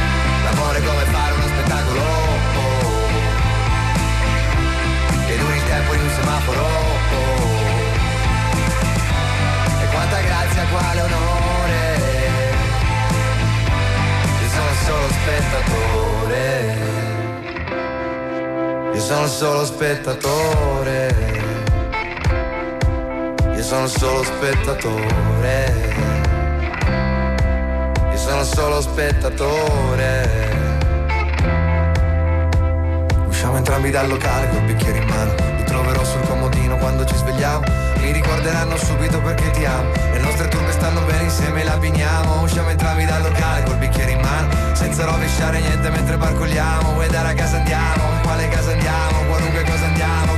L'amore 0.45 0.83
come 0.85 1.05
fare 1.05 1.33
uno 1.33 1.47
spettacolo. 1.47 2.01
Che 5.27 5.39
duri 5.39 5.57
il 5.57 5.65
tempo 5.65 5.95
di 5.95 6.03
un 6.03 6.11
semaforo. 6.11 6.67
e 7.11 7.22
grazia, 10.63 10.67
quale 10.69 11.01
onore. 11.01 11.81
Io 14.41 14.49
sono 14.49 14.73
solo 14.85 15.09
spettatore. 15.09 16.77
Io 18.93 19.01
sono 19.01 19.27
solo 19.27 19.65
spettatore. 19.65 21.15
Io 23.55 23.63
sono 23.63 23.87
solo 23.87 24.23
spettatore. 24.25 25.75
Io 28.11 28.17
sono 28.17 28.45
solo 28.45 28.81
spettatore. 28.81 30.51
Usciamo 33.27 33.57
entrambi 33.57 33.91
dal 33.91 34.09
locale 34.09 34.49
col 34.51 34.63
bicchiere 34.63 34.99
in 34.99 35.09
mano 35.09 35.52
troverò 35.73 36.05
sul 36.05 36.21
comodino 36.27 36.77
quando 36.77 37.05
ci 37.07 37.17
svegliamo. 37.17 37.65
Mi 37.97 38.13
ricorderanno 38.13 38.77
subito 38.77 39.21
perché 39.23 39.51
ti 39.53 39.65
amo. 39.65 39.91
Le 40.13 40.19
nostre 40.19 40.49
turbe 40.49 40.71
stanno 40.73 41.01
bene 41.03 41.25
insieme, 41.25 41.65
le 41.65 41.71
abbiniamo 41.71 42.43
Usciamo 42.43 42.69
entrambi 42.69 43.05
dal 43.05 43.23
locale 43.23 43.63
col 43.65 43.77
bicchiere 43.77 44.11
in 44.13 44.21
mano 44.21 44.49
Senza 44.75 45.05
rovesciare 45.05 45.61
niente 45.61 45.89
mentre 45.89 46.17
barcolliamo 46.17 46.93
Vuoi 46.93 47.09
dare 47.09 47.29
a 47.31 47.35
casa 47.35 47.57
andiamo? 47.57 48.13
In 48.13 48.21
quale 48.23 48.49
casa 48.49 48.73
andiamo? 48.73 49.23
Qualunque 49.29 49.63
cosa 49.65 49.87
andiamo 49.87 50.37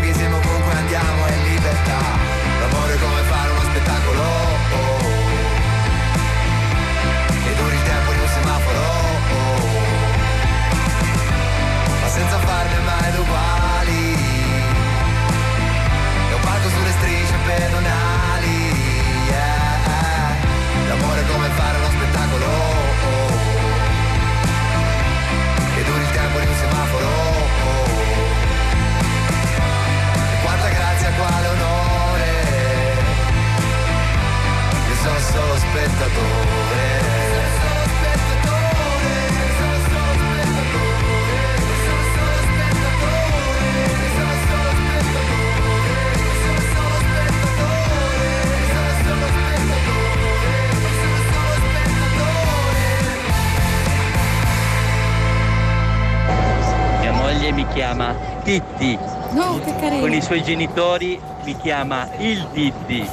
Titti. 58.45 58.99
No, 59.32 59.59
che 59.59 59.74
carino. 59.80 60.01
Con 60.01 60.12
i 60.12 60.20
suoi 60.20 60.42
genitori 60.42 61.18
mi 61.45 61.57
chiama 61.57 62.09
il 62.18 62.47
Titti. 62.53 63.09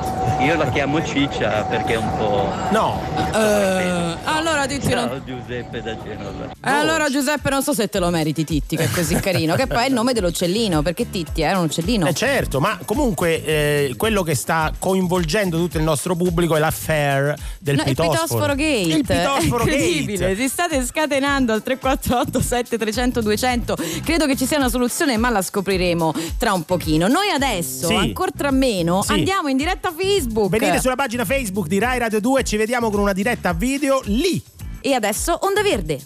Io 0.44 0.56
la 0.56 0.68
chiamo 0.70 1.02
Ciccia 1.02 1.62
perché 1.62 1.94
è 1.94 1.96
un 1.96 2.16
po'. 2.18 2.52
No. 2.70 3.00
Eh, 3.34 4.16
allora 4.24 4.66
Titti 4.66 4.88
non... 4.92 5.08
Ciao 5.08 5.24
Giuseppe 5.24 5.80
da 5.82 5.96
Genova. 6.02 6.44
Eh, 6.44 6.70
allora 6.70 7.08
Giuseppe 7.08 7.48
non 7.50 7.62
so 7.62 7.72
se 7.72 7.88
te 7.88 7.98
lo 7.98 8.10
meriti 8.10 8.44
Titti 8.44 8.76
che 8.76 8.84
è 8.84 8.90
così 8.90 9.14
carino 9.16 9.54
che 9.54 9.66
poi 9.66 9.84
è 9.84 9.86
il 9.86 9.92
nome 9.94 10.12
dell'uccellino 10.12 10.82
perché 10.82 11.08
Titti 11.10 11.40
era 11.42 11.58
un 11.58 11.64
uccellino 11.64 12.06
Eh 12.06 12.14
certo, 12.14 12.60
ma 12.60 12.78
comunque 12.84 13.42
eh, 13.44 13.94
quello 13.96 14.22
che 14.22 14.34
sta 14.34 14.70
coinvolgendo 14.78 15.56
tutto 15.56 15.78
il 15.78 15.82
nostro 15.84 16.14
pubblico 16.14 16.56
è 16.56 16.58
l'affair 16.58 17.34
del 17.58 17.76
No, 17.76 17.82
il 17.82 17.88
pitosforo. 17.88 18.20
pitosforo 18.22 18.54
gate 18.54 18.96
Il 18.96 19.04
pitosforo 19.06 19.64
è 19.64 19.68
incredibile 19.72 20.28
gate. 20.28 20.36
si 20.36 20.48
state 20.48 20.84
scatenando 20.84 21.52
al 21.54 21.62
348 21.62 22.40
7300 22.40 23.20
200 23.22 23.76
credo 24.04 24.26
che 24.26 24.36
ci 24.36 24.44
sia 24.46 24.58
una 24.58 24.68
soluzione 24.68 25.16
ma 25.16 25.30
la 25.30 25.42
scopriremo 25.42 26.12
tra 26.38 26.52
un 26.52 26.64
pochino 26.64 27.08
noi 27.08 27.30
adesso 27.30 27.86
Sì. 27.88 27.94
ancora 27.94 28.30
tra 28.36 28.50
meno 28.50 29.02
Sì. 29.02 29.12
andiamo 29.12 29.48
in 29.48 29.56
diretta 29.56 29.90
Facebook 29.96 30.32
Venite 30.48 30.80
sulla 30.80 30.96
pagina 30.96 31.24
Facebook 31.24 31.66
di 31.68 31.78
Rai 31.78 31.98
Radio 31.98 32.20
2 32.20 32.40
e 32.40 32.44
ci 32.44 32.56
vediamo 32.56 32.90
con 32.90 33.00
una 33.00 33.12
diretta 33.12 33.52
video 33.52 34.00
lì. 34.04 34.42
e 34.80 34.92
adesso 34.92 35.38
Onda 35.42 35.62
Verde 35.62 36.00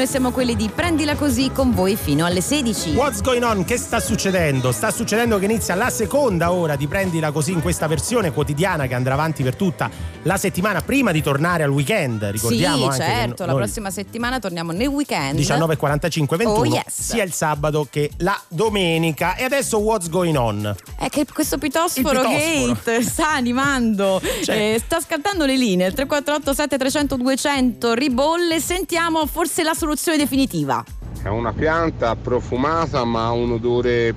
noi 0.00 0.08
siamo 0.08 0.30
quelli 0.30 0.56
di 0.56 0.70
Prendila 0.74 1.14
Così 1.14 1.50
con 1.52 1.74
voi 1.74 1.94
fino 1.94 2.24
alle 2.24 2.40
16 2.40 2.94
What's 2.94 3.20
going 3.20 3.42
on? 3.42 3.64
Che 3.64 3.76
sta 3.76 4.00
succedendo? 4.00 4.72
Sta 4.72 4.90
succedendo 4.90 5.38
che 5.38 5.44
inizia 5.44 5.74
la 5.74 5.90
seconda 5.90 6.52
ora 6.52 6.74
di 6.74 6.86
Prendila 6.86 7.30
così 7.32 7.52
in 7.52 7.60
questa 7.60 7.86
versione 7.86 8.32
quotidiana 8.32 8.86
che 8.86 8.94
andrà 8.94 9.12
avanti 9.12 9.42
per 9.42 9.56
tutta 9.56 9.90
la 10.24 10.36
settimana 10.36 10.82
prima 10.82 11.12
di 11.12 11.22
tornare 11.22 11.62
al 11.62 11.70
weekend. 11.70 12.22
Ricordiamo 12.24 12.90
sì 12.90 12.98
certo 13.00 13.46
la 13.46 13.54
prossima 13.54 13.90
settimana 13.90 14.38
torniamo 14.38 14.70
nel 14.72 14.88
weekend 14.88 15.38
19.45 15.38 16.36
21 16.36 16.50
Oh, 16.50 16.64
yes. 16.66 16.82
sia 16.88 17.22
il 17.24 17.32
sabato 17.32 17.86
che 17.90 18.10
la 18.18 18.38
domenica 18.48 19.34
e 19.36 19.44
adesso 19.44 19.78
what's 19.78 20.08
going 20.10 20.36
on 20.36 20.74
È 20.98 21.08
che 21.08 21.24
questo 21.32 21.56
pitosforo, 21.56 22.20
pitosforo. 22.20 22.72
Gate 22.72 23.02
sta 23.02 23.30
animando, 23.32 24.20
Cioè- 24.44 24.74
eh, 24.74 24.82
sta 24.84 25.00
scattando 25.00 25.46
le 25.46 25.56
linee. 25.56 25.86
Il 25.86 25.94
348 25.94 26.52
7300 26.54 27.16
200 27.16 27.94
ribolle. 27.94 28.60
Sentiamo 28.60 29.26
forse 29.26 29.62
la 29.62 29.74
soluzione 29.74 30.18
definitiva. 30.18 30.84
È 31.22 31.28
una 31.28 31.52
pianta 31.52 32.14
profumata 32.16 33.04
ma 33.04 33.26
ha 33.26 33.32
un 33.32 33.52
odore 33.52 34.14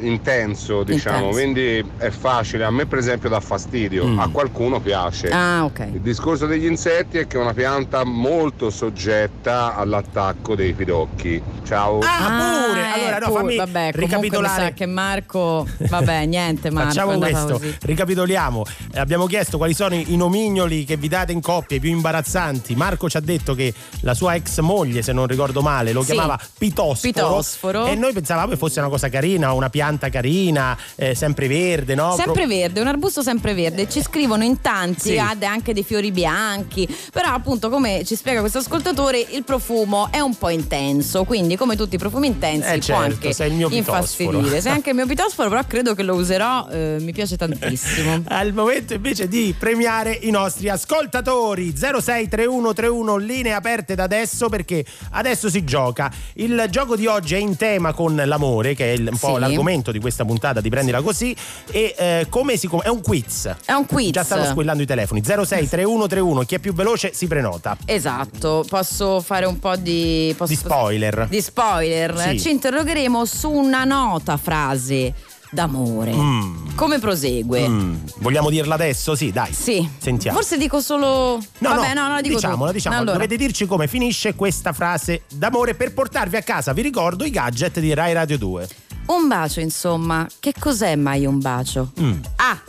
intenso, 0.00 0.82
diciamo, 0.82 1.30
Intenso. 1.30 1.38
quindi 1.38 1.84
è 1.98 2.10
facile. 2.10 2.64
A 2.64 2.70
me 2.70 2.86
per 2.86 2.98
esempio 2.98 3.28
dà 3.28 3.40
fastidio, 3.40 4.06
Mm. 4.06 4.18
a 4.18 4.28
qualcuno 4.28 4.80
piace. 4.80 5.28
Ah, 5.28 5.64
ok. 5.64 5.88
Il 5.92 6.00
discorso 6.00 6.46
degli 6.46 6.66
insetti 6.66 7.18
è 7.18 7.26
che 7.26 7.36
è 7.38 7.40
una 7.40 7.54
pianta 7.54 8.04
molto 8.04 8.70
soggetta 8.70 9.74
all'attacco 9.76 10.54
dei 10.54 10.72
pidocchi. 10.72 11.40
Ciao. 11.66 11.98
Ah, 12.02 12.64
pure. 12.68 12.80
eh, 12.80 12.84
Allora, 12.92 13.18
no, 13.18 13.26
pure. 13.26 13.40
fammi 13.40 13.56
vabbè, 13.56 13.70
comunque 13.72 14.00
mi 14.00 14.04
ricapitolare. 14.06 14.62
sa 14.64 14.70
che 14.72 14.86
Marco, 14.86 15.66
vabbè, 15.88 16.24
niente, 16.26 16.70
Marco, 16.70 16.88
Facciamo 16.90 17.18
questo, 17.18 17.52
così. 17.52 17.76
ricapitoliamo. 17.82 18.64
Eh, 18.92 18.98
abbiamo 19.00 19.26
chiesto 19.26 19.56
quali 19.56 19.74
sono 19.74 19.94
i 19.94 20.06
i 20.08 20.16
nomignoli 20.16 20.84
che 20.84 20.96
vi 20.96 21.08
date 21.08 21.32
in 21.32 21.40
coppia, 21.42 21.76
i 21.76 21.80
più 21.80 21.90
imbarazzanti. 21.90 22.74
Marco 22.74 23.08
ci 23.10 23.16
ha 23.16 23.20
detto 23.20 23.54
che 23.54 23.74
la 24.00 24.14
sua 24.14 24.34
ex 24.34 24.58
moglie, 24.60 25.02
se 25.02 25.12
non 25.12 25.26
ricordo 25.26 25.60
male, 25.60 25.92
lo 25.92 26.00
Sì. 26.02 26.12
chiamava 26.12 26.38
pitosforo. 26.56 27.12
Pitosforo. 27.12 27.86
E 27.86 27.94
noi 27.94 28.12
pensavamo 28.14 28.48
che 28.48 28.56
fosse 28.56 28.80
una 28.80 28.88
cosa 28.88 29.08
carina, 29.10 29.52
una 29.52 29.68
pianta 29.68 29.86
carina, 29.96 30.76
eh, 30.96 31.14
sempre 31.14 31.48
verde, 31.48 31.94
no? 31.94 32.14
Sempre 32.16 32.46
verde, 32.46 32.80
un 32.80 32.86
arbusto 32.88 33.22
sempre 33.22 33.54
verde. 33.54 33.88
Ci 33.88 34.02
scrivono 34.02 34.44
in 34.44 34.60
tanti, 34.60 35.10
Sì. 35.10 35.18
ha 35.18 35.34
anche 35.46 35.72
dei 35.72 35.82
fiori 35.84 36.10
bianchi. 36.12 36.86
Però, 37.12 37.28
appunto, 37.32 37.70
come 37.70 38.02
ci 38.04 38.14
spiega 38.16 38.40
questo 38.40 38.58
ascoltatore, 38.58 39.18
il 39.30 39.44
profumo 39.44 40.08
è 40.10 40.20
un 40.20 40.36
po' 40.36 40.48
intenso. 40.50 41.24
Quindi, 41.24 41.56
come 41.56 41.76
tutti 41.76 41.94
i 41.94 41.98
profumi 41.98 42.26
intensi, 42.26 42.66
Eh, 42.68 42.72
può 42.78 42.80
certo, 42.82 43.02
anche 43.02 43.32
sei 43.32 43.48
il 43.50 43.54
mio 43.56 43.68
infastidire. 43.70 44.60
Sei 44.60 44.72
anche 44.72 44.90
il 44.90 44.96
mio 44.96 45.06
pitosforo, 45.06 45.48
però 45.48 45.62
credo 45.66 45.94
che 45.94 46.02
lo 46.02 46.14
userò. 46.14 46.66
eh, 46.70 46.96
mi 47.00 47.12
piace 47.12 47.36
tantissimo. 47.36 48.22
Al 48.28 48.52
momento 48.52 48.92
invece 48.94 49.28
di 49.28 49.54
premiare 49.58 50.12
i 50.22 50.30
nostri 50.30 50.68
ascoltatori 50.68 51.72
063131 51.76 53.16
linee 53.16 53.52
aperte 53.52 53.94
da 53.94 54.02
adesso 54.04 54.48
perché 54.48 54.84
adesso 55.12 55.48
si 55.48 55.64
gioca. 55.64 56.10
Il 56.34 56.66
gioco 56.70 56.96
di 56.96 57.06
oggi 57.06 57.34
è 57.34 57.38
in 57.38 57.56
tema 57.56 57.92
con 57.92 58.20
l'amore 58.24 58.74
che 58.74 58.92
è 58.92 58.94
il- 58.96 59.08
un 59.10 59.16
po' 59.18 59.34
Sì. 59.34 59.40
l'argomento 59.40 59.76
di 59.92 59.98
questa 60.00 60.24
puntata 60.24 60.60
di 60.60 60.68
Prendila 60.68 61.00
Così 61.00 61.34
e 61.70 61.94
eh, 61.96 62.26
come 62.28 62.56
si 62.56 62.66
com- 62.66 62.82
è 62.82 62.88
un 62.88 63.00
quiz. 63.00 63.54
È 63.64 63.72
un 63.72 63.86
quiz. 63.86 64.10
Già 64.10 64.24
stanno 64.24 64.44
squillando 64.44 64.82
i 64.82 64.86
telefoni 64.86 65.22
063131 65.22 66.42
chi 66.42 66.54
è 66.54 66.58
più 66.58 66.72
veloce 66.74 67.12
si 67.14 67.26
prenota. 67.26 67.76
Esatto, 67.84 68.64
posso 68.68 69.20
fare 69.20 69.46
un 69.46 69.58
po' 69.58 69.76
di, 69.76 70.34
posso- 70.36 70.52
Di 70.52 70.58
spoiler. 70.58 71.26
Di 71.28 71.40
spoiler. 71.40 72.18
Sì. 72.18 72.40
Ci 72.40 72.50
interrogheremo 72.50 73.24
su 73.24 73.50
una 73.50 73.84
nota 73.84 74.36
frase 74.36 75.14
d'amore. 75.50 76.12
Mm. 76.12 76.74
Come 76.74 76.98
prosegue? 76.98 77.66
Mm, 77.66 77.96
Vogliamo 78.18 78.50
dirla 78.50 78.74
adesso? 78.74 79.14
Sì, 79.14 79.32
dai. 79.32 79.52
Sì. 79.52 79.88
Sentiamo. 79.98 80.36
Forse 80.36 80.58
dico 80.58 80.80
solo. 80.80 81.40
No, 81.58 81.68
Vabbè, 81.74 81.94
no, 81.94 82.06
no, 82.06 82.14
no, 82.14 82.20
dico 82.20 82.34
diciamola, 82.34 82.70
diciamola. 82.72 83.00
Allora, 83.00 83.16
Dovete 83.16 83.36
dirci 83.36 83.66
come 83.66 83.86
finisce 83.86 84.34
questa 84.34 84.72
frase 84.72 85.22
d'amore 85.32 85.74
per 85.74 85.94
portarvi 85.94 86.36
a 86.36 86.42
casa, 86.42 86.72
vi 86.72 86.82
ricordo, 86.82 87.24
i 87.24 87.30
gadget 87.30 87.80
di 87.80 87.94
Rai 87.94 88.12
Radio 88.12 88.36
2. 88.38 88.68
Un 89.08 89.28
bacio, 89.28 89.60
insomma. 89.60 90.26
Che 90.38 90.54
cos'è 90.58 90.96
mai 90.96 91.26
un 91.26 91.38
bacio? 91.38 91.92
Mm. 92.00 92.20
A. 92.36 92.60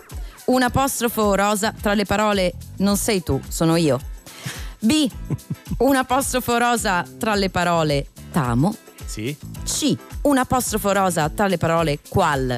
Un 0.46 0.62
apostrofo 0.64 1.36
rosa 1.36 1.74
tra 1.80 1.94
le 1.94 2.06
parole 2.06 2.54
non 2.78 2.98
sei 2.98 3.22
tu, 3.24 3.40
sono 3.48 3.76
io. 3.76 4.00
B. 4.80 5.10
Un 5.80 5.96
apostrofo 5.96 6.58
rosa 6.58 7.06
tra 7.18 7.36
le 7.36 7.50
parole 7.50 8.08
t'amo. 8.32 8.76
Sì? 9.06 9.36
C. 9.64 9.96
Un 10.24 10.38
apostrofo 10.38 10.92
rosa 10.92 11.30
tra 11.30 11.48
le 11.48 11.58
parole 11.58 12.00
qual 12.08 12.58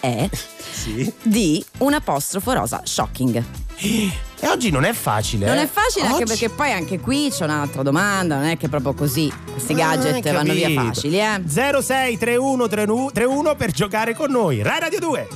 è. 0.00 0.28
Sì. 0.76 1.10
D. 1.22 1.64
Un 1.78 1.94
apostrofo 1.94 2.52
rosa 2.52 2.82
shocking. 2.84 3.42
E 3.78 4.48
oggi 4.48 4.70
non 4.70 4.84
è 4.84 4.92
facile. 4.92 5.46
Non 5.46 5.58
eh. 5.58 5.62
è 5.62 5.68
facile 5.68 6.06
anche 6.06 6.22
Oggi- 6.22 6.32
perché 6.32 6.48
poi 6.50 6.72
anche 6.72 6.98
qui 6.98 7.28
c'è 7.30 7.44
un'altra 7.44 7.82
domanda, 7.82 8.36
non 8.36 8.46
è 8.46 8.56
che 8.56 8.68
proprio 8.68 8.94
così 8.94 9.32
questi 9.50 9.74
gadget 9.74 10.24
Ah, 10.26 10.32
vanno 10.32 10.52
via 10.52 10.70
facili, 10.70 11.18
eh. 11.18 11.42
063131 11.46 13.54
per 13.54 13.70
giocare 13.72 14.14
con 14.14 14.30
noi. 14.30 14.62
Rai 14.62 14.80
Radio 14.80 15.00
2. 15.00 15.28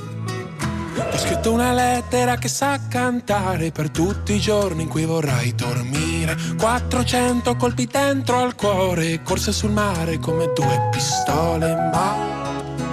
Ti 0.95 1.17
ho 1.17 1.19
scritto 1.19 1.53
una 1.53 1.73
lettera 1.73 2.37
che 2.37 2.49
sa 2.49 2.79
cantare 2.89 3.71
per 3.71 3.91
tutti 3.91 4.35
i 4.35 4.41
giorni 4.41 4.83
in 4.83 4.89
cui 4.89 5.05
vorrai 5.05 5.55
dormire. 5.55 6.37
400 6.59 7.57
colpi 7.57 7.87
dentro 7.87 8.39
al 8.39 8.55
cuore, 8.55 9.23
corse 9.23 9.53
sul 9.53 9.71
mare 9.71 10.19
come 10.19 10.51
due 10.55 10.89
pistole, 10.91 11.75
ma 11.93 12.15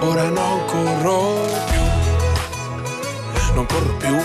ora 0.00 0.28
non 0.28 0.64
corro 0.66 1.46
più. 1.68 3.54
Non 3.54 3.66
corro 3.66 3.96
più. 3.96 4.16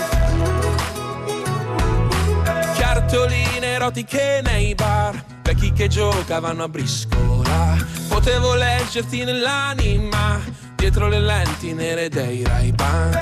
Cartoline 3.14 3.74
erotiche 3.74 4.40
nei 4.42 4.74
bar, 4.74 5.24
vecchi 5.42 5.72
che 5.72 5.86
giocavano 5.86 6.64
a 6.64 6.68
briscola. 6.68 7.76
Potevo 8.08 8.56
leggerti 8.56 9.22
nell'anima, 9.22 10.40
dietro 10.74 11.06
le 11.06 11.20
lenti 11.20 11.72
nere 11.74 12.08
dei 12.08 12.42
Ray-Ban. 12.42 13.12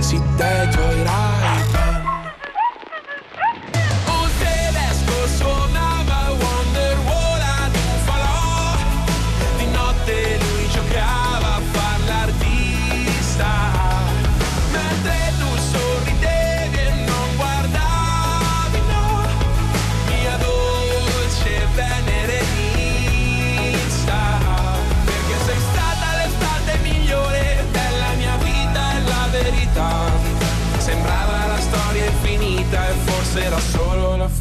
Sì, 0.00 0.20
te 0.36 0.68
tuoi 0.72 1.02
Ray-Ban. 1.02 1.45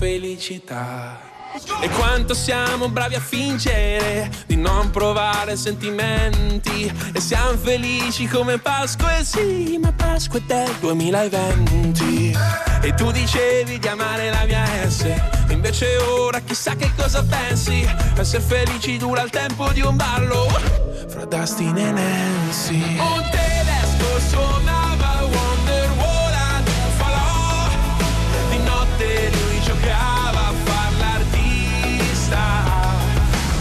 Felicità. 0.06 1.20
E 1.82 1.90
quanto 1.90 2.36
siamo 2.36 2.90
bravi 2.90 3.16
a 3.16 3.20
fingere 3.20 4.30
di 4.46 4.56
non 4.56 4.92
provare 4.92 5.56
sentimenti. 5.56 6.94
E 7.12 7.20
siamo 7.20 7.58
felici 7.58 8.28
come 8.28 8.60
Pasqua, 8.60 9.18
e 9.18 9.24
sì, 9.24 9.80
ma 9.82 9.92
Pasqua 9.92 10.38
è 10.38 10.42
del 10.46 10.76
2020 10.80 12.38
E 12.82 12.94
tu 12.94 13.10
dicevi 13.12 13.80
di 13.80 13.88
amare 13.88 14.30
la 14.30 14.44
mia 14.46 14.66
S 14.88 15.08
Invece 15.50 15.98
ora 15.98 16.40
chissà 16.42 16.76
che 16.76 16.92
cosa 16.96 17.24
pensi. 17.24 17.88
Essere 18.16 18.44
felici 18.44 18.98
dura 18.98 19.24
il 19.24 19.32
tempo 19.32 19.72
di 19.72 19.82
un 19.82 19.96
ballo 19.96 20.48
Fra 21.08 21.26
Dustin 21.26 21.78
e 21.78 21.92
Nancy. 21.92 23.00
Un 23.00 23.24
tedesco 23.32 24.20
suonava 24.30 24.76
Wonderwall 25.22 25.45
lui 29.86 29.92
giocava 29.92 30.48
a 30.48 30.54
far 30.64 30.92
l'artista. 30.98 32.42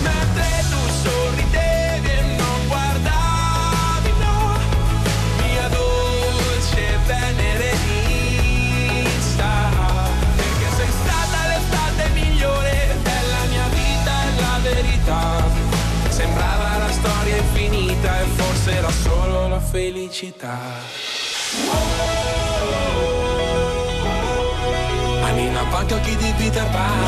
Mentre 0.02 0.64
tu 0.70 0.80
sorridevi 1.02 2.08
e 2.08 2.22
non 2.36 2.66
guardavi, 2.66 4.12
Mia 5.42 5.68
dolce 5.68 6.98
venerenista 7.06 7.82
Perché 10.36 10.68
sei 10.76 10.90
stata 11.02 11.46
l'estate 11.48 12.08
migliore 12.14 12.96
della 13.02 13.44
mia 13.50 13.68
vita 13.68 14.12
e 14.22 14.40
la 14.40 14.58
verità. 14.62 15.22
Sembrava 16.08 16.78
la 16.78 16.90
storia 16.90 17.36
infinita 17.36 18.20
e 18.20 18.24
forse 18.24 18.70
era 18.72 18.90
solo 18.90 19.48
la 19.48 19.60
felicità 19.60 20.58
Anina 25.34 25.64
Panca 25.64 25.98
chi 25.98 26.14
di 26.14 26.32
Peter 26.36 26.64
Pan. 26.70 27.02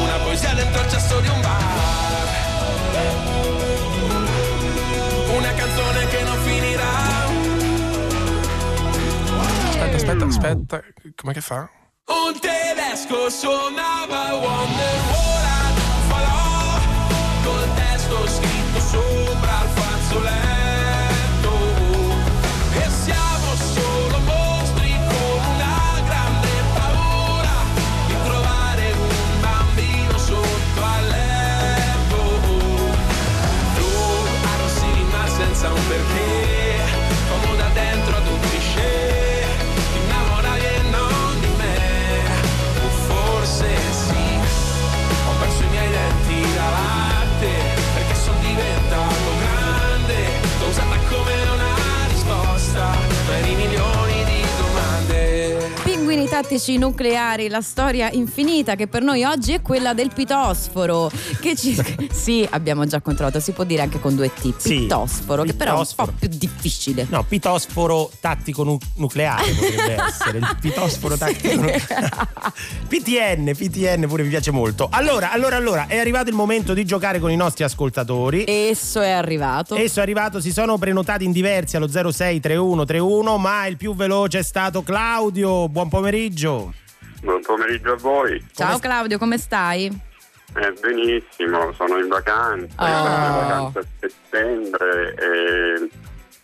Una 0.00 0.16
poesia 0.24 0.54
dentro 0.54 0.80
il 0.80 0.88
cesso 0.90 1.20
di 1.20 1.28
un 1.28 1.40
bar. 1.42 1.62
Una 5.36 5.52
canzone 5.52 6.06
che 6.06 6.22
non 6.22 6.38
finirà. 6.38 6.90
Aspetta, 9.68 9.96
aspetta, 9.96 10.24
aspetta 10.24 10.82
Com'è 11.16 11.32
che 11.34 11.40
fa? 11.42 11.68
Un 12.06 12.38
tedesco 12.40 13.28
suonava 13.28 14.34
Wonderwall 14.36 15.51
tattici 56.42 56.76
nucleari, 56.76 57.48
la 57.48 57.60
storia 57.60 58.10
infinita 58.10 58.74
che 58.74 58.88
per 58.88 59.02
noi 59.02 59.22
oggi 59.22 59.52
è 59.52 59.62
quella 59.62 59.94
del 59.94 60.10
pitosforo. 60.12 61.10
Che 61.40 61.56
ci... 61.56 61.70
Sì, 62.12 62.46
abbiamo 62.50 62.84
già 62.84 63.00
controllato, 63.00 63.40
si 63.40 63.52
può 63.52 63.64
dire 63.64 63.82
anche 63.82 63.98
con 63.98 64.14
due 64.14 64.32
T. 64.32 64.54
Sì, 64.56 64.80
Pitosforo, 64.80 65.42
che 65.44 65.54
però 65.54 65.76
è 65.76 65.78
un 65.78 65.86
po' 65.94 66.12
più 66.18 66.28
difficile. 66.28 67.06
No, 67.08 67.24
pitosforo 67.24 68.10
tattico 68.20 68.62
nu- 68.64 68.78
nucleare 68.96 69.50
potrebbe 69.52 69.96
essere. 70.06 70.38
Il 70.38 70.56
pitosforo 70.60 71.16
tattico 71.16 71.54
nucleare. 71.54 71.82
PTN, 72.86 73.52
PTN 73.56 74.06
pure 74.06 74.22
mi 74.22 74.28
piace 74.28 74.50
molto. 74.50 74.88
Allora, 74.90 75.32
allora, 75.32 75.56
allora, 75.56 75.86
è 75.86 75.98
arrivato 75.98 76.28
il 76.28 76.36
momento 76.36 76.74
di 76.74 76.84
giocare 76.84 77.18
con 77.18 77.30
i 77.30 77.36
nostri 77.36 77.64
ascoltatori. 77.64 78.44
Esso 78.46 79.00
è 79.00 79.10
arrivato. 79.10 79.74
Esso 79.74 80.00
è 80.00 80.02
arrivato, 80.02 80.40
si 80.40 80.52
sono 80.52 80.76
prenotati 80.78 81.24
in 81.24 81.32
diversi 81.32 81.76
allo 81.76 81.88
063131, 81.88 83.38
ma 83.38 83.66
il 83.66 83.76
più 83.76 83.94
veloce 83.94 84.40
è 84.40 84.42
stato 84.42 84.82
Claudio. 84.82 85.68
Buon 85.68 85.88
pomeriggio. 85.88 86.31
Buon 87.20 87.40
pomeriggio 87.42 87.92
a 87.92 87.96
voi. 87.96 88.44
Ciao 88.54 88.78
Claudio, 88.78 89.18
come 89.18 89.36
stai? 89.38 89.84
Eh, 90.54 90.72
benissimo, 90.80 91.72
sono 91.74 91.98
in 91.98 92.08
vacanza, 92.08 92.74
Oh. 92.76 92.86
sono 92.86 93.26
in 93.26 93.46
vacanza 93.46 93.78
a 93.78 93.84
settembre 94.00 95.14
e 95.14 95.88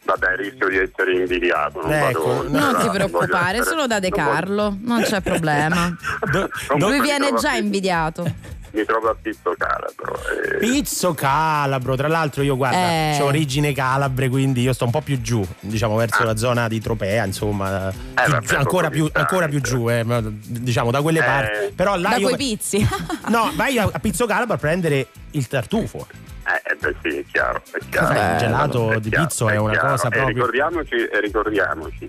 vabbè 0.04 0.36
rischio 0.36 0.68
di 0.68 0.78
essere 0.78 1.12
invidiato. 1.14 1.80
Non, 1.82 1.92
Ecco, 1.92 2.22
vado 2.22 2.38
oltre, 2.40 2.58
Non 2.58 2.76
ti 2.80 2.88
preoccupare, 2.90 3.58
essere- 3.58 3.70
solo 3.70 3.86
da 3.86 3.98
De 3.98 4.08
non 4.08 4.18
voglio- 4.24 4.34
Carlo, 4.34 4.76
non 4.80 5.02
c'è 5.02 5.20
problema. 5.20 5.96
Lui 6.78 6.90
mi 6.92 7.00
viene 7.00 7.32
già 7.34 7.54
invidiato. 7.54 8.24
Mi 8.70 8.84
trovo 8.84 9.08
a 9.08 9.16
Pizzo 9.20 9.54
Calabro. 9.56 10.18
e- 10.52 10.58
Pizzo 10.58 11.14
Calabro, 11.14 11.96
tra 11.96 12.08
l'altro 12.08 12.42
io 12.42 12.56
guarda, 12.56 12.76
Eh. 12.76 13.18
ho 13.20 13.24
origine 13.24 13.72
calabre, 13.72 14.28
quindi 14.28 14.62
io 14.62 14.72
sto 14.72 14.84
un 14.84 14.90
po' 14.90 15.00
più 15.00 15.20
giù, 15.22 15.44
diciamo 15.60 15.96
verso 15.96 16.22
la 16.24 16.36
zona 16.36 16.68
di 16.68 16.80
Tropea, 16.80 17.24
insomma, 17.24 17.90
più- 17.90 18.00
Ah. 18.14 18.24
Eh, 18.24 18.28
vabbè, 18.28 18.54
ancora, 18.56 18.90
più, 18.90 19.08
ancora 19.12 19.48
più 19.48 19.60
giù, 19.60 19.88
eh, 19.90 20.04
diciamo 20.06 20.90
da 20.90 21.00
quelle 21.02 21.20
Eh. 21.20 21.24
parti. 21.24 21.72
Però 21.74 21.96
là 21.96 22.10
Da 22.10 22.16
io 22.16 22.26
quei 22.26 22.36
pizzi. 22.36 22.86
No, 23.28 23.50
vai 23.56 23.78
a, 23.78 23.88
a 23.90 23.98
Pizzo 23.98 24.26
Calabro 24.26 24.54
a 24.54 24.58
prendere 24.58 25.08
il 25.32 25.46
tartufo. 25.48 26.06
Eh, 26.46 26.62
eh, 26.72 26.76
beh 26.80 26.94
sì, 27.02 27.16
è 27.18 27.24
chiaro. 27.30 27.62
È 27.70 27.78
chiaro. 27.90 28.06
Vabbè, 28.06 28.32
il 28.32 28.38
gelato 28.38 28.90
È 28.92 29.00
di 29.00 29.08
chiaro, 29.10 29.26
pizzo 29.26 29.48
è 29.48 29.56
una 29.56 29.72
chiaro. 29.72 29.88
cosa 29.88 30.06
E 30.06 30.10
proprio- 30.10 30.34
ricordiamoci, 30.34 30.94
e 30.94 31.20
ricordiamoci 31.20 32.08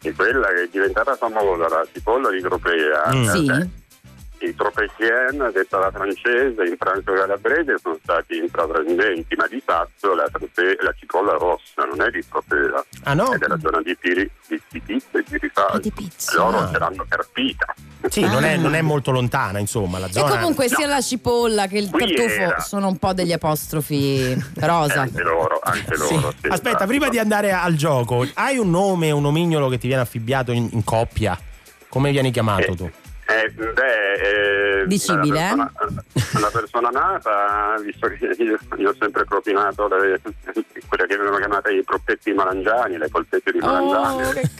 che 0.00 0.12
quella 0.14 0.46
che 0.48 0.62
è 0.64 0.68
diventata 0.70 1.14
famosa, 1.16 1.68
la 1.68 1.86
cipolla 1.92 2.30
di 2.30 2.40
Tropea, 2.40 3.12
Mm. 3.14 3.22
eh, 3.24 3.28
Sì. 3.30 3.70
I 4.48 4.54
tropecien, 4.54 5.50
detta 5.52 5.78
la 5.78 5.90
francese, 5.90 6.62
in 6.64 6.76
franco 6.78 7.12
calabrese 7.12 7.76
sono 7.80 7.98
stati 8.02 8.36
intraprendenti, 8.36 9.34
ma 9.36 9.46
di 9.46 9.62
fatto 9.64 10.14
la, 10.14 10.26
trope- 10.30 10.76
la 10.80 10.94
cipolla 10.98 11.32
rossa 11.32 11.84
non 11.84 12.00
è 12.06 12.10
di 12.10 12.22
Tropea, 12.28 12.84
Ah 13.04 13.14
no? 13.14 13.32
è 13.32 13.38
della 13.38 13.58
zona 13.58 13.80
di, 13.82 13.96
Piri, 13.96 14.28
di, 14.48 14.60
di 14.70 14.80
Pizzo 14.80 15.18
e 15.18 15.24
di 15.26 15.38
Rifaldi. 15.38 15.92
Loro 16.36 16.58
Ah. 16.58 16.70
ce 16.72 16.78
l'hanno 16.78 17.04
carpita. 17.08 17.74
Sì, 18.08 18.20
non, 18.20 18.44
è, 18.44 18.56
non 18.58 18.74
è 18.74 18.82
molto 18.82 19.10
lontana, 19.10 19.58
insomma, 19.58 19.98
la 19.98 20.06
E 20.08 20.12
zona. 20.12 20.28
comunque 20.36 20.68
sia 20.68 20.86
la 20.86 21.00
cipolla 21.00 21.66
che 21.66 21.78
il 21.78 21.88
Qui 21.90 22.00
tartufo 22.14 22.34
era. 22.40 22.60
sono 22.60 22.86
un 22.88 22.98
po' 22.98 23.14
degli 23.14 23.32
apostrofi 23.32 24.34
rosa. 24.56 25.00
Anche 25.00 25.22
loro, 25.22 25.58
anche 25.62 25.96
loro. 25.96 26.30
sì, 26.38 26.46
Aspetta, 26.48 26.68
esatto. 26.68 26.86
prima 26.86 27.08
di 27.08 27.18
andare 27.18 27.52
al 27.52 27.74
gioco, 27.76 28.26
hai 28.34 28.58
un 28.58 28.68
nome, 28.70 29.10
un 29.10 29.22
nomignolo 29.22 29.68
che 29.68 29.78
ti 29.78 29.86
viene 29.86 30.02
affibbiato 30.02 30.52
in, 30.52 30.68
in 30.72 30.84
coppia? 30.84 31.38
Come 31.88 32.10
vieni 32.10 32.30
chiamato 32.30 32.74
tu? 32.74 32.90
Eh, 33.26 33.50
beh, 33.50 34.82
eh, 34.82 34.86
Dicibile, 34.86 35.54
la 35.56 35.70
persona, 35.74 36.40
la 36.40 36.50
persona 36.52 36.88
nata, 36.90 37.74
visto 37.82 38.06
che 38.08 38.34
io, 38.42 38.58
io 38.76 38.90
ho 38.90 38.94
sempre 38.98 39.24
propinato 39.24 39.88
le, 39.88 40.20
quelle 40.88 41.06
che 41.06 41.16
vengono 41.16 41.38
chiamate 41.38 41.72
i 41.72 41.82
proppetti 41.82 42.32
malangiani, 42.32 42.98
le 42.98 43.08
polpette 43.08 43.50
di 43.50 43.58
malangiani. 43.60 44.22
Oh, 44.22 44.30
che, 44.30 44.50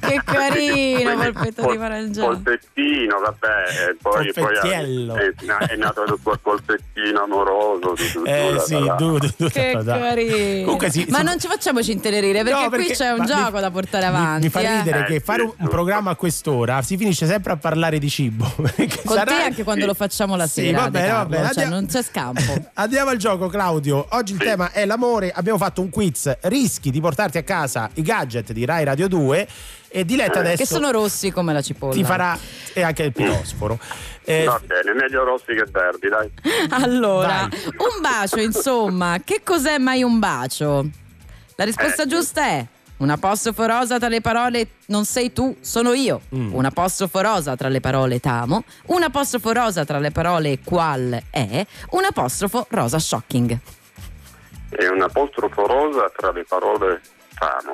che 0.00 0.20
carino, 0.24 1.14
polpetto 1.16 1.60
di 1.60 1.66
Pol- 1.66 1.78
marangiano. 1.78 2.26
Polpettino, 2.26 3.18
vabbè, 3.20 3.90
e 3.90 3.96
poi, 4.00 4.32
poi 4.32 4.56
è, 4.68 5.66
è 5.68 5.76
nato 5.76 6.02
il 6.02 6.18
tuo 6.22 6.36
polpettino 6.42 7.22
amoroso. 7.22 7.94
Di, 7.94 8.02
di, 8.22 8.28
Eh 8.30 8.50
di- 8.54 8.58
sì, 8.60 8.84
da- 8.84 8.94
du, 8.94 9.18
du, 9.18 9.30
du, 9.36 9.48
Che 9.48 9.78
da- 9.82 9.98
carino. 9.98 10.64
Comunque 10.64 10.90
sì, 10.90 11.06
Ma 11.08 11.18
sì. 11.18 11.24
non 11.24 11.38
ci 11.38 11.46
facciamoci 11.46 11.92
intenerire 11.92 12.42
perché, 12.42 12.60
No, 12.62 12.68
qui 12.68 12.78
perché- 12.78 12.94
c'è 12.94 13.10
un 13.12 13.24
gioco 13.26 13.52
mi- 13.52 13.60
da 13.60 13.70
portare 13.70 14.08
mi- 14.08 14.16
avanti. 14.16 14.44
Mi, 14.46 14.50
fa 14.50 14.60
eh. 14.60 14.76
ridere 14.78 14.98
Eh, 15.00 15.04
che 15.04 15.20
fare 15.20 15.42
un, 15.42 15.48
un 15.48 15.54
giusto. 15.56 15.70
programma 15.70 16.10
a 16.10 16.16
quest'ora 16.32 16.80
si 16.80 16.96
finisce 16.96 17.26
sempre 17.26 17.52
a 17.52 17.56
parlare 17.56 17.98
di 17.98 18.08
cibo. 18.08 18.50
Con 18.56 19.16
sarà- 19.16 19.24
te 19.36 19.42
anche 19.42 19.62
quando 19.64 19.84
lo 19.84 19.92
facciamo 19.92 20.34
la 20.34 20.46
Sì, 20.46 20.62
sera. 20.62 20.80
va 20.80 20.90
bene, 20.90 21.12
va 21.12 21.24
bene. 21.26 21.50
cioè, 21.52 21.66
non 21.66 21.86
c'è 21.86 22.02
scampo. 22.02 22.40
Andiamo 22.74 23.10
al 23.10 23.18
gioco, 23.18 23.48
Claudio. 23.48 24.06
Oggi 24.10 24.32
il 24.32 24.38
tema 24.38 24.72
è 24.72 24.86
l'amore. 24.86 25.30
Abbiamo 25.30 25.58
fatto 25.58 25.82
un 25.82 25.90
quiz. 25.90 26.34
Rischi 26.42 26.90
di 26.90 27.00
portarti 27.00 27.36
a 27.36 27.42
casa 27.42 27.90
i 27.94 28.02
gadget 28.02 28.52
di 28.52 28.64
Rai 28.64 28.82
Radio 28.84 29.08
2. 29.08 29.48
E 29.94 30.06
Diletta 30.06 30.38
adesso 30.38 30.56
che 30.56 30.64
sono 30.66 30.90
rossi 30.90 31.30
come 31.30 31.52
la 31.52 31.60
cipolla. 31.60 31.92
ti 31.92 32.02
farà. 32.02 32.38
E 32.72 32.80
anche 32.80 33.02
il 33.02 33.12
pitosforo. 33.12 33.78
Eh, 34.24 34.44
Va 34.44 34.58
bene, 34.64 34.94
meglio 34.98 35.22
rossi 35.24 35.46
che 35.48 35.66
verdi, 35.70 36.08
dai. 36.08 36.30
Allora, 36.82 37.46
Vai. 37.50 37.60
un 37.66 38.00
bacio, 38.00 38.40
insomma, 38.40 39.18
che 39.22 39.42
cos'è 39.44 39.76
mai 39.76 40.02
un 40.02 40.18
bacio? 40.18 40.88
La 41.56 41.64
risposta 41.64 42.04
Eh. 42.04 42.06
giusta 42.06 42.46
è 42.46 42.66
un 43.02 43.10
apostrofo 43.10 43.66
rosa 43.66 43.98
tra 43.98 44.08
le 44.08 44.20
parole 44.20 44.68
non 44.86 45.04
sei 45.04 45.32
tu, 45.32 45.56
sono 45.60 45.92
io. 45.92 46.20
Mm. 46.36 46.54
Un 46.54 46.64
apostrofo 46.64 47.20
rosa 47.20 47.56
tra 47.56 47.68
le 47.68 47.80
parole 47.80 48.20
t'amo. 48.20 48.62
Un 48.86 49.02
apostrofo 49.02 49.52
rosa 49.52 49.84
tra 49.84 49.98
le 49.98 50.12
parole 50.12 50.60
qual 50.62 51.20
è. 51.30 51.66
Un 51.90 52.04
apostrofo 52.04 52.66
rosa 52.70 53.00
shocking. 53.00 53.58
E 54.70 54.88
un 54.88 55.02
apostrofo 55.02 55.66
rosa 55.66 56.10
tra 56.16 56.30
le 56.30 56.44
parole 56.48 57.00
famo. 57.34 57.72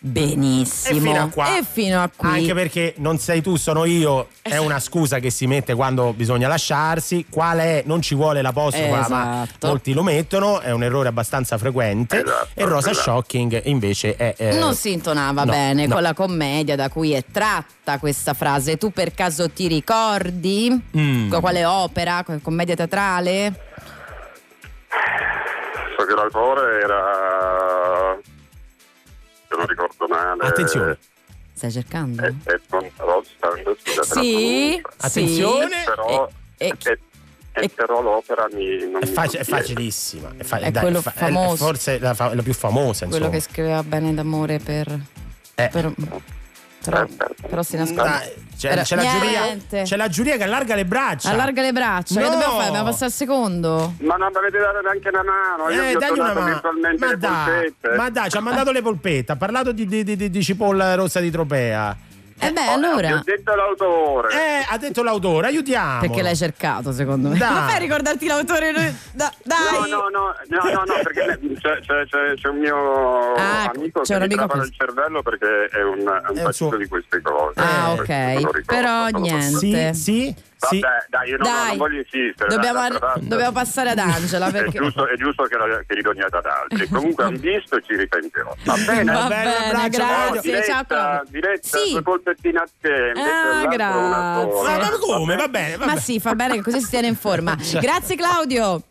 Benissimo. 0.00 0.96
E 0.96 1.00
fino 1.00 1.22
a 1.22 1.28
qua. 1.28 1.56
E 1.56 1.64
fino 1.68 2.00
a 2.02 2.10
qui. 2.14 2.28
Anche 2.28 2.54
perché 2.54 2.94
non 2.98 3.18
sei 3.18 3.42
tu, 3.42 3.56
sono 3.56 3.84
io, 3.84 4.28
è 4.42 4.56
una 4.56 4.78
scusa 4.78 5.18
che 5.18 5.30
si 5.30 5.46
mette 5.48 5.74
quando 5.74 6.12
bisogna 6.12 6.46
lasciarsi. 6.46 7.26
Qual 7.28 7.58
è? 7.58 7.82
Non 7.84 8.00
ci 8.00 8.14
vuole 8.14 8.40
l'apostrofo, 8.40 8.90
ma 9.12 9.42
Esatto. 9.44 9.66
molti 9.66 9.92
lo 9.92 10.04
mettono, 10.04 10.60
è 10.60 10.70
un 10.70 10.84
errore 10.84 11.08
abbastanza 11.08 11.58
frequente. 11.58 12.22
Esatto, 12.22 12.48
e 12.54 12.64
Rosa 12.64 12.90
esatto. 12.90 13.10
Shocking 13.10 13.62
invece 13.64 14.14
è. 14.14 14.34
eh, 14.36 14.52
non 14.58 14.74
si 14.76 14.92
intonava 14.92 15.42
no, 15.42 15.50
bene 15.50 15.86
no. 15.86 15.94
con 15.94 16.02
la 16.02 16.14
commedia 16.14 16.76
da 16.76 16.88
cui 16.88 17.12
è 17.12 17.24
tratta 17.30 17.98
questa 17.98 18.34
frase. 18.34 18.76
Tu 18.76 18.92
per 18.92 19.12
caso 19.14 19.50
ti 19.50 19.66
ricordi? 19.66 20.80
Mm. 20.96 21.32
Quale 21.34 21.64
opera? 21.64 22.24
Commedia 22.40 22.76
teatrale? 22.76 23.52
So 25.96 26.04
che 26.06 26.14
l'autore 26.14 26.80
era. 26.82 27.77
Se 29.48 29.56
non 29.56 29.66
ricordo 29.66 30.06
male. 30.08 30.46
Attenzione. 30.46 30.98
Stai 31.52 31.72
cercando? 31.72 32.22
Edmond 32.24 32.90
Rostand, 32.96 33.76
scusate 33.82 34.20
Sì. 34.20 34.80
Attenzione. 34.98 35.82
Però, 35.84 36.28
E- 36.56 36.66
eh, 36.84 36.98
eh, 37.52 37.68
però 37.70 38.00
l'opera 38.00 38.46
mi, 38.52 38.88
non 38.90 39.02
È, 39.02 39.06
mi 39.06 39.12
faci- 39.12 39.36
è 39.38 39.44
facilissima. 39.44 40.32
È, 40.36 40.44
fa- 40.44 40.58
È 40.58 40.70
dai, 40.70 40.82
quello 40.82 41.00
fa- 41.02 41.10
famoso. 41.10 41.64
forse 41.64 41.98
la, 41.98 42.14
fa- 42.14 42.32
la 42.34 42.42
più 42.42 42.52
famosa, 42.54 43.04
insomma. 43.04 43.26
Quello 43.26 43.30
che 43.30 43.40
scriveva 43.40 43.82
bene 43.82 44.14
d'amore 44.14 44.58
per. 44.60 44.88
Eh. 45.56 45.68
per- 45.72 45.92
però, 46.90 47.06
però 47.48 47.62
si 47.62 47.76
nasconde. 47.76 48.02
Dai, 48.02 48.46
c'è, 48.58 48.70
Era- 48.72 48.82
c'è 48.82 48.96
la 48.96 49.02
giuria, 49.06 49.82
c'è 49.84 49.96
la 49.96 50.08
giuria 50.08 50.36
che 50.36 50.42
allarga 50.42 50.74
le 50.74 50.84
braccia. 50.84 51.30
Allarga 51.30 51.62
le 51.62 51.72
braccia. 51.72 52.14
Che 52.14 52.26
No. 52.26 52.30
dobbiamo 52.32 52.52
fare? 52.54 52.64
Dobbiamo 52.66 52.84
passare 52.86 53.04
al 53.06 53.12
secondo? 53.12 53.94
Ma 54.00 54.16
non 54.16 54.28
mi 54.32 54.36
avete 54.38 54.58
dato 54.58 54.80
neanche 54.80 55.08
una 55.08 55.22
mano, 55.22 55.70
io 55.70 55.82
Eh, 55.82 55.92
dagli 55.94 56.18
una 56.18 56.32
mano. 56.34 56.60
Ma 56.98 57.14
dai, 57.14 57.74
ma 57.96 58.10
dai, 58.10 58.30
ci 58.30 58.36
ha 58.36 58.40
mandato 58.40 58.72
le 58.72 58.82
polpette. 58.82 59.32
Ha 59.32 59.36
parlato 59.36 59.72
di, 59.72 59.86
di- 59.86 60.02
di- 60.04 60.30
di 60.30 60.42
cipolla 60.42 60.94
rossa 60.94 61.20
di 61.20 61.30
Tropea. 61.30 61.96
Eh 62.40 62.52
beh, 62.52 62.60
Vi 62.62 62.68
ho 62.68 62.72
allora. 62.72 63.20
detto 63.24 63.54
l'autore. 63.54 64.28
Eh, 64.32 64.66
ha 64.68 64.78
detto 64.78 65.02
l'autore, 65.02 65.48
aiutiamo. 65.48 66.00
Perché 66.00 66.22
l'hai 66.22 66.36
cercato, 66.36 66.92
secondo 66.92 67.30
me. 67.30 67.36
Dai. 67.38 67.48
Come 67.48 67.60
fai 67.66 67.74
a 67.74 67.78
ricordarti 67.78 68.26
l'autore? 68.26 68.72
Da- 69.12 69.24
No, 69.24 69.30
dai! 69.42 69.90
no, 69.90 70.08
no, 70.08 70.08
no, 70.08 70.70
no, 70.70 70.82
no, 70.86 70.94
perché 71.02 71.38
c'è, 71.60 71.80
c'è- 71.80 72.06
c'è- 72.06 72.34
c'è 72.36 72.48
un 72.48 72.58
mio 72.58 73.34
Ah, 73.34 73.64
amico 73.74 74.00
c'è 74.02 74.06
che 74.06 74.12
un 74.12 74.18
mi 74.18 74.24
amico 74.24 74.36
trapana 74.46 74.62
che- 74.62 74.68
il 74.68 74.74
cervello 74.76 75.22
perché 75.22 75.66
è 75.70 75.82
un, 75.82 75.98
è 75.98 76.00
un 76.02 76.06
È 76.06 76.10
un 76.28 76.34
patito 76.34 76.52
suo- 76.52 76.76
di 76.76 76.86
queste 76.86 77.20
cose. 77.22 77.60
Ah, 77.60 77.88
Eh, 77.88 78.00
ok. 78.00 78.36
ricordo, 78.38 78.60
Però 78.66 79.06
niente. 79.08 79.94
Sì, 79.94 80.00
sì, 80.00 80.34
sì. 80.58 80.80
Vabbè, 80.80 81.06
dai, 81.08 81.28
io 81.30 81.36
non, 81.38 81.46
Dai. 81.52 81.68
non 81.68 81.76
voglio 81.76 81.98
insistere. 81.98 82.48
Dobbiamo, 82.48 82.80
dai, 82.88 82.98
dai, 82.98 83.28
dobbiamo 83.28 83.52
passare 83.52 83.90
ad 83.90 83.98
Angela 83.98 84.48
È 84.48 84.50
perché. 84.52 84.78
giusto, 84.78 85.06
è 85.08 85.16
giusto 85.16 85.42
che, 85.44 85.56
la, 85.56 85.64
che 85.86 85.94
ridoniate 85.94 86.36
ad 86.36 86.46
altri. 86.46 86.88
Comunque 86.90 87.24
hanno 87.24 87.38
visto 87.38 87.76
e 87.76 87.82
ci 87.86 87.96
ripenterò. 87.96 88.54
Va 88.64 88.74
bene? 88.86 89.12
Va 89.12 89.26
bene, 89.28 89.52
bene, 89.72 89.88
grazie. 89.88 90.40
diretta, 90.40 90.66
Ciao 90.66 90.84
Claudio. 90.86 91.30
diretta, 91.30 91.68
Sì. 91.78 91.90
due 91.92 92.02
polpettine 92.02 92.58
assieme. 92.64 93.12
Ah, 93.20 93.62
invece 93.62 93.76
dell'altro 93.76 94.58
una 94.58 94.76
grazie. 94.76 94.90
Ma, 94.90 94.98
come? 94.98 95.36
Va 95.36 95.48
bene, 95.48 95.76
va 95.76 95.84
Ma 95.86 95.92
bene. 95.92 96.00
sì, 96.04 96.20
fa 96.20 96.34
bene 96.34 96.54
che 96.54 96.62
così 96.62 96.80
si 96.80 96.88
tiene 96.90 97.06
in 97.06 97.16
forma. 97.16 97.56
Grazie 97.80 98.16
Claudio. 98.16 98.82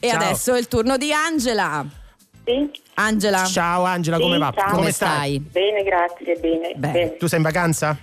E 0.00 0.08
Ciao. 0.08 0.16
adesso 0.16 0.54
è 0.54 0.58
il 0.58 0.68
turno 0.68 0.96
di 0.96 1.12
Angela. 1.12 1.84
Sì, 2.44 2.68
Angela, 2.94 3.44
Ciao 3.44 3.84
Angela, 3.84 4.18
come 4.18 4.34
Sì, 4.34 4.40
va? 4.40 4.52
ciao. 4.56 4.70
come 4.74 4.90
stai? 4.90 5.38
bene, 5.38 5.84
grazie. 5.84 6.34
Bene. 6.40 6.72
bene. 6.74 7.16
Tu 7.16 7.26
sei 7.28 7.38
in 7.38 7.44
vacanza? 7.44 7.96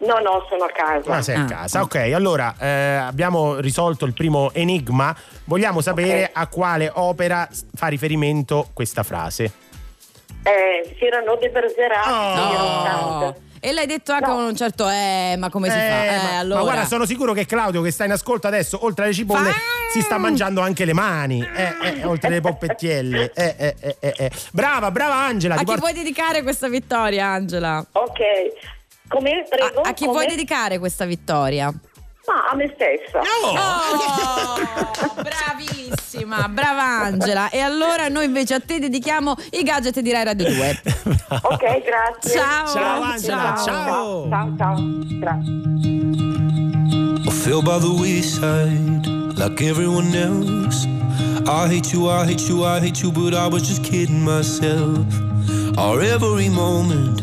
No, 0.00 0.18
no, 0.18 0.46
sono 0.48 0.64
a 0.64 0.70
casa. 0.72 1.16
Ah, 1.16 1.22
sei 1.22 1.36
a 1.36 1.42
Ah. 1.42 1.44
casa. 1.44 1.82
Ok, 1.82 1.96
allora 2.14 2.54
eh, 2.58 2.66
abbiamo 2.68 3.56
risolto 3.60 4.06
il 4.06 4.14
primo 4.14 4.50
enigma. 4.52 5.14
Vogliamo 5.44 5.80
sapere 5.82 6.24
Ok. 6.24 6.30
a 6.32 6.46
quale 6.46 6.90
opera 6.94 7.46
fa 7.74 7.86
riferimento 7.88 8.68
questa 8.72 9.02
frase. 9.02 9.52
Eh, 10.42 10.96
Cyrano 10.98 11.36
de 11.36 11.50
Bergerac, 11.50 12.06
Oh. 12.06 12.52
Rostand. 13.20 13.34
E 13.62 13.72
l'hai 13.72 13.84
detto 13.84 14.12
anche 14.12 14.24
con 14.24 14.42
un 14.44 14.56
certo 14.56 14.88
eh, 14.88 15.34
ma 15.38 15.50
come 15.50 15.68
si 15.68 15.76
fa? 15.76 15.82
Eh, 15.84 16.06
Eh, 16.06 16.16
ma, 16.16 16.38
allora. 16.38 16.58
ma 16.60 16.64
guarda, 16.64 16.86
sono 16.86 17.04
sicuro 17.04 17.34
che 17.34 17.44
Claudio 17.44 17.82
che 17.82 17.90
sta 17.90 18.06
in 18.06 18.12
ascolto 18.12 18.46
adesso, 18.46 18.82
oltre 18.86 19.04
alle 19.04 19.12
cipolle, 19.12 19.52
si 19.92 20.00
sta 20.00 20.16
mangiando 20.16 20.62
anche 20.62 20.86
le 20.86 20.94
mani, 20.94 21.42
eh, 21.42 21.74
eh, 22.00 22.04
oltre 22.06 22.30
le 22.30 22.40
poppettielle. 22.40 23.32
Eh, 23.36 23.54
eh, 23.58 23.76
eh, 23.80 23.96
eh, 24.00 24.14
eh. 24.16 24.30
Brava, 24.52 24.90
brava 24.90 25.14
Angela. 25.16 25.56
a 25.56 25.58
ti 25.58 25.64
chi 25.66 25.70
porto- 25.72 25.86
vuoi 25.88 25.92
dedicare 26.02 26.42
questa 26.42 26.68
vittoria, 26.70 27.26
Angela? 27.26 27.84
Ok. 27.92 28.18
Come? 29.10 29.44
Prego? 29.48 29.80
A, 29.80 29.88
a 29.88 29.92
chi 29.92 30.04
come? 30.04 30.18
vuoi 30.18 30.26
dedicare 30.28 30.78
questa 30.78 31.04
vittoria? 31.04 31.64
Ma 31.66 32.50
a 32.52 32.54
me 32.54 32.72
stessa. 32.74 33.18
Oh, 33.18 34.54
bravissima, 35.20 36.46
brava 36.48 36.82
Angela. 36.82 37.50
E 37.50 37.58
allora 37.58 38.06
noi 38.06 38.26
invece 38.26 38.54
a 38.54 38.60
te 38.60 38.78
dedichiamo 38.78 39.34
i 39.50 39.64
gadget 39.64 39.98
di 39.98 40.12
Rai 40.12 40.24
Radio 40.24 40.48
2. 40.48 40.82
Ok, 41.42 41.82
grazie. 41.82 42.40
Ciao. 42.40 42.66
Ciao, 42.66 43.02
Angela, 43.02 43.54
ciao. 43.56 43.64
Ciao, 43.64 44.28
ciao. 44.28 44.54
ciao. 44.56 44.76
Grazie. 45.18 45.52
I 47.26 47.30
fell 47.30 47.62
by 47.62 47.78
the 47.78 47.88
wayside 48.00 49.06
like 49.36 49.60
everyone 49.64 50.14
else. 50.14 50.86
I 51.46 51.66
hate 51.68 51.92
you, 51.92 52.08
I 52.08 52.24
hate 52.26 52.48
you, 52.48 52.64
I 52.64 52.78
hate 52.80 53.02
you, 53.02 53.10
but 53.10 53.34
I 53.34 53.48
was 53.48 53.62
just 53.66 53.82
kidding 53.82 54.22
myself. 54.22 55.04
Our 55.78 56.00
every 56.00 56.48
moment, 56.48 57.22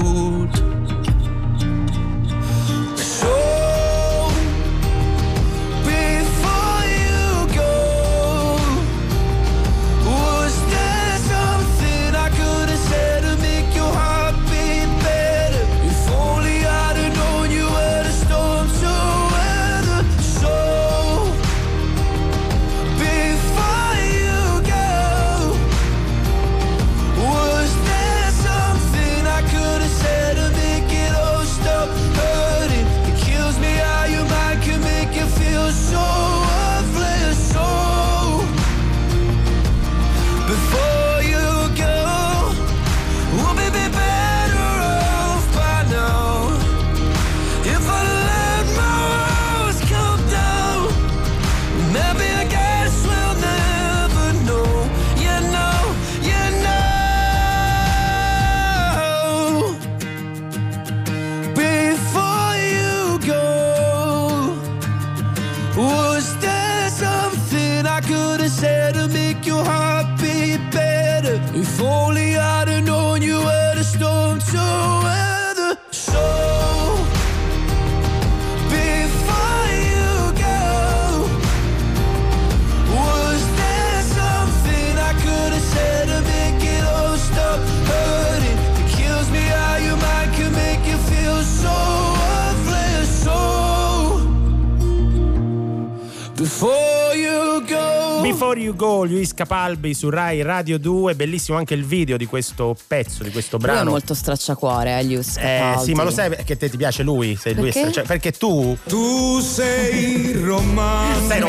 You 98.71 98.75
Go, 98.79 99.03
Luis 99.03 99.33
Capalbi 99.33 99.93
su 99.93 100.09
Rai 100.09 100.41
Radio 100.43 100.79
2, 100.79 101.13
bellissimo 101.15 101.57
anche 101.57 101.73
il 101.73 101.83
video 101.83 102.15
di 102.15 102.25
questo 102.25 102.73
pezzo, 102.87 103.21
di 103.21 103.29
questo 103.29 103.57
Lui 103.57 103.65
è 103.67 103.71
brano. 103.71 103.89
molto 103.89 104.13
stracciacuore, 104.13 104.97
eh, 104.97 105.01
Eh 105.01 105.19
Capaldi. 105.59 105.83
sì, 105.83 105.91
ma 105.93 106.03
lo 106.03 106.09
sai 106.09 106.33
che 106.45 106.55
te 106.55 106.69
ti 106.69 106.77
piace 106.77 107.03
lui? 107.03 107.35
Se 107.35 107.51
lui 107.53 107.67
è 107.67 107.73
Perché? 107.73 107.79
stra- 107.89 107.91
cioè, 107.91 108.03
perché 108.05 108.31
tu 108.31 108.77
Tu 108.87 109.39
sei 109.41 110.31
romantica. 110.41 111.27
sei 111.27 111.39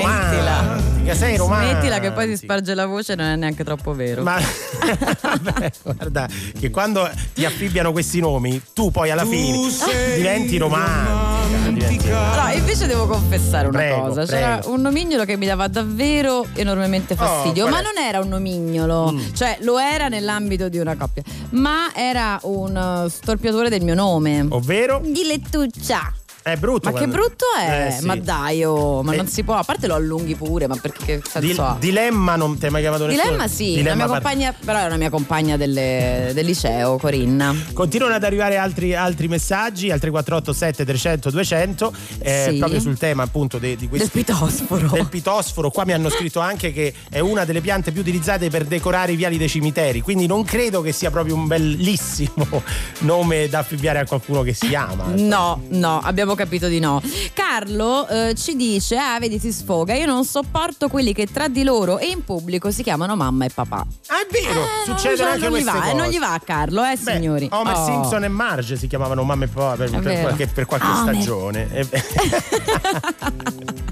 romantica, 1.03 1.15
sei 1.15 1.37
romantica. 1.37 1.71
Smettila 1.73 1.99
che 2.01 2.13
poi 2.13 2.29
si 2.29 2.37
sparge 2.37 2.75
la 2.75 2.87
voce, 2.87 3.15
non 3.15 3.27
è 3.27 3.37
neanche 3.37 3.65
troppo 3.65 3.95
vero. 3.95 4.23
Ma 4.23 4.39
vabbè, 5.21 5.73
guarda 5.83 6.29
che 6.59 6.71
quando 6.71 7.09
ti 7.35 7.45
affibbiano 7.45 7.93
questi 7.93 8.21
nomi, 8.21 8.61
tu 8.73 8.91
poi 8.91 9.11
alla 9.11 9.25
fine 9.25 9.69
diventi 10.17 10.57
romantica. 10.57 11.71
diventi- 11.71 12.11
Allora, 12.11 12.53
invece 12.53 12.87
devo 12.87 13.07
confessare 13.07 13.69
una 13.69 13.79
Prego, 13.79 14.01
cosa. 14.07 14.25
C'era 14.25 14.59
prego. 14.59 14.75
un 14.75 14.81
nomignolo 14.81 15.25
che 15.25 15.37
mi 15.37 15.47
dava 15.47 15.69
davvero 15.69 16.47
enormemente 16.55 17.15
fastidio. 17.15 17.67
Oh, 17.67 17.69
ma 17.69 17.79
è? 17.79 17.81
Mm. 17.81 17.85
non 17.85 18.05
era 18.05 18.21
un 18.21 18.29
nomignolo, 18.29 19.15
cioè 19.35 19.59
lo 19.61 19.79
era 19.79 20.09
nell'ambito 20.09 20.69
di 20.69 20.79
una 20.79 20.97
coppia, 20.97 21.23
ma 21.51 21.93
era 21.95 22.39
un 22.45 23.07
storpiatore 23.09 23.69
del 23.69 23.83
mio 23.83 23.95
nome. 23.95 24.47
Ovvero? 24.49 25.01
Di 25.05 25.25
lettuccia. 25.25 26.13
È 26.43 26.57
brutto. 26.57 26.91
Ma 26.91 26.99
che 26.99 27.07
quando- 27.07 27.17
brutto 27.17 27.45
è? 27.59 27.87
Eh, 27.89 27.91
sì. 28.01 28.05
Ma 28.07 28.17
dai, 28.17 28.65
oh, 28.65 29.03
ma 29.03 29.13
Eh. 29.13 29.17
non 29.17 29.29
si 29.29 29.43
può. 29.45 29.55
A 29.55 29.63
parte 29.65 29.87
lo 29.87 29.95
allunghi 29.95 30.35
pure, 30.35 30.67
ma 30.67 30.77
perché 30.77 31.05
che 31.05 31.23
senso 31.25 31.39
Dil- 31.41 31.61
ha? 31.61 31.77
dilemma 31.79 32.37
non 32.37 32.59
ti 32.59 32.65
hai 32.67 32.71
mai 32.71 32.81
chiamato 32.83 33.07
nessuno? 33.07 33.23
Dilemma 33.25 33.49
sì, 33.49 33.65
Dilemma 33.75 33.89
la 33.89 33.95
mia 33.95 34.07
par- 34.07 34.23
compagna, 34.23 34.55
però 34.65 34.79
è 34.81 34.85
una 34.87 34.97
mia 34.97 35.11
compagna 35.11 35.57
delle- 35.57 36.31
del 36.35 36.45
liceo, 36.45 36.97
Corinna. 36.99 37.55
Continuano 37.73 38.15
ad 38.15 38.25
arrivare 38.25 38.57
altri, 38.57 38.95
altri 38.95 39.29
messaggi 39.29 39.91
al 39.91 40.01
3487 40.01 40.85
300 40.85 41.31
200 41.31 41.93
eh, 42.19 42.47
Sì. 42.51 42.59
proprio 42.59 42.81
sul 42.81 42.99
tema 42.99 43.23
appunto 43.23 43.59
de- 43.59 43.77
di 43.77 43.89
questo 43.89 44.09
Del 44.13 44.25
pitosforo. 44.25 44.89
del 44.89 45.07
pitosforo 45.09 45.71
qua 45.71 45.85
mi 45.85 45.93
hanno 45.93 46.09
scritto 46.09 46.41
anche 46.41 46.73
che 46.73 46.93
è 47.11 47.21
una 47.21 47.45
delle 47.45 47.61
piante 47.61 47.93
più 47.93 48.01
utilizzate 48.01 48.51
per 48.51 48.65
decorare 48.65 49.13
i 49.13 49.17
viali 49.17 49.37
dei 49.39 49.49
cimiteri 49.49 50.01
quindi 50.01 50.27
non 50.27 50.45
credo 50.45 50.81
che 50.83 50.93
sia 50.93 51.11
proprio 51.11 51.35
un 51.35 51.47
bellissimo 51.47 52.63
nome 53.01 53.49
da 53.49 53.61
affibbiare 53.61 53.99
a 54.01 54.07
qualcuno 54.07 54.43
che 54.43 54.55
si 54.55 54.75
ama 54.75 55.05
No, 55.15 55.63
no, 55.69 56.01
abbiamo 56.03 56.32
capito 56.35 56.69
di 56.69 56.79
no. 56.79 57.03
Carlo 57.33 58.07
eh, 58.09 58.35
ci 58.35 58.57
dice: 58.57 58.97
Ah, 58.97 59.19
vedi, 59.19 59.39
si 59.39 59.53
sfoga. 59.53 59.95
Io 59.95 60.07
non 60.07 60.25
sopporto 60.25 60.89
quelli 60.89 61.13
che 61.13 61.27
tra 61.27 61.49
di 61.49 61.65
loro 61.65 61.99
e 61.99 62.09
in 62.09 62.25
pubblico 62.25 62.71
si 62.71 62.83
chiamano 62.83 63.17
mamma 63.17 63.45
e 63.45 63.51
papà. 63.53 63.87
Ah, 64.07 64.21
è 64.21 64.27
vero, 64.31 64.65
succedono 64.85 65.25
non, 65.25 65.33
anche 65.35 65.49
non 65.49 65.59
gli 65.59 65.65
va, 65.65 65.77
eh, 65.77 65.81
cose. 65.81 65.93
non 65.95 66.07
gli 66.09 66.19
va 66.19 66.33
a 66.35 66.41
Carlo, 66.41 66.85
eh, 66.85 66.97
Beh, 67.01 67.13
signori. 67.13 67.49
Homer 67.51 67.71
Oh. 67.75 67.85
Simpson 67.87 68.25
e 68.25 68.29
Marge 68.29 68.77
si 68.77 68.87
chiamavano 68.87 69.23
mamma 69.23 69.45
e 69.45 69.49
papà 69.49 69.77
per, 69.77 69.91
per 70.01 70.21
qualche, 70.21 70.47
per 70.47 70.67
qualche 70.67 70.87
stagione. 71.03 71.69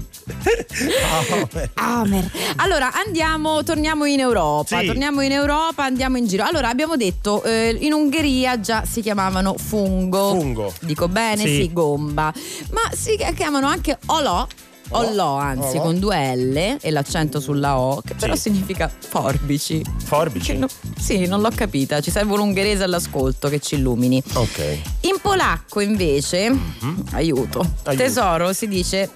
Homer. 1.79 2.31
Allora 2.57 2.91
andiamo, 2.93 3.63
torniamo 3.63 4.05
in 4.05 4.19
Europa. 4.19 4.79
Sì. 4.79 4.85
Torniamo 4.85 5.21
in 5.21 5.31
Europa, 5.31 5.83
andiamo 5.83 6.17
in 6.17 6.27
giro. 6.27 6.43
Allora 6.43 6.69
abbiamo 6.69 6.95
detto 6.95 7.43
eh, 7.43 7.77
in 7.79 7.93
Ungheria 7.93 8.59
già 8.59 8.83
si 8.85 9.01
chiamavano 9.01 9.55
fungo. 9.57 10.29
Fungo. 10.39 10.73
Dico 10.81 11.07
bene, 11.07 11.43
Sì. 11.45 11.55
sì, 11.61 11.73
gomba. 11.73 12.33
Ma 12.71 12.81
si 12.95 13.17
chiamano 13.35 13.67
anche 13.67 13.97
olò. 14.07 14.47
Ollò, 14.93 15.37
anzi, 15.37 15.75
Olò. 15.77 15.83
con 15.83 15.99
due 15.99 16.35
L 16.35 16.77
e 16.81 16.91
l'accento 16.91 17.39
sulla 17.39 17.79
O, 17.79 18.01
che 18.01 18.13
però 18.13 18.35
significa 18.35 18.91
forbici. 18.99 19.81
Forbici? 20.03 20.57
No- 20.57 20.67
sì, 20.99 21.27
non 21.27 21.39
l'ho 21.39 21.51
capita. 21.55 22.01
Ci 22.01 22.11
serve 22.11 22.33
un 22.33 22.41
ungherese 22.41 22.83
all'ascolto 22.83 23.47
che 23.47 23.59
ci 23.61 23.75
illumini. 23.75 24.21
Ok. 24.33 24.79
In 25.01 25.15
polacco, 25.21 25.79
invece, 25.79 26.47
aiuto, 26.47 26.79
Mhm. 26.83 27.05
Aiuto. 27.13 27.71
tesoro 27.95 28.51
si 28.51 28.67
dice 28.67 29.09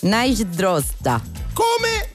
Najdrozda. 0.00 1.20
Come? 1.52 2.08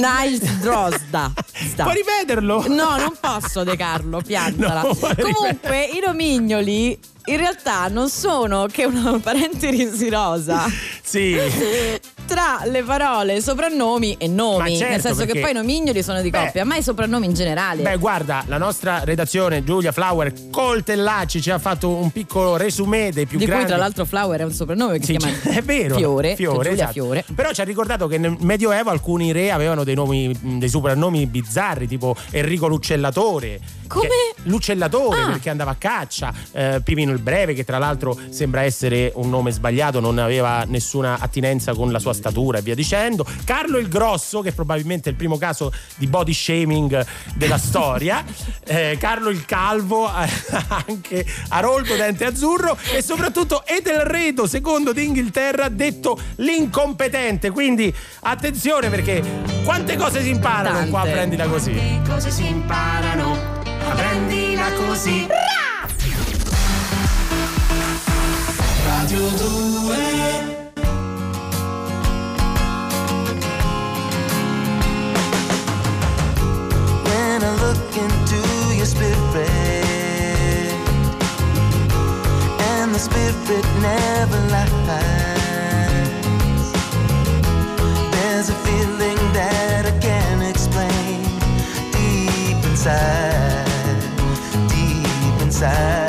Najdrozda. 0.00 1.32
Sta. 1.70 1.84
Puoi 1.84 1.94
rivederlo? 1.94 2.66
No, 2.68 2.96
non 2.96 3.16
posso, 3.20 3.62
De 3.62 3.76
Carlo, 3.76 4.20
piantala. 4.20 4.82
No, 4.90 5.32
Comunque, 5.32 5.84
i 5.84 6.00
nomignoli 6.04 6.98
in 7.26 7.36
realtà 7.36 7.88
non 7.88 8.08
sono 8.08 8.66
che 8.70 8.84
una 8.84 9.18
parentesi 9.18 10.08
rosa 10.08 10.64
Sì. 11.02 11.36
tra 12.26 12.60
le 12.64 12.82
parole 12.82 13.40
soprannomi 13.40 14.16
e 14.18 14.26
nomi. 14.28 14.76
Certo, 14.76 14.92
nel 14.92 15.00
senso 15.00 15.16
perché- 15.18 15.32
che 15.34 15.40
poi 15.40 15.50
i 15.50 15.54
nomignoli 15.54 16.02
sono 16.02 16.20
di 16.20 16.30
Beh. 16.30 16.38
coppia, 16.46 16.64
ma 16.64 16.76
i 16.76 16.82
soprannomi 16.82 17.26
in 17.26 17.32
generale. 17.34 17.82
Beh, 17.82 17.96
guarda, 17.96 18.44
la 18.46 18.58
nostra 18.58 19.02
redazione 19.04 19.62
Giulia 19.64 19.92
Flower 19.92 20.32
Coltellacci 20.50 21.40
ci 21.40 21.50
ha 21.50 21.58
fatto 21.58 21.88
un 21.90 22.10
piccolo 22.10 22.56
resumé 22.56 23.10
dei 23.12 23.26
più 23.26 23.38
di 23.38 23.44
grandi 23.46 23.64
cui 23.64 23.72
tra 23.74 23.82
l'altro 23.82 24.04
Flower 24.04 24.40
è 24.40 24.44
un 24.44 24.52
soprannome 24.52 24.98
che 24.98 25.04
Sì, 25.04 25.12
si 25.12 25.18
chiama 25.18 25.36
è 25.56 25.62
vero. 25.62 25.96
Fiore, 25.96 26.34
Fiore, 26.36 26.70
esatto. 26.70 26.92
Fiore. 26.92 27.24
Però 27.34 27.52
ci 27.52 27.60
ha 27.60 27.64
ricordato 27.64 28.06
che 28.08 28.18
nel 28.18 28.36
Medioevo 28.40 28.90
alcuni 28.90 29.32
re 29.32 29.50
avevano 29.50 29.84
dei 29.84 29.94
nomi, 29.94 30.36
dei 30.58 30.68
soprannomi 30.68 31.26
bizzarri, 31.26 31.86
tipo 31.86 32.16
Enrico 32.30 32.66
L'Uccellatore. 32.66 33.60
Come? 33.86 34.08
L'Uccellatore 34.44 35.20
Ah. 35.20 35.26
perché 35.26 35.48
andava 35.50 35.70
a 35.70 35.76
caccia, 35.76 36.32
eh, 36.52 36.80
Pipino 36.82 37.12
il 37.12 37.18
Breve, 37.20 37.54
che 37.54 37.64
tra 37.64 37.78
l'altro 37.78 38.18
sembra 38.30 38.62
essere 38.62 39.12
un 39.14 39.28
nome 39.30 39.52
sbagliato, 39.52 40.00
non 40.00 40.18
aveva 40.18 40.64
nessuna 40.66 41.18
attinenza 41.20 41.72
con 41.72 41.92
la 41.92 41.98
sua 42.00 42.12
statura 42.16 42.58
e 42.58 42.62
via 42.62 42.74
dicendo. 42.74 43.24
Carlo 43.44 43.78
il 43.78 43.88
Grosso, 43.88 44.40
che 44.40 44.52
probabilmente 44.52 45.08
è 45.08 45.12
il 45.12 45.18
primo 45.18 45.38
caso 45.38 45.72
di 45.96 46.06
body 46.06 46.32
shaming 46.32 47.06
della 47.34 47.58
storia. 47.58 48.24
Eh, 48.68 48.96
Carlo 48.98 49.28
il 49.28 49.44
Calvo, 49.44 50.06
anche 50.10 51.24
Aroldo 51.50 51.94
Dente 51.94 52.24
Azzurro 52.24 52.76
e 52.92 53.00
soprattutto 53.00 53.64
Edelredo, 53.64 54.48
secondo 54.48 54.92
d'Inghilterra, 54.92 55.68
detto 55.68 56.18
l'incompetente. 56.36 57.50
Quindi 57.50 57.94
attenzione 58.22 58.90
perché 58.90 59.22
quante 59.64 59.96
cose 59.96 60.20
si 60.20 60.30
imparano 60.30 60.78
Tante. 60.78 60.90
qua, 60.90 61.02
prendila 61.02 61.46
così. 61.46 62.00
Cose 62.08 62.30
si 62.30 62.46
imparano, 62.46 63.38
prendila 63.94 64.72
così. 64.72 65.26
Radio 68.86 69.28
2 69.28 70.55
when 77.38 77.44
I 77.44 77.54
look 77.66 77.96
into 78.04 78.40
your 78.74 78.86
spirit, 78.86 79.12
and 82.70 82.94
the 82.94 82.98
spirit 82.98 83.66
never 83.82 84.38
lies. 84.54 84.72
There's 88.12 88.48
a 88.48 88.54
feeling 88.64 89.20
that 89.34 89.84
I 89.84 89.92
can't 90.00 90.44
explain 90.44 91.24
deep 91.92 92.64
inside, 92.70 94.00
deep 94.70 95.42
inside. 95.42 96.05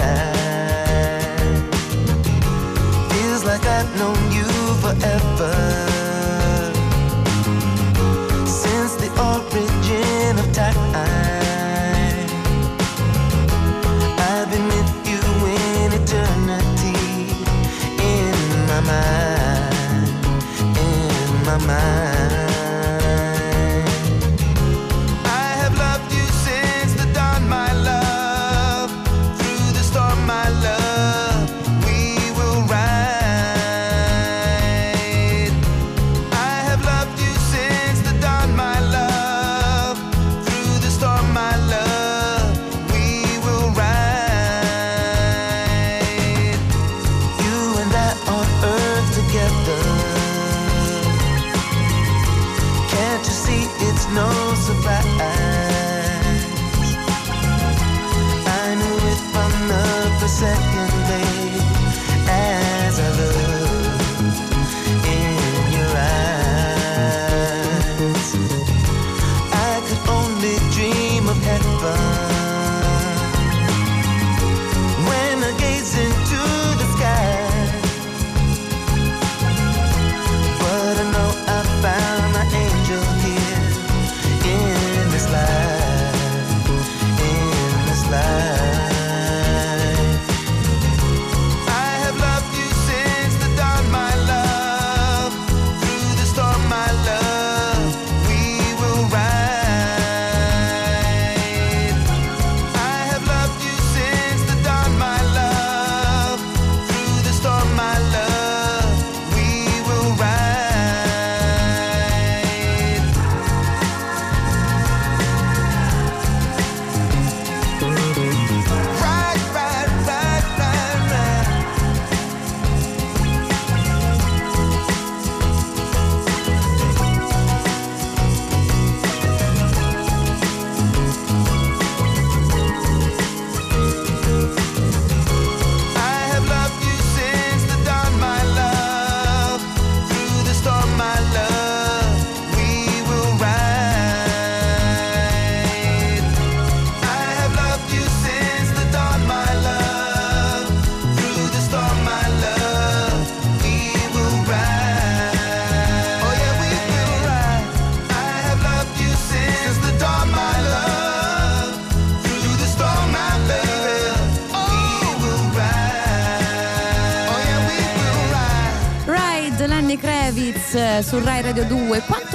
My 21.59 21.65
mind. 21.65 22.16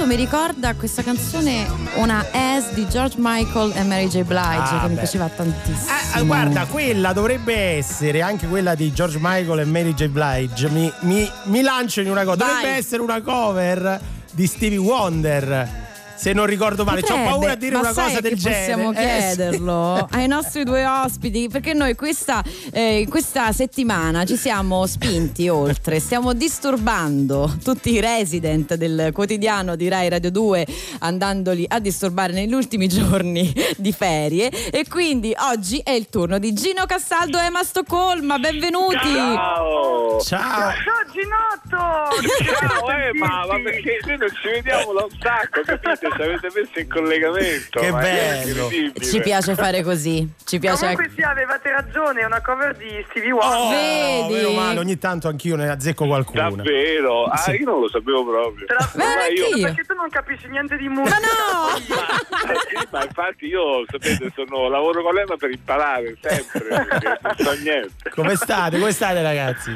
2. 0.03 0.07
Quanto 0.07 0.07
mi 0.07 0.15
ricorda 0.15 0.73
questa 0.75 1.01
canzone 1.03 1.65
Una 1.95 2.25
As 2.31 2.71
di 2.73 2.87
George 2.87 3.15
Michael 3.19 3.71
e 3.75 3.83
Mary 3.83 4.07
J. 4.07 4.23
Blige 4.23 4.39
Ah, 4.39 4.79
che 4.81 4.87
mi 4.87 4.93
beh. 4.95 4.99
piaceva 4.99 5.29
tantissimo. 5.29 5.91
Ah, 6.13 6.21
guarda, 6.23 6.65
quella 6.65 7.13
dovrebbe 7.13 7.55
essere 7.77 8.21
anche 8.21 8.47
quella 8.47 8.75
di 8.75 8.91
George 8.91 9.17
Michael 9.19 9.59
e 9.59 9.65
Mary 9.65 9.93
J. 9.93 10.07
Blige. 10.07 10.69
Mi, 10.69 10.91
mi- 11.01 11.29
mi 11.45 11.61
lancio 11.61 12.01
in 12.01 12.09
una 12.09 12.23
cosa. 12.23 12.37
Dovrebbe 12.45 12.75
essere 12.75 13.01
una 13.01 13.21
cover 13.21 13.99
di 14.31 14.45
Stevie 14.47 14.77
Wonder. 14.77 15.81
Se 16.23 16.31
non 16.31 16.45
ricordo 16.45 16.85
male, 16.85 17.01
ho 17.01 17.05
paura 17.05 17.51
a 17.51 17.55
dire 17.55 17.75
una 17.75 17.91
cosa 17.91 18.21
del 18.21 18.35
genere. 18.35 18.61
possiamo 18.61 18.91
Eh, 18.93 18.95
sì. 18.95 19.01
chiederlo 19.35 20.07
ai 20.11 20.27
nostri 20.27 20.63
due 20.63 20.85
ospiti 20.85 21.49
perché 21.49 21.73
noi 21.73 21.95
questa, 21.95 22.41
eh, 22.71 23.05
questa 23.09 23.51
settimana 23.51 24.23
ci 24.23 24.37
siamo 24.37 24.85
spinti 24.85 25.49
oltre, 25.49 25.99
stiamo 25.99 26.31
disturbando 26.31 27.57
tutti 27.61 27.91
i 27.91 27.99
resident 27.99 28.75
del 28.75 29.09
quotidiano 29.11 29.75
di 29.75 29.89
Rai 29.89 30.07
Radio 30.07 30.31
2 30.31 30.65
andandoli 30.99 31.65
a 31.67 31.79
disturbare 31.79 32.31
negli 32.31 32.53
ultimi 32.53 32.87
giorni 32.87 33.53
di 33.75 33.91
ferie 33.91 34.49
e 34.71 34.85
quindi 34.87 35.35
oggi 35.37 35.81
è 35.83 35.91
il 35.91 36.07
turno 36.07 36.39
di 36.39 36.53
Gino 36.53 36.85
Cassaldo 36.85 37.37
e 37.37 37.47
Emma 37.47 37.63
Stoccolma, 37.63 38.39
benvenuti! 38.39 38.95
Ciao! 39.13 40.21
Ciao! 40.21 40.71
Ciao 40.71 41.03
Ginotto! 41.11 42.15
Ciao 42.65 42.89
Emma, 42.91 43.45
ma 43.45 43.59
perché 43.61 43.99
noi 44.05 44.17
non 44.19 44.29
ci 44.29 44.47
vediamo 44.53 44.93
da 44.93 45.03
un 45.03 45.09
sacco, 45.19 45.61
capite? 45.65 46.11
Ci 46.15 46.21
avete 46.21 46.47
messo 46.53 46.79
in 46.79 46.87
collegamento. 46.89 47.79
Che 47.79 47.91
bello. 47.91 48.69
Ci 48.99 49.19
piace 49.21 49.55
fare 49.55 49.81
così, 49.83 50.27
ci 50.45 50.59
piace 50.59 50.81
Comunque 50.93 51.11
sì, 51.15 51.21
avevate 51.21 51.71
ragione, 51.71 52.21
è 52.21 52.25
una 52.25 52.41
cover 52.41 52.75
di 52.75 53.05
Stevie 53.09 53.31
Wonder. 53.31 53.57
Oh, 53.57 54.27
Vedi? 54.27 54.33
meno 54.33 54.51
male, 54.51 54.79
ogni 54.79 54.97
tanto 54.97 55.27
anch'io 55.27 55.55
ne 55.55 55.69
azzecco 55.69 56.05
qualcuna. 56.05 56.49
Davvero? 56.49 57.25
Ah, 57.25 57.37
Sì. 57.37 57.51
io 57.51 57.65
non 57.65 57.79
lo 57.81 57.89
sapevo 57.89 58.25
proprio. 58.25 58.65
Te 58.65 58.73
la 58.73 58.91
Ma 58.95 59.25
io, 59.27 59.45
anch'io. 59.47 59.65
perché 59.67 59.83
tu 59.83 59.93
non 59.95 60.09
capisci 60.09 60.47
niente 60.47 60.77
di 60.77 60.87
musica. 60.89 61.19
Ma 61.19 61.25
no! 61.25 61.77
Sì, 61.77 62.87
ma 62.91 63.03
infatti 63.03 63.45
io, 63.47 63.83
sapete, 63.89 64.31
sono, 64.35 64.67
lavoro 64.69 65.01
con 65.01 65.17
Emma 65.17 65.35
per 65.37 65.49
imparare 65.51 66.17
sempre, 66.21 66.85
non 67.21 67.35
so 67.37 67.53
niente. 67.61 68.09
Come 68.09 68.35
state? 68.35 68.77
Come 68.79 68.91
state, 68.91 69.21
ragazzi? 69.21 69.71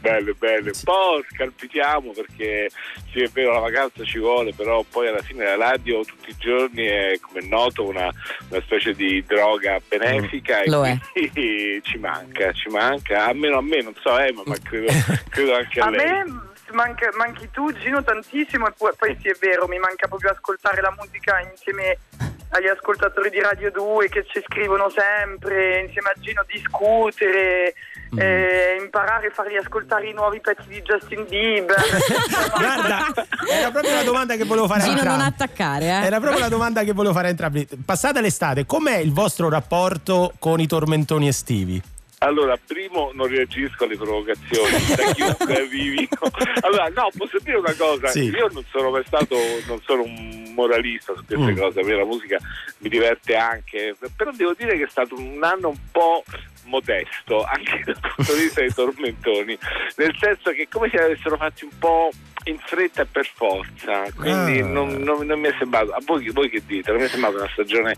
Bene, 0.00 0.32
bene, 0.38 0.70
un 0.70 0.80
po' 0.84 1.22
scalpitiamo 1.32 2.12
perché 2.12 2.68
sì 3.16 3.22
è 3.22 3.28
vero 3.28 3.54
la 3.54 3.60
vacanza 3.60 4.04
ci 4.04 4.18
vuole, 4.18 4.52
però 4.52 4.84
poi 4.88 5.08
alla 5.08 5.22
fine 5.22 5.44
la 5.44 5.56
radio 5.56 6.04
tutti 6.04 6.28
i 6.28 6.36
giorni 6.38 6.84
è 6.84 7.18
come 7.18 7.40
è 7.40 7.44
noto 7.46 7.84
una, 7.86 8.12
una 8.50 8.60
specie 8.60 8.92
di 8.92 9.24
droga 9.26 9.80
benefica 9.88 10.60
Lo 10.66 10.84
e 10.84 11.80
ci 11.82 11.96
manca, 11.96 12.52
ci 12.52 12.68
manca, 12.68 13.24
almeno 13.24 13.56
a 13.56 13.62
me, 13.62 13.80
non 13.80 13.94
so 14.02 14.18
Emma, 14.18 14.42
ma 14.44 14.56
credo, 14.62 14.92
credo 15.30 15.54
anche 15.54 15.80
a, 15.80 15.86
A 15.86 15.90
lei. 15.90 16.06
me 16.06 16.40
manca- 16.72 17.10
manchi 17.16 17.48
tu, 17.50 17.72
Gino, 17.72 18.04
tantissimo 18.04 18.68
e 18.68 18.72
poi, 18.76 18.92
poi 18.98 19.16
sì 19.22 19.28
è 19.28 19.36
vero, 19.40 19.66
mi 19.66 19.78
manca 19.78 20.08
proprio 20.08 20.32
ascoltare 20.32 20.82
la 20.82 20.94
musica 20.98 21.40
insieme 21.40 21.98
agli 22.50 22.68
ascoltatori 22.68 23.30
di 23.30 23.40
Radio 23.40 23.70
2 23.70 24.08
che 24.10 24.26
ci 24.26 24.42
scrivono 24.44 24.90
sempre, 24.90 25.80
insieme 25.80 26.10
a 26.14 26.20
Gino 26.20 26.44
discutere, 26.46 27.74
Mm. 28.14 28.18
eh, 28.20 28.76
imparare 28.82 29.26
a 29.26 29.30
fargli 29.32 29.56
ascoltare 29.56 30.08
i 30.08 30.12
nuovi 30.12 30.40
pezzi 30.40 30.68
di 30.68 30.80
Justin 30.82 31.26
Bieber. 31.28 31.74
Guarda, 32.56 33.26
era 33.50 33.70
proprio 33.70 33.94
la 33.94 34.02
domanda 34.04 34.36
che 34.36 34.44
volevo 34.44 34.66
fare 34.68 34.82
a 34.82 34.84
Gino 34.84 35.02
non 35.02 35.20
attaccare, 35.20 35.84
eh. 35.86 36.04
Era 36.06 36.20
proprio 36.20 36.40
la 36.40 36.48
domanda 36.48 36.82
che 36.84 36.92
volevo 36.92 37.12
fare 37.14 37.26
a 37.26 37.30
entrambi. 37.30 37.66
Passata 37.84 38.20
l'estate, 38.20 38.64
com'è 38.64 38.98
il 38.98 39.12
vostro 39.12 39.48
rapporto 39.48 40.32
con 40.38 40.60
i 40.60 40.66
tormentoni 40.66 41.26
estivi? 41.28 41.82
Allora, 42.20 42.56
primo 42.64 43.10
non 43.12 43.26
reagisco 43.26 43.84
alle 43.84 43.96
provocazioni 43.96 44.70
da 44.96 45.12
chiunque 45.12 45.54
arrivi. 45.56 46.08
Allora, 46.62 46.88
no, 46.88 47.08
posso 47.16 47.38
dire 47.42 47.58
una 47.58 47.74
cosa, 47.76 48.08
Sì. 48.08 48.24
io 48.30 48.48
non 48.52 48.64
sono 48.70 48.90
mai 48.90 49.02
stato, 49.06 49.36
non 49.66 49.80
sono 49.84 50.02
un 50.02 50.52
moralista 50.54 51.12
su 51.14 51.24
queste 51.26 51.52
Mm. 51.52 51.56
cose, 51.58 51.80
a 51.80 51.84
me 51.84 51.94
la 51.94 52.06
musica 52.06 52.38
mi 52.78 52.88
diverte 52.88 53.36
anche, 53.36 53.94
però 54.16 54.30
devo 54.32 54.54
dire 54.56 54.78
che 54.78 54.84
è 54.84 54.88
stato 54.88 55.14
un 55.14 55.42
anno 55.44 55.68
un 55.68 55.76
po' 55.92 56.24
modesto 56.66 57.42
anche 57.48 57.82
dal 57.84 57.98
punto 58.14 58.34
di 58.34 58.42
vista 58.42 58.60
dei 58.60 58.72
tormentoni, 58.74 59.58
nel 59.96 60.14
senso 60.20 60.50
che 60.50 60.68
come 60.70 60.88
se 60.90 60.98
li 60.98 61.04
avessero 61.04 61.36
fatti 61.36 61.64
un 61.64 61.78
po' 61.78 62.10
in 62.44 62.58
fretta 62.64 63.02
e 63.02 63.06
per 63.06 63.28
forza, 63.34 64.04
quindi 64.14 64.60
Ah. 64.60 64.66
non, 64.66 64.90
non- 65.02 65.26
non 65.26 65.40
mi 65.40 65.48
è 65.48 65.54
sembrato, 65.58 65.90
a 65.92 65.98
voi, 66.04 66.28
voi 66.30 66.48
che 66.48 66.62
dite, 66.64 66.92
non 66.92 67.00
mi 67.00 67.06
è 67.06 67.10
sembrata 67.10 67.36
una 67.38 67.48
stagione 67.52 67.96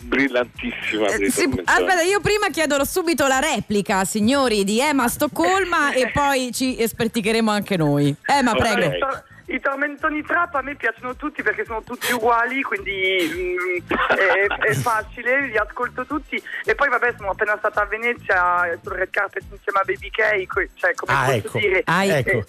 brillantissima 0.00 1.06
Eh, 1.06 1.30
sì, 1.30 1.48
aspetta, 1.64 2.02
io 2.02 2.20
prima 2.20 2.48
chiedo 2.50 2.82
subito 2.84 3.26
la 3.26 3.38
replica, 3.38 4.04
signori, 4.04 4.64
di 4.64 4.80
Emma 4.80 5.08
Stoccolma 5.08 5.92
e 5.94 6.10
poi 6.10 6.50
ci 6.52 6.76
esperticheremo 6.80 7.50
anche 7.50 7.76
noi. 7.76 8.14
Emma, 8.26 8.50
Ok. 8.52 8.58
prego. 8.58 8.96
I, 9.54 9.60
tor- 9.60 9.74
I 9.74 9.84
tormentoni 9.84 10.22
trap 10.22 10.54
a 10.54 10.62
me 10.62 10.74
piacciono 10.74 11.14
tutti 11.16 11.42
perché 11.42 11.64
sono 11.64 11.82
tutti 11.82 12.12
uguali, 12.12 12.62
quindi 12.62 13.56
mm, 13.82 13.94
è, 14.16 14.46
è 14.68 14.74
facile, 14.74 15.46
li 15.46 15.56
ascolto 15.56 16.04
tutti. 16.06 16.42
E 16.64 16.74
poi 16.74 16.88
vabbè, 16.88 17.14
sono 17.16 17.30
appena 17.30 17.56
stata 17.58 17.82
a 17.82 17.86
Venezia 17.86 18.78
sul 18.82 18.92
red 18.92 19.10
carpet 19.10 19.42
insieme 19.50 19.78
a 19.80 19.84
Baby 19.84 20.10
K, 20.10 20.46
cioè 20.74 20.94
come 20.94 21.12
Ah, 21.12 21.24
posso 21.24 21.36
ecco. 21.36 21.58
dire. 21.58 21.82
Ai. 21.86 22.10
eh, 22.10 22.18
Ecco. 22.18 22.44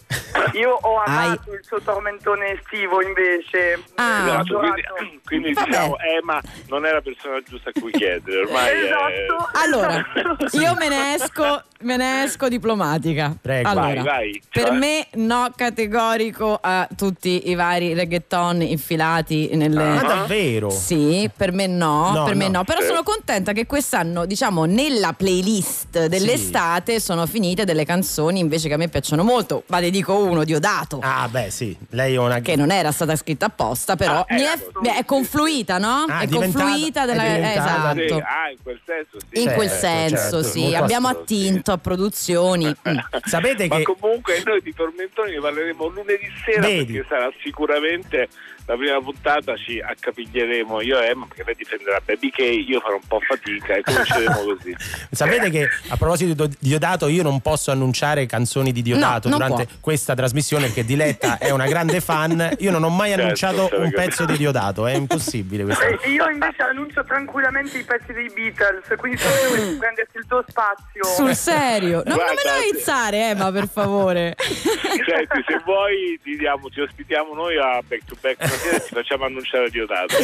Io 0.54 0.72
ho 0.72 1.02
amato 1.04 1.54
il 1.54 1.64
suo 1.64 1.80
tormentone 1.82 2.60
estivo 2.60 3.02
invece. 3.02 3.82
Ah. 3.96 4.24
Esatto, 4.26 4.58
quindi, 4.60 4.84
quindi 5.26 5.54
diciamo 5.54 5.98
Emma 6.00 6.42
non 6.68 6.86
è 6.86 6.92
la 6.92 7.02
persona 7.02 7.42
giusta 7.42 7.70
a 7.70 7.80
cui 7.80 7.92
chiedere 7.92 8.42
ormai 8.42 8.70
è- 8.70 8.84
Esatto. 8.86 9.50
Allora, 9.54 10.06
esatto. 10.14 10.58
io 10.58 10.74
me 10.76 10.90
ne 10.90 11.14
esco, 11.16 11.64
me 11.86 11.98
ne 11.98 12.24
esco 12.24 12.48
diplomatica. 12.50 13.36
Prego. 13.40 13.70
Allora, 13.70 13.86
Vai, 13.88 14.04
vai. 14.04 14.42
Per 14.52 14.64
Cioè? 14.68 14.78
me 14.78 15.08
no 15.14 15.52
categorico 15.56 16.58
a 16.62 16.88
tutti 16.96 17.50
i 17.50 17.56
vari 17.56 17.94
reggaeton 17.94 18.62
infilati 18.62 19.50
nelle 19.54 19.84
Ma 19.84 20.02
davvero? 20.02 20.70
Sì, 20.70 21.30
per 21.36 21.52
me 21.52 21.68
no, 21.68 22.12
No, 22.12 22.24
per 22.26 22.36
me 22.36 22.46
no. 22.48 22.58
no, 22.60 22.64
però 22.64 22.80
Eh. 22.82 22.86
sono 22.86 23.04
contenta 23.04 23.54
che 23.54 23.66
quest'anno, 23.66 24.26
diciamo, 24.26 24.66
nella 24.66 25.14
playlist 25.14 26.08
dell'estate 26.08 27.00
sono 27.00 27.26
finite 27.26 27.64
delle 27.66 27.86
canzoni 27.86 28.40
invece 28.40 28.68
che 28.68 28.74
a 28.74 28.78
me 28.78 28.88
piacciono 28.88 29.24
molto. 29.24 29.64
Ma 29.68 29.80
ne 29.80 29.90
dico 29.90 30.16
uno, 30.18 30.44
Diodato. 30.44 31.00
Ah, 31.02 31.28
beh, 31.30 31.50
sì, 31.52 31.76
lei 31.92 32.16
è 32.16 32.18
una 32.18 32.40
Che 32.40 32.56
non 32.56 32.72
era 32.72 32.92
stata 32.92 33.16
scritta 33.16 33.46
apposta, 33.48 33.96
però 33.96 34.20
Ah, 34.20 34.34
mi 34.80 34.88
è, 34.88 34.98
è 34.98 35.06
confluita, 35.06 35.78
no? 35.78 36.06
Ah, 36.08 36.20
è 36.22 36.28
confluita 36.30 37.06
della. 37.06 37.24
è 37.24 37.36
diventata- 37.36 37.94
Sì, 37.94 38.02
esatto. 38.02 38.16
ah, 38.26 38.50
in 38.52 38.58
quel 38.64 38.80
senso 38.86 39.18
sì. 39.32 39.42
In 39.44 39.54
quel 39.54 39.70
Certo, 39.70 39.86
senso, 39.86 40.18
certo, 40.18 40.44
sì. 40.44 40.60
molto 40.62 40.78
Abbiamo 40.78 41.08
sì. 41.10 41.14
attinto 41.16 41.75
a 41.76 41.78
produzioni. 41.78 42.66
mm. 42.68 42.98
Sapete 43.26 43.68
Ma 43.68 43.78
che 43.78 43.84
comunque 43.84 44.42
noi 44.44 44.62
di 44.62 44.74
tormentoni 44.74 45.32
ne 45.32 45.40
parleremo 45.40 45.88
lunedì 45.88 46.28
sera 46.44 46.62
Vedi. 46.62 46.94
perché 46.94 47.08
sarà 47.08 47.32
sicuramente 47.42 48.28
la 48.68 48.76
prima 48.76 49.00
puntata 49.00 49.56
ci 49.56 49.80
accapiglieremo 49.80 50.82
io 50.82 51.00
e 51.00 51.08
Emma 51.10 51.26
perché 51.28 51.44
lei 51.46 51.56
difenderà 51.56 52.00
Baby 52.04 52.30
K, 52.32 52.40
io 52.40 52.80
farò 52.80 52.96
un 52.96 53.08
po' 53.08 53.20
fatica 53.20 53.76
e 53.76 53.82
cominceremo 53.84 54.44
così. 54.56 54.76
Sapete 55.12 55.50
che 55.52 55.70
a 55.90 55.98
proposito 55.98 56.48
di 56.48 56.56
Diodato 56.60 57.08
io 57.08 57.22
non 57.24 57.42
posso 57.42 57.72
annunciare 57.72 58.26
canzoni 58.26 58.72
di 58.72 58.82
Diodato 58.82 59.30
No, 59.30 59.36
durante 59.36 59.66
può. 59.66 59.76
questa 59.82 60.16
trasmissione 60.16 60.66
perché 60.66 60.84
Diletta 60.84 61.38
è 61.38 61.52
una 61.52 61.68
grande 61.68 62.02
fan. 62.02 62.56
Io 62.60 62.72
non 62.72 62.84
ho 62.84 62.90
mai 62.90 63.10
Certo, 63.10 63.22
annunciato 63.24 63.70
un 63.80 63.92
pezzo 63.92 64.26
di 64.26 64.38
Diodato, 64.38 64.88
è 64.88 64.94
impossibile 64.96 65.64
questa 65.64 65.86
E 65.86 66.10
io 66.10 66.28
invece 66.30 66.64
annuncio 66.64 67.04
tranquillamente 67.04 67.78
i 67.78 67.84
pezzi 67.84 68.14
dei 68.14 68.32
Beatles, 68.34 68.98
quindi 68.98 69.18
se 69.20 69.28
vuoi 69.48 69.76
prenderti 69.78 70.18
il 70.18 70.26
tuo 70.28 70.44
spazio. 70.48 71.04
Sul 71.04 71.36
serio. 71.36 72.02
Non, 72.06 72.16
non 72.18 72.26
me 72.26 72.42
lo 72.44 72.52
aizzare, 72.52 73.30
Emma, 73.30 73.52
per 73.52 73.68
favore. 73.68 74.36
Senti, 74.40 75.44
se 75.48 75.62
vuoi 75.64 76.20
ti, 76.24 76.36
diamo, 76.36 76.68
ti 76.70 76.82
ospitiamo 76.82 77.34
noi 77.36 77.58
a 77.58 77.80
Back 77.88 78.06
to 78.06 78.16
Back 78.20 78.38
stasera 78.56 78.80
ti 78.80 78.94
facciamo 78.94 79.26
annunciare 79.26 79.70
Diodato. 79.70 80.16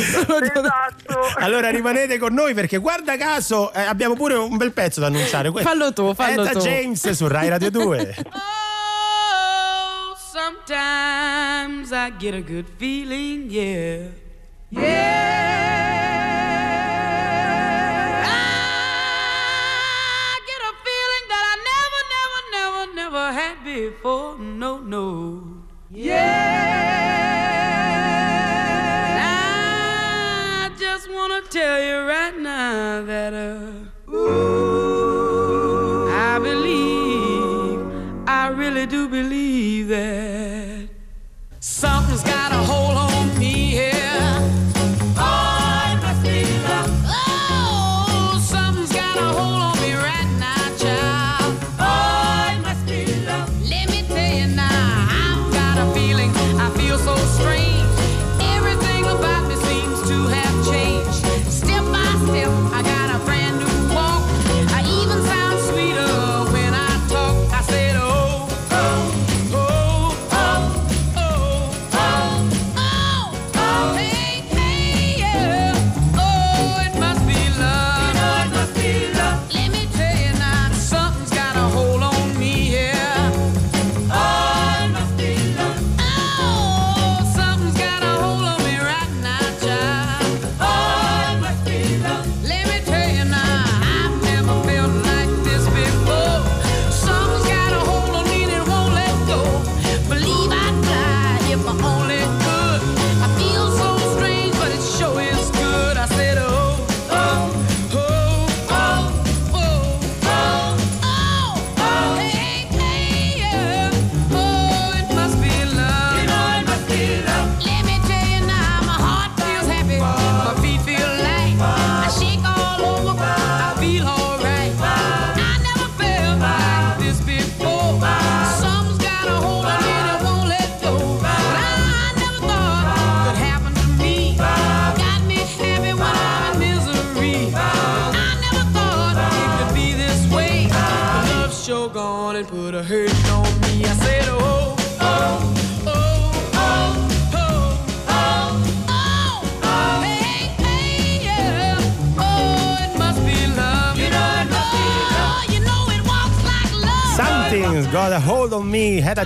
Esatto. 0.62 1.20
Allora 1.38 1.70
rimanete 1.70 2.18
con 2.18 2.34
noi 2.34 2.54
perché 2.54 2.78
guarda 2.78 3.18
caso 3.18 3.72
eh, 3.74 3.82
abbiamo 3.82 4.16
pure 4.16 4.34
un 4.36 4.58
bel 4.58 4.72
pezzo 4.74 5.00
da 5.00 5.08
annunciare. 5.08 5.50
Que- 5.52 5.62
Fallo 5.62 5.92
tu, 5.94 6.14
fallo 6.14 6.44
Etta 6.44 6.52
tu. 6.54 6.60
James 6.60 7.10
su 7.12 7.28
Rai 7.28 7.50
Radio 7.50 7.70
2. 7.72 8.16
Oh, 8.26 10.16
sometimes 10.16 11.92
I 11.92 12.12
get 12.18 12.34
a 12.34 12.42
good 12.42 12.66
feeling, 12.78 13.50
yeah. 13.50 14.08
Yeah. 14.70 15.71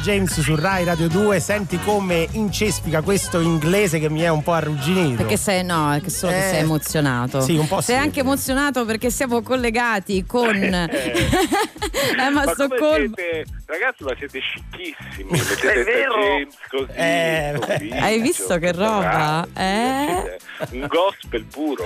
James 0.06 0.40
su 0.40 0.56
Rai 0.56 0.84
Radio 0.84 1.08
2. 1.08 1.40
Senti 1.40 1.80
come 1.80 2.28
incespica 2.34 3.02
questo 3.02 3.40
inglese 3.40 3.98
che 3.98 4.08
mi 4.08 4.22
è 4.22 4.28
un 4.28 4.44
po' 4.44 4.52
arrugginito. 4.54 5.16
Perché 5.18 5.36
sei, 5.36 5.64
no, 5.64 5.92
è 5.94 6.00
che 6.00 6.12
solo 6.12 6.32
che 6.32 6.38
Eh, 6.46 6.50
sei 6.52 6.60
emozionato. 6.60 7.42
sì, 7.42 7.56
un 7.56 7.68
po' 7.68 7.82
Sei 7.82 7.96
sì. 7.96 8.02
anche 8.04 8.20
emozionato 8.20 8.86
perché 8.86 9.10
siamo 9.10 9.42
collegati 9.42 10.24
con 10.28 10.54
Emma 10.56 10.86
ma 12.32 12.42
come 12.44 12.54
Stoccolma. 12.54 13.16
siete, 13.16 13.46
ragazzi, 13.66 14.04
ma 14.04 14.14
siete 14.16 14.40
scicchissimi. 14.40 15.32
Mettete 15.32 15.74
È 15.74 15.84
vero. 15.84 16.14
James 16.22 16.56
così. 16.70 16.92
Eh, 16.94 17.60
così, 17.60 17.90
Hai 17.92 18.22
visto 18.22 18.58
che 18.60 18.72
roba? 18.74 19.48
Eh? 19.58 20.38
Un 20.70 20.86
gospel 20.88 21.46
puro. 21.46 21.84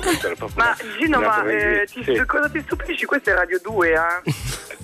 Ma 0.55 0.75
Gino, 0.99 1.21
ma 1.21 1.45
eh, 1.47 1.87
ti- 1.89 2.03
Sì, 2.03 2.21
cosa 2.25 2.49
ti 2.49 2.61
stupisci? 2.65 3.05
Questo 3.05 3.29
è 3.29 3.33
Radio 3.33 3.61
2, 3.63 3.91
eh? 3.93 4.33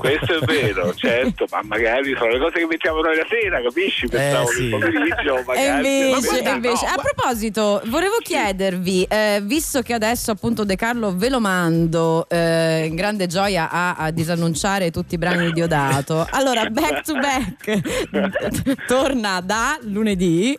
Questo 0.06 0.38
è 0.40 0.45
vero, 0.45 0.94
certo, 0.95 1.45
ma 1.52 1.61
magari 1.64 2.15
sono 2.18 2.32
le 2.32 2.40
cose 2.40 2.60
che 2.60 2.65
mettiamo 2.65 3.02
noi 3.02 3.15
la 3.15 3.26
sera, 3.30 3.61
capisci? 3.61 4.07
Pensavo 4.07 4.48
sì. 4.48 4.56
che 4.57 4.64
il 4.64 4.69
pomeriggio 4.72 5.38
E 5.38 5.44
magari. 5.45 6.10
invece, 6.10 6.41
Ma 6.44 6.49
invece- 6.52 6.86
no, 6.86 6.91
a 6.91 7.02
proposito, 7.02 7.82
volevo 7.86 8.15
chiedervi, 8.22 9.03
eh, 9.03 9.40
visto 9.44 9.82
che 9.82 9.94
adesso 9.94 10.32
appunto 10.32 10.64
De 10.64 10.76
Carlo 10.76 11.15
ve 11.15 11.30
lo 11.30 11.40
mando 11.40 12.27
eh, 12.30 12.86
in 12.86 12.95
grande 12.95 13.27
gioia 13.27 13.69
a, 13.69 13.95
a 13.95 14.11
disannunciare 14.11 14.91
tutti 14.91 15.15
i 15.15 15.18
brani 15.18 15.45
di 15.48 15.52
Diodato, 15.53 16.26
allora 16.32 16.65
back 16.65 17.02
to 17.03 17.14
back 17.14 18.86
torna 18.88 19.41
da 19.41 19.77
lunedì. 19.82 20.57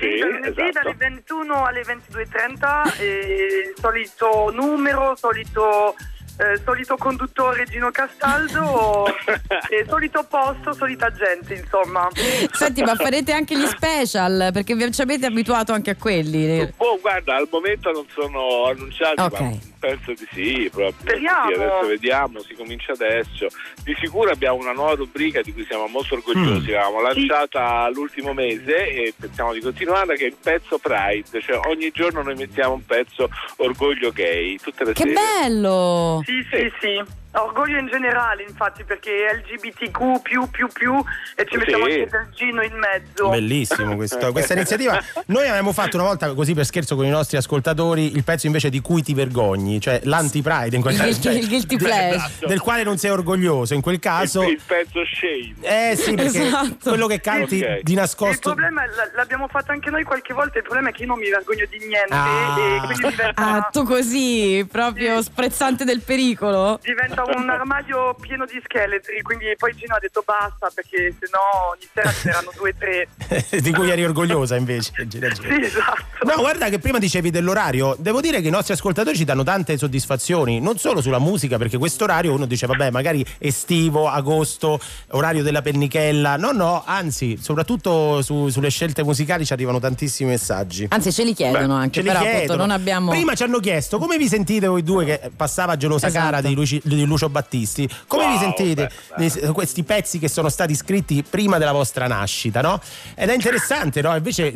Sì, 0.00 0.18
Da 0.18 0.26
lunedì 0.26 0.48
esatto. 0.60 0.80
dalle 0.82 0.94
21 0.98 1.64
alle 1.66 1.82
22.30, 1.82 2.98
eh, 3.00 3.72
il 3.72 3.74
solito 3.80 4.50
numero, 4.52 5.14
solito, 5.16 5.94
eh, 6.38 6.60
solito 6.64 6.96
conduttore 6.96 7.64
Gino 7.64 7.90
Castaldo, 7.90 9.06
eh, 9.70 9.84
solito 9.88 10.24
posto, 10.28 10.72
solita 10.72 11.12
gente, 11.12 11.54
insomma. 11.54 12.08
Senti, 12.52 12.82
ma 12.82 12.94
farete 12.94 13.32
anche 13.32 13.56
gli 13.56 13.66
special 13.66 14.50
perché 14.52 14.74
vi 14.74 14.90
ci 14.92 15.00
avete 15.00 15.26
abituato 15.26 15.72
anche 15.72 15.90
a 15.90 15.96
quelli. 15.96 16.72
Oh, 16.78 16.98
guarda, 17.00 17.36
al 17.36 17.48
momento 17.50 17.90
non 17.92 18.06
sono 18.12 18.64
annunciati, 18.66 19.20
Ok. 19.20 19.40
ma 19.40 19.58
penso 19.84 20.12
di 20.12 20.26
sì, 20.32 20.70
proprio. 20.72 20.94
Speriamo. 21.00 21.48
Sì, 21.48 21.54
adesso 21.54 21.86
vediamo, 21.86 22.40
si 22.40 22.54
comincia 22.54 22.92
adesso. 22.92 23.46
Di 23.82 23.94
sicuro 24.00 24.30
abbiamo 24.30 24.56
una 24.58 24.72
nuova 24.72 24.94
rubrica 24.94 25.42
di 25.42 25.52
cui 25.52 25.64
siamo 25.66 25.86
molto 25.86 26.14
orgogliosi. 26.14 26.70
Mm. 26.70 26.72
L'abbiamo 26.72 27.00
lanciata 27.02 27.88
l'ultimo 27.90 28.32
mese 28.32 28.88
e 28.88 29.14
pensiamo 29.18 29.52
di 29.52 29.60
continuare, 29.60 30.16
che 30.16 30.24
è 30.24 30.28
il 30.28 30.36
pezzo 30.42 30.78
Pride, 30.78 31.40
cioè 31.40 31.60
ogni 31.68 31.90
giorno 31.92 32.22
noi 32.22 32.34
mettiamo 32.34 32.74
un 32.74 32.84
pezzo 32.84 33.28
orgoglio 33.56 34.10
gay, 34.10 34.56
tutte 34.56 34.84
le 34.84 34.92
Che 34.94 35.02
sere. 35.02 35.12
bello! 35.12 36.22
Sì, 36.24 36.46
sì, 36.50 36.72
sì. 36.80 37.22
Orgoglio 37.36 37.78
in 37.78 37.86
generale, 37.88 38.44
infatti, 38.48 38.84
perché 38.84 39.10
LGBTQ 39.44 40.22
più 40.22 40.48
più 40.50 40.68
più 40.68 41.02
e 41.34 41.46
ci 41.48 41.56
mettiamo 41.56 41.84
Sì. 41.86 41.92
anche 41.92 42.08
del 42.10 42.28
Gino 42.34 42.62
in 42.62 42.74
mezzo. 42.78 43.28
Bellissimo 43.28 43.94
questo- 43.96 44.30
questa 44.32 44.54
iniziativa. 44.54 44.98
Noi 45.26 45.46
avevamo 45.48 45.72
fatto 45.72 45.96
una 45.96 46.06
volta 46.06 46.32
così 46.34 46.54
per 46.54 46.64
scherzo 46.64 46.94
con 46.96 47.04
i 47.04 47.10
nostri 47.10 47.36
ascoltatori 47.36 48.14
il 48.14 48.22
pezzo 48.24 48.46
invece 48.46 48.70
di 48.70 48.80
cui 48.80 49.02
ti 49.02 49.14
vergogni, 49.14 49.80
cioè 49.80 50.00
l'anti-pride 50.04 50.76
in 50.76 50.82
quel 50.82 50.94
Il 50.94 51.00
caso. 51.00 51.20
cioè, 51.22 51.32
il 51.32 51.48
guilty 51.48 51.76
pleasure. 51.76 52.30
Del 52.46 52.60
quale 52.60 52.82
non 52.84 52.98
sei 52.98 53.10
orgoglioso. 53.10 53.74
In 53.74 53.80
quel 53.80 53.98
caso. 53.98 54.42
Il, 54.42 54.50
il 54.50 54.60
pezzo 54.64 55.00
shame. 55.04 55.90
Eh 55.90 55.96
sì, 55.96 56.14
perché 56.14 56.46
Esatto. 56.46 56.76
quello 56.90 57.06
che 57.06 57.20
canti 57.20 57.60
Ok. 57.62 57.80
di 57.82 57.92
Il 57.92 57.98
nascosto. 57.98 58.50
problema 58.52 58.84
è, 58.84 58.86
l'abbiamo 59.16 59.48
fatto 59.48 59.72
anche 59.72 59.90
noi 59.90 60.04
qualche 60.04 60.32
volta, 60.34 60.58
il 60.58 60.64
problema 60.64 60.90
è 60.90 60.92
che 60.92 61.02
io 61.02 61.08
non 61.08 61.18
mi 61.18 61.28
vergogno 61.30 61.64
di 61.68 61.78
niente 61.78 62.14
Ah. 62.14 62.56
e 62.76 62.78
quindi 62.86 63.08
diventa, 63.08 63.32
Ah, 63.42 63.68
tu 63.72 63.82
così, 63.84 64.66
proprio 64.70 65.20
sprezzante 65.22 65.84
del 65.84 66.00
pericolo? 66.00 66.78
diventa 66.82 67.22
un 67.36 67.48
armadio 67.50 68.14
pieno 68.20 68.44
di 68.44 68.60
scheletri, 68.64 69.20
quindi 69.22 69.46
poi 69.56 69.74
Gino 69.76 69.94
ha 69.94 69.98
detto 69.98 70.22
basta 70.24 70.70
perché 70.74 71.14
sennò 71.18 71.72
ogni 71.72 71.86
sera 71.92 72.10
ce 72.12 72.20
n'erano 72.28 72.50
due 72.56 72.70
o 72.70 72.74
tre. 72.78 73.08
di 73.60 73.72
cui 73.72 73.90
eri 73.90 74.04
orgogliosa 74.04 74.56
invece. 74.56 74.92
Gira, 75.06 75.28
gira. 75.28 75.54
Sì, 75.54 75.60
esatto. 75.62 76.02
No, 76.24 76.36
guarda 76.38 76.68
che 76.68 76.78
prima 76.78 76.98
dicevi 76.98 77.30
dell'orario, 77.30 77.96
devo 77.98 78.20
dire 78.20 78.40
che 78.40 78.48
i 78.48 78.50
nostri 78.50 78.72
ascoltatori 78.74 79.16
ci 79.16 79.24
danno 79.24 79.42
tante 79.42 79.76
soddisfazioni, 79.76 80.60
non 80.60 80.78
solo 80.78 81.00
sulla 81.00 81.18
musica, 81.18 81.58
perché 81.58 81.78
questo 81.78 82.04
orario 82.04 82.32
uno 82.32 82.46
dice 82.46 82.66
vabbè 82.66 82.90
magari 82.90 83.24
estivo, 83.38 84.08
agosto, 84.08 84.80
orario 85.10 85.42
della 85.42 85.62
pennichella, 85.62 86.36
no 86.36 86.52
no, 86.52 86.82
anzi 86.86 87.36
soprattutto 87.40 88.22
su- 88.22 88.48
sulle 88.48 88.70
scelte 88.70 89.02
musicali 89.02 89.44
ci 89.44 89.52
arrivano 89.52 89.78
tantissimi 89.78 90.30
messaggi. 90.30 90.86
Anzi, 90.90 91.12
ce 91.12 91.24
li 91.24 91.34
chiedono 91.34 91.74
anche, 91.74 91.94
Ce 91.94 92.00
li 92.02 92.06
però 92.08 92.18
appunto 92.20 92.36
chiedono. 92.38 92.58
non 92.60 92.70
abbiamo. 92.70 93.10
Prima 93.10 93.34
ci 93.34 93.42
hanno 93.42 93.58
chiesto 93.60 93.98
come 93.98 94.16
vi 94.16 94.28
sentite 94.28 94.66
voi 94.66 94.82
due 94.82 95.04
che 95.04 95.30
passava 95.36 95.76
gelosa 95.76 96.06
Esatto. 96.06 96.24
cara 96.24 96.40
di, 96.40 96.54
Luci- 96.54 96.80
di 96.84 97.04
Lucio 97.14 97.28
Battisti. 97.28 97.88
Come 98.06 98.26
vi 98.26 98.32
Wow, 98.34 98.40
sentite 98.40 98.90
beh, 99.16 99.52
questi 99.52 99.84
pezzi 99.84 100.18
che 100.18 100.28
sono 100.28 100.48
stati 100.48 100.74
scritti 100.74 101.22
prima 101.22 101.58
della 101.58 101.72
vostra 101.72 102.06
nascita, 102.08 102.60
no? 102.60 102.80
Ed 103.14 103.28
è 103.28 103.34
interessante, 103.34 104.02
no? 104.02 104.14
Invece 104.16 104.54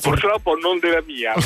Purtroppo 0.00 0.56
non 0.56 0.78
della 0.78 1.02
mia. 1.06 1.34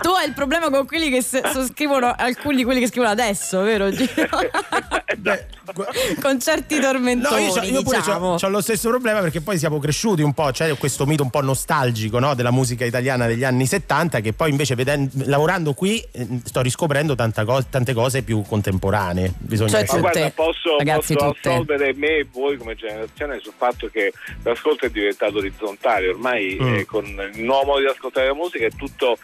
Tu 0.00 0.08
hai 0.10 0.26
il 0.26 0.34
problema 0.34 0.70
con 0.70 0.86
quelli 0.86 1.10
che 1.10 1.22
scrivono, 1.22 2.12
alcuni 2.16 2.56
di 2.56 2.64
quelli 2.64 2.80
che 2.80 2.88
scrivono 2.88 3.10
adesso, 3.10 3.60
vero 3.62 3.90
Gino? 3.90 4.10
con 6.20 6.40
certi 6.40 6.76
No, 6.76 6.82
tormentoni, 6.82 7.44
io, 7.44 7.52
c'ho- 7.52 7.62
io 7.62 7.82
pure 7.82 7.98
diciamo. 7.98 8.36
ho 8.40 8.48
lo 8.48 8.60
stesso 8.60 8.88
problema 8.90 9.20
perché 9.20 9.40
poi 9.40 9.58
siamo 9.58 9.78
cresciuti 9.78 10.22
un 10.22 10.34
po', 10.34 10.50
c'è 10.52 10.76
questo 10.76 11.06
mito 11.06 11.22
un 11.22 11.30
po' 11.30 11.40
nostalgico 11.40 12.18
no, 12.18 12.34
della 12.34 12.50
musica 12.50 12.84
italiana 12.84 13.26
degli 13.26 13.44
anni 13.44 13.66
70 13.66 14.20
che 14.20 14.32
poi 14.32 14.50
invece 14.50 14.74
veden- 14.74 15.10
lavorando 15.24 15.72
qui 15.72 16.04
eh, 16.12 16.26
sto 16.44 16.60
riscoprendo 16.60 17.14
tante 17.14 17.94
cose 17.94 18.13
più 18.22 18.42
contemporanee. 18.42 19.32
Bisogna 19.38 19.70
Cioè, 19.70 19.78
Ma 19.80 19.84
essere- 19.84 20.00
guarda, 20.00 20.30
posso, 20.30 20.76
ragazzi, 20.78 21.14
posso 21.14 21.32
tutte. 21.32 21.48
assolvere 21.48 21.94
me 21.94 22.16
e 22.18 22.26
voi 22.32 22.56
come 22.56 22.74
generazione 22.74 23.38
sul 23.40 23.52
fatto 23.56 23.88
che 23.88 24.12
l'ascolto 24.42 24.86
è 24.86 24.90
diventato 24.90 25.38
orizzontale, 25.38 26.08
ormai 26.08 26.56
Mm. 26.60 26.74
eh, 26.74 26.84
con 26.84 27.04
il 27.04 27.42
nuovo 27.42 27.64
modo 27.72 27.80
di 27.80 27.86
ascoltare 27.86 28.26
la 28.28 28.34
musica 28.34 28.66
è 28.66 28.70
tutto 28.76 29.16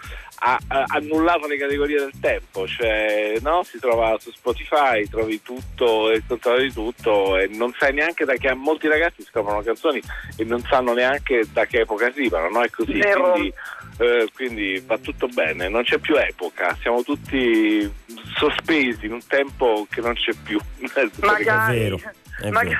ha, 0.42 0.58
annullato 0.86 1.46
le 1.46 1.58
categorie 1.58 1.98
del 1.98 2.12
tempo, 2.18 2.66
cioè 2.66 3.34
no? 3.42 3.62
si 3.62 3.78
trova 3.78 4.16
su 4.18 4.30
Spotify, 4.30 5.06
trovi 5.06 5.42
tutto 5.42 6.10
e 6.10 6.16
il 6.16 6.22
contrario 6.26 6.62
di 6.66 6.72
tutto 6.72 7.36
e 7.36 7.46
non 7.52 7.74
sai 7.78 7.92
neanche 7.92 8.24
da 8.24 8.32
che 8.34 8.54
molti 8.54 8.88
ragazzi 8.88 9.22
scoprono 9.22 9.60
canzoni 9.60 10.00
e 10.36 10.44
non 10.44 10.62
sanno 10.62 10.94
neanche 10.94 11.42
da 11.52 11.66
che 11.66 11.80
epoca 11.80 12.06
arrivano, 12.06 12.48
no? 12.48 12.62
È 12.62 12.70
così, 12.70 12.92
quindi, 12.98 13.52
eh, 14.00 14.28
quindi 14.34 14.82
va 14.86 14.96
tutto 14.98 15.28
bene, 15.28 15.68
non 15.68 15.82
c'è 15.82 15.98
più 15.98 16.16
epoca, 16.16 16.74
siamo 16.80 17.02
tutti 17.02 17.90
sospesi 18.36 19.04
in 19.06 19.12
un 19.12 19.26
tempo 19.26 19.86
che 19.90 20.00
non 20.00 20.14
c'è 20.14 20.32
più. 20.42 20.58
Magari. 21.20 21.76
È 21.76 21.80
vero, 21.80 22.00
è. 22.42 22.48
Magari. 22.48 22.78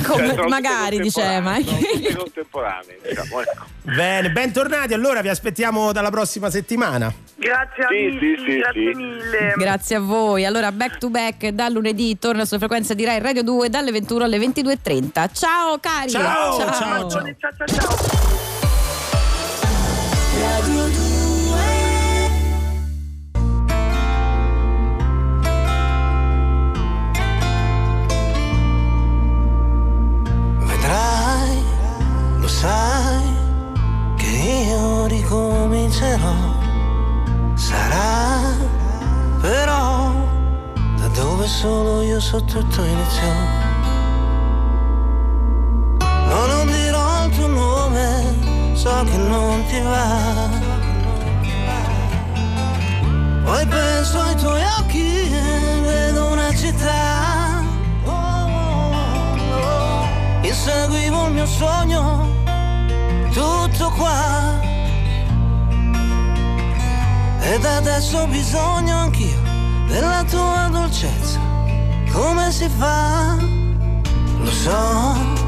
Cioè, 0.00 0.48
magari 0.48 1.00
dice 1.00 1.20
Emma. 1.20 1.52
contemporanee, 1.52 2.10
sono 2.10 2.22
tutte 2.24 2.46
contemporanee, 2.46 2.98
diciamo, 3.06 3.40
ecco. 3.42 3.64
Bene, 3.82 4.30
bentornati. 4.30 4.94
Allora 4.94 5.20
vi 5.20 5.28
aspettiamo 5.28 5.92
dalla 5.92 6.08
prossima 6.10 6.48
settimana. 6.48 7.12
Grazie 7.36 7.86
Sì, 7.88 7.94
amici, 7.94 8.36
sì, 8.38 8.42
sì, 8.50 8.58
grazie 8.58 8.92
sì. 8.92 8.96
mille. 8.96 9.54
Grazie 9.58 9.96
a 9.96 10.00
voi. 10.00 10.46
Allora, 10.46 10.72
back 10.72 10.96
to 10.96 11.10
back 11.10 11.48
dal 11.48 11.72
lunedì 11.72 12.18
torna 12.18 12.46
sulla 12.46 12.60
frequenza 12.60 12.94
di 12.94 13.04
Rai 13.04 13.20
Radio 13.20 13.42
2 13.42 13.68
dalle 13.68 13.90
21 13.92 14.24
alle 14.24 14.38
22.30. 14.38 15.30
Ciao 15.34 15.78
cari! 15.78 16.08
Ciao, 16.08 16.58
ciao, 16.58 16.72
Ciao, 16.72 17.10
ciao. 17.10 17.10
ciao, 17.10 17.66
ciao, 17.66 18.59
Vedrai, 30.58 31.64
lo 32.40 32.48
sai, 32.48 33.22
che 34.16 34.26
io 34.26 35.06
ricomincerò. 35.06 36.34
Sarà 37.54 38.56
però 39.40 40.12
da 40.96 41.08
dove 41.08 41.46
solo 41.46 42.02
io 42.02 42.20
so 42.20 42.42
tutto 42.44 42.82
iniziò. 42.82 43.69
Che 49.04 49.16
non 49.16 49.64
ti 49.66 49.80
va. 49.80 50.48
Poi 53.44 53.66
penso 53.66 54.20
ai 54.20 54.36
tuoi 54.36 54.62
occhi 54.78 55.32
e 55.32 55.80
vedo 55.82 56.32
una 56.32 56.54
città. 56.54 57.62
Inseguivo 60.42 61.26
il 61.26 61.32
mio 61.32 61.46
sogno, 61.46 62.26
tutto 63.32 63.90
qua. 63.90 64.58
Ed 67.40 67.64
adesso 67.64 68.18
ho 68.18 68.26
bisogno 68.26 68.96
anch'io 68.96 69.40
della 69.88 70.24
tua 70.24 70.68
dolcezza, 70.70 71.38
come 72.12 72.52
si 72.52 72.68
fa, 72.68 73.36
lo 74.38 74.50
so 74.50 75.39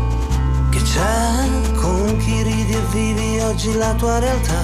c'è 0.93 1.73
con 1.81 2.19
chi 2.19 2.43
ridi 2.43 2.74
e 2.74 2.81
vivi 2.90 3.40
oggi 3.40 3.73
la 3.73 3.94
tua 3.94 4.19
realtà, 4.19 4.62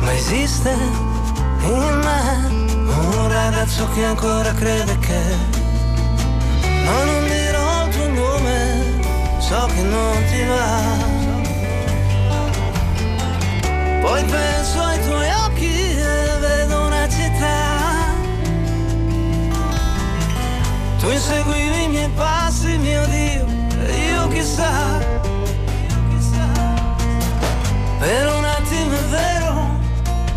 ma 0.00 0.12
esiste 0.14 0.70
in 0.70 2.00
me 2.02 2.64
un 2.94 3.28
ragazzo 3.28 3.86
che 3.92 4.04
ancora 4.04 4.54
crede 4.54 4.98
che 5.00 5.20
no, 6.84 7.04
non 7.04 7.24
dirò 7.28 7.84
il 7.84 7.94
tuo 7.94 8.08
nome, 8.08 8.84
so 9.38 9.66
che 9.66 9.82
non 9.82 10.24
ti 10.30 10.44
va. 10.44 11.14
Poi 14.00 14.24
penso 14.24 14.80
ai 14.80 15.00
tuoi 15.04 15.28
occhi 15.46 15.66
e 15.66 16.38
vedo 16.40 16.86
una 16.86 17.06
città. 17.08 18.14
Tu 20.98 21.10
inseguivi 21.10 21.82
i 21.82 21.88
miei 21.88 22.08
passi, 22.10 22.78
mio 22.78 23.04
Dio, 23.06 23.15
io 23.15 23.15
chissà. 24.46 24.98
Per 27.98 28.26
un 28.38 28.44
attimo 28.44 28.94
è 28.94 29.04
vero, 29.10 29.78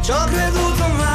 ci 0.01 0.11
ho 0.11 0.23
creduto 0.25 0.87
ma 0.97 1.08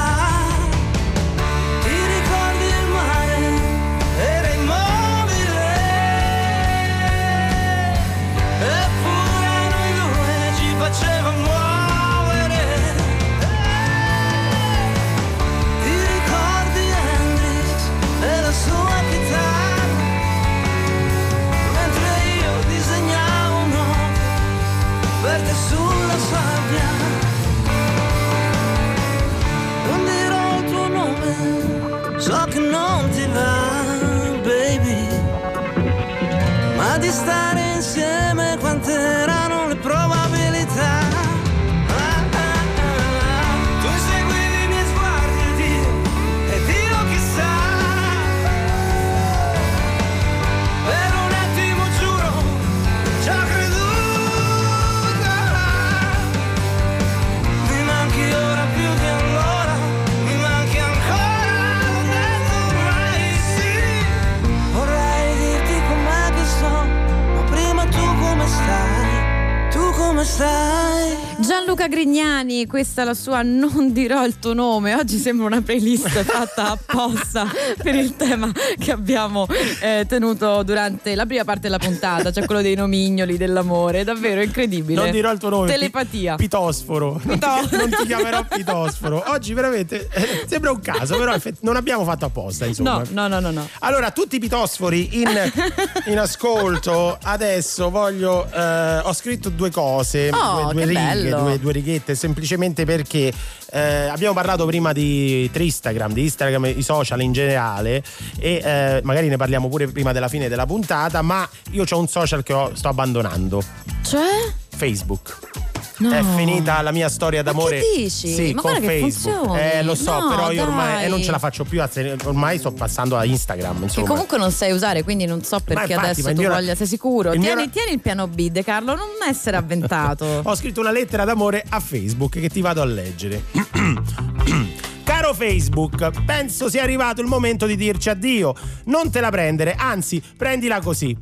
Gianluca 71.75 71.89
Grignani, 71.89 72.67
questa 72.69 73.03
è 73.03 73.05
la 73.05 73.15
sua 73.15 73.43
Non 73.43 73.93
dirò 73.93 74.25
il 74.25 74.39
tuo 74.39 74.53
nome. 74.55 74.95
Oggi 74.95 75.19
sembra 75.19 75.47
una 75.47 75.61
playlist 75.61 76.09
fatta 76.23 76.71
apposta 76.79 77.49
per 77.83 77.97
il 77.97 78.15
tema 78.15 78.53
che 78.79 78.93
abbiamo 78.93 79.45
eh, 79.81 80.05
tenuto 80.09 80.63
durante 80.63 81.17
la 81.17 81.27
prima 81.27 81.43
parte 81.43 81.63
della 81.63 81.79
puntata, 81.79 82.31
cioè 82.31 82.47
quello 82.47 82.63
dei 82.63 82.77
nomignoli, 82.77 83.37
dell'amore. 83.37 84.05
Davvero 84.05 84.41
incredibile. 84.41 85.03
Non 85.03 85.11
dirò 85.11 85.33
il 85.33 85.39
tuo 85.41 85.49
nome. 85.49 85.67
Telepatia. 85.67 86.37
Pi- 86.37 86.45
Pitosforo. 86.45 87.21
Non 87.25 87.41
ti, 87.41 87.77
non 87.77 87.91
ti 87.91 88.07
chiamerò 88.07 88.45
Pitosforo. 88.49 89.25
Oggi 89.27 89.53
veramente 89.53 90.09
eh, 90.13 90.45
sembra 90.47 90.71
un 90.71 90.81
caso, 90.81 91.17
però 91.17 91.35
effett- 91.35 91.59
non 91.63 91.75
abbiamo 91.75 92.05
fatto 92.05 92.25
apposta, 92.27 92.67
insomma. 92.67 93.03
No, 93.11 93.27
no, 93.27 93.27
no, 93.27 93.41
no, 93.41 93.51
no. 93.51 93.69
Allora, 93.81 94.13
tutti 94.13 94.37
i 94.37 94.39
pitosfori 94.39 95.21
in, 95.23 95.29
in 96.07 96.19
ascolto, 96.21 97.19
adesso 97.21 97.91
voglio. 97.91 98.47
eh, 98.49 98.99
ho 98.99 99.13
scritto 99.13 99.49
due 99.49 99.71
cose, 99.73 100.31
Oh, 100.33 100.71
due, 100.71 100.85
due 100.85 100.87
righe, 100.87 101.29
due, 101.31 101.59
due 101.65 101.73
righette, 101.73 102.15
semplicemente 102.15 102.85
perché 102.85 103.33
eh, 103.73 104.07
abbiamo 104.07 104.35
parlato 104.35 104.67
prima 104.67 104.93
di 104.93 105.49
Tristagram, 105.51 106.13
di 106.13 106.23
Instagram, 106.23 106.67
i 106.67 106.83
social 106.83 107.23
in 107.23 107.33
generale, 107.33 108.03
e 108.39 108.61
eh, 108.63 109.01
magari 109.03 109.29
ne 109.29 109.37
parliamo 109.37 109.69
pure 109.69 109.89
prima 109.89 110.13
della 110.13 110.29
fine 110.29 110.49
della 110.49 110.67
puntata, 110.67 111.23
ma 111.23 111.49
io 111.71 111.85
ho 111.89 111.99
un 111.99 112.07
social 112.07 112.43
che 112.43 112.53
ho- 112.53 112.75
sto 112.75 112.89
abbandonando. 112.89 113.63
Cioè? 114.03 114.53
Facebook. 114.77 115.74
No. 116.05 116.11
È 116.15 116.23
finita 116.37 116.83
la 116.83 116.93
mia 116.93 117.09
storia 117.09 117.43
d'amore. 117.43 117.79
che 117.81 117.93
dici? 117.97 118.29
Sì, 118.35 118.53
Ma 118.55 118.61
con 118.61 118.75
che 118.81 119.01
Facebook. 119.01 119.57
Eh, 119.57 119.83
lo 119.83 119.95
so, 119.95 120.13
No, 120.21 120.29
però 120.29 120.51
io 120.51 120.63
ormai 120.65 121.05
eh, 121.05 121.09
non 121.09 121.23
ce 121.23 121.31
la 121.31 121.39
faccio 121.39 121.65
più. 121.65 121.83
Ormai 122.25 122.59
sto 122.59 122.73
passando 122.73 123.17
a 123.17 123.25
Instagram. 123.25 123.79
Che 123.79 123.85
Insomma. 123.85 124.07
comunque 124.09 124.37
non 124.37 124.51
sai 124.51 124.73
usare, 124.73 125.03
quindi 125.03 125.25
non 125.25 125.43
so 125.43 125.61
perché 125.61 125.93
infatti, 125.93 126.11
adesso 126.11 126.29
ma 126.29 126.35
tu 126.35 126.41
mio- 126.41 126.51
voglia. 126.51 126.75
Sei 126.75 126.87
sicuro? 126.87 127.33
il 127.33 127.39
mio- 127.39 127.55
Tieni, 127.55 127.71
tieni 127.71 127.93
il 127.93 128.01
piano 128.01 128.27
B, 128.29 128.51
De 128.51 128.63
Carlo, 128.63 128.95
non 128.95 129.07
essere 129.29 129.57
avventato. 129.57 130.25
Ho 130.45 130.55
scritto 130.55 130.81
una 130.81 130.91
lettera 130.91 131.25
d'amore 131.25 131.65
a 131.69 131.81
Facebook 131.81 132.39
che 132.39 132.49
ti 132.51 132.61
vado 132.61 132.83
a 132.83 132.85
leggere. 132.85 133.43
Caro 135.05 135.35
Facebook, 135.35 136.25
penso 136.25 136.69
sia 136.69 136.83
arrivato 136.83 137.21
il 137.21 137.27
momento 137.27 137.67
di 137.67 137.77
dirci 137.77 138.09
addio. 138.11 138.55
Non 138.85 139.11
te 139.11 139.21
la 139.21 139.31
prendere, 139.31 139.75
anzi, 139.79 140.23
prendila 140.37 140.81
così. 140.81 141.17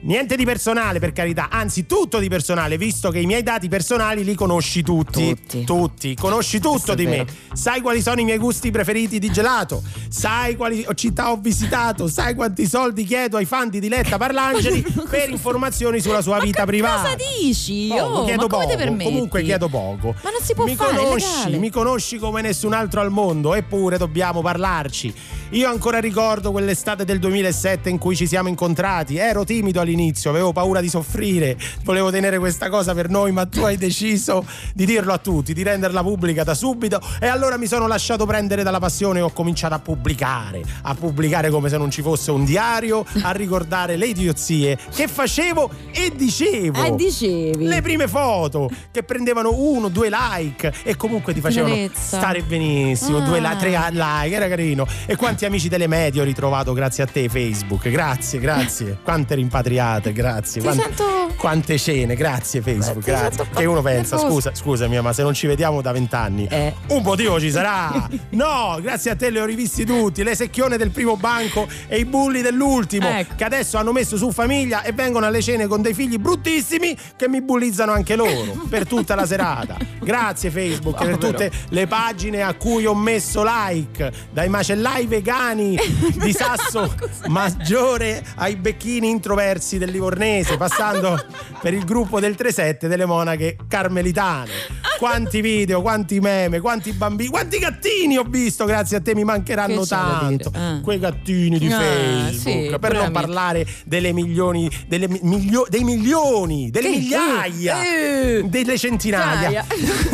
Niente 0.00 0.36
di 0.36 0.44
personale, 0.44 1.00
per 1.00 1.12
carità, 1.12 1.48
anzi 1.50 1.84
tutto 1.84 2.20
di 2.20 2.28
personale, 2.28 2.78
visto 2.78 3.10
che 3.10 3.18
i 3.18 3.26
miei 3.26 3.42
dati 3.42 3.68
personali 3.68 4.22
li 4.22 4.34
conosci 4.36 4.82
tutti. 4.82 5.36
Tutti. 5.64 6.14
Conosci 6.14 6.60
tutto 6.60 6.94
di 6.94 7.04
me. 7.06 7.26
Sai 7.52 7.80
quali 7.80 8.00
sono 8.00 8.20
i 8.20 8.24
miei 8.24 8.38
gusti 8.38 8.70
preferiti 8.70 9.18
di 9.18 9.28
gelato. 9.30 9.82
Sai 10.08 10.54
quali 10.54 10.86
città 10.94 11.32
ho 11.32 11.36
visitato. 11.36 12.06
Sai 12.06 12.36
quanti 12.36 12.66
soldi 12.68 13.04
chiedo 13.04 13.38
ai 13.38 13.44
fan 13.44 13.70
di 13.70 13.80
Diletta 13.80 14.16
Parlangeli 14.18 14.84
per 15.10 15.30
informazioni 15.30 16.00
sulla 16.00 16.22
sua 16.22 16.38
vita 16.38 16.64
privata. 16.64 17.02
Cosa 17.02 17.16
dici? 17.40 17.88
Poco, 17.88 18.02
Oh, 18.18 18.24
chiedo 18.24 18.46
ma 18.48 18.64
poco. 18.64 18.76
Comunque 19.02 19.42
chiedo 19.42 19.68
poco. 19.68 20.14
Ma 20.22 20.30
non 20.30 20.40
si 20.42 20.54
può 20.54 20.64
mi 20.64 20.76
fare, 20.76 20.96
conosci, 20.96 21.56
mi 21.58 21.70
conosci 21.70 22.18
come 22.18 22.40
nessun 22.40 22.72
altro 22.72 23.00
al 23.00 23.10
mondo, 23.10 23.52
eppure 23.54 23.98
dobbiamo 23.98 24.42
parlarci. 24.42 25.12
Io 25.52 25.66
ancora 25.70 25.98
ricordo 25.98 26.50
quell'estate 26.52 27.06
del 27.06 27.18
2007 27.18 27.88
in 27.88 27.96
cui 27.96 28.14
ci 28.14 28.26
siamo 28.26 28.50
incontrati. 28.50 29.16
Ero 29.16 29.44
timido 29.44 29.80
all'inizio, 29.80 30.28
avevo 30.28 30.52
paura 30.52 30.82
di 30.82 30.90
soffrire, 30.90 31.56
volevo 31.84 32.10
tenere 32.10 32.38
questa 32.38 32.68
cosa 32.68 32.92
per 32.92 33.08
noi, 33.08 33.32
ma 33.32 33.46
tu 33.46 33.60
hai 33.62 33.78
deciso 33.78 34.44
di 34.74 34.84
dirlo 34.84 35.10
a 35.14 35.16
tutti, 35.18 35.54
di 35.54 35.62
renderla 35.62 36.02
pubblica 36.02 36.44
da 36.44 36.52
subito 36.52 37.00
e 37.18 37.28
allora 37.28 37.56
mi 37.56 37.66
sono 37.66 37.86
lasciato 37.86 38.26
prendere 38.26 38.62
dalla 38.62 38.78
passione 38.78 39.20
e 39.20 39.22
ho 39.22 39.30
cominciato 39.30 39.72
a 39.72 39.78
pubblicare, 39.78 40.62
a 40.82 40.94
pubblicare 40.94 41.48
come 41.48 41.70
se 41.70 41.78
non 41.78 41.90
ci 41.90 42.02
fosse 42.02 42.30
un 42.30 42.44
diario, 42.44 43.06
a 43.22 43.30
ricordare 43.30 43.96
le 43.96 44.06
idiozie 44.06 44.78
che 44.94 45.08
facevo 45.08 45.70
e 45.92 46.12
dicevo. 46.14 46.84
Eh, 46.84 46.94
dicevi. 46.94 47.64
Le 47.64 47.80
prime 47.80 48.06
foto 48.06 48.68
che 48.90 49.02
prendevano 49.02 49.52
uno, 49.54 49.88
due 49.88 50.10
like 50.10 50.74
e 50.82 50.94
comunque 50.96 51.32
ti 51.32 51.40
facevano 51.40 51.72
Tenerezza. 51.72 52.18
stare 52.18 52.42
benissimo, 52.42 53.16
Ah. 53.18 53.20
due 53.22 53.40
tre 53.58 53.70
like, 53.92 54.34
era 54.36 54.46
carino. 54.48 54.86
E 55.06 55.16
quanti 55.16 55.37
amici 55.46 55.68
delle 55.68 55.86
medie 55.86 56.20
ho 56.20 56.24
ritrovato 56.24 56.72
grazie 56.72 57.02
a 57.04 57.06
te 57.06 57.28
Facebook. 57.28 57.88
Grazie, 57.88 58.38
grazie. 58.40 58.98
Quante 59.04 59.34
rimpatriate, 59.34 60.12
grazie. 60.12 60.60
Quante, 60.62 60.82
sento- 60.82 61.34
quante 61.36 61.78
cene, 61.78 62.14
grazie 62.14 62.60
Facebook, 62.60 63.04
ti 63.04 63.10
grazie. 63.10 63.44
sento 63.44 63.58
Che 63.58 63.64
uno 63.64 63.80
pensa, 63.82 64.18
scusa, 64.18 64.54
scusami, 64.54 65.00
ma 65.00 65.12
se 65.12 65.22
non 65.22 65.34
ci 65.34 65.46
vediamo 65.46 65.80
da 65.80 65.92
vent'anni, 65.92 66.46
Eh. 66.50 66.74
un 66.88 67.02
motivo 67.02 67.38
ci 67.40 67.50
sarà. 67.50 68.08
No, 68.30 68.78
grazie 68.80 69.10
a 69.12 69.16
te 69.16 69.30
li 69.30 69.38
ho 69.38 69.44
rivisti 69.44 69.84
tutti, 69.84 70.22
le 70.22 70.34
secchione 70.34 70.76
del 70.76 70.90
primo 70.90 71.16
banco 71.16 71.66
e 71.86 71.98
i 71.98 72.04
bulli 72.04 72.40
dell'ultimo, 72.42 73.08
Ecco. 73.08 73.34
che 73.36 73.44
adesso 73.44 73.78
hanno 73.78 73.92
messo 73.92 74.16
su 74.16 74.30
famiglia 74.32 74.82
e 74.82 74.92
vengono 74.92 75.26
alle 75.26 75.40
cene 75.42 75.66
con 75.66 75.82
dei 75.82 75.94
figli 75.94 76.18
bruttissimi 76.18 76.96
che 77.16 77.28
mi 77.28 77.40
bullizzano 77.42 77.92
anche 77.92 78.14
loro 78.16 78.66
per 78.68 78.86
tutta 78.86 79.14
la 79.14 79.26
serata. 79.26 79.76
Grazie 80.00 80.50
Facebook 80.50 80.96
per 80.98 81.16
Povero. 81.18 81.30
tutte 81.32 81.50
le 81.70 81.86
pagine 81.86 82.42
a 82.42 82.54
cui 82.54 82.84
ho 82.86 82.94
messo 82.94 83.42
like, 83.44 84.10
dai 84.30 84.48
macellai 84.48 85.06
vegani 85.06 85.26
di 86.22 86.32
Sasso 86.32 86.94
Maggiore 87.28 88.24
ai 88.36 88.56
becchini 88.56 89.10
introversi 89.10 89.76
del 89.78 89.90
Livornese, 89.90 90.56
passando 90.56 91.18
per 91.60 91.74
il 91.74 91.84
gruppo 91.84 92.18
del 92.20 92.34
37 92.34 92.88
delle 92.88 93.04
monache 93.04 93.56
carmelitane. 93.68 94.50
Quanti 94.98 95.40
video, 95.40 95.80
quanti 95.80 96.18
meme, 96.18 96.58
quanti 96.60 96.90
bambini, 96.92 97.28
quanti 97.30 97.58
gattini 97.58 98.16
ho 98.16 98.24
visto, 98.24 98.64
grazie 98.64 98.96
a 98.96 99.00
te 99.00 99.14
mi 99.14 99.22
mancheranno 99.22 99.86
tanto. 99.86 100.50
Ah. 100.54 100.80
Quei 100.82 100.98
gattini 100.98 101.56
di 101.58 101.70
Ah, 101.72 101.78
Facebook, 101.78 102.70
sì, 102.72 102.76
per 102.80 102.94
non 102.94 103.12
parlare 103.12 103.64
delle 103.84 104.12
milioni, 104.12 104.68
delle 104.88 105.06
mi- 105.08 105.20
milio- 105.22 105.66
dei 105.68 105.84
milioni, 105.84 106.70
delle 106.70 106.90
Che? 106.90 106.96
migliaia, 106.98 107.84
Eh. 107.84 108.42
delle 108.46 108.76
centinaia. 108.76 109.64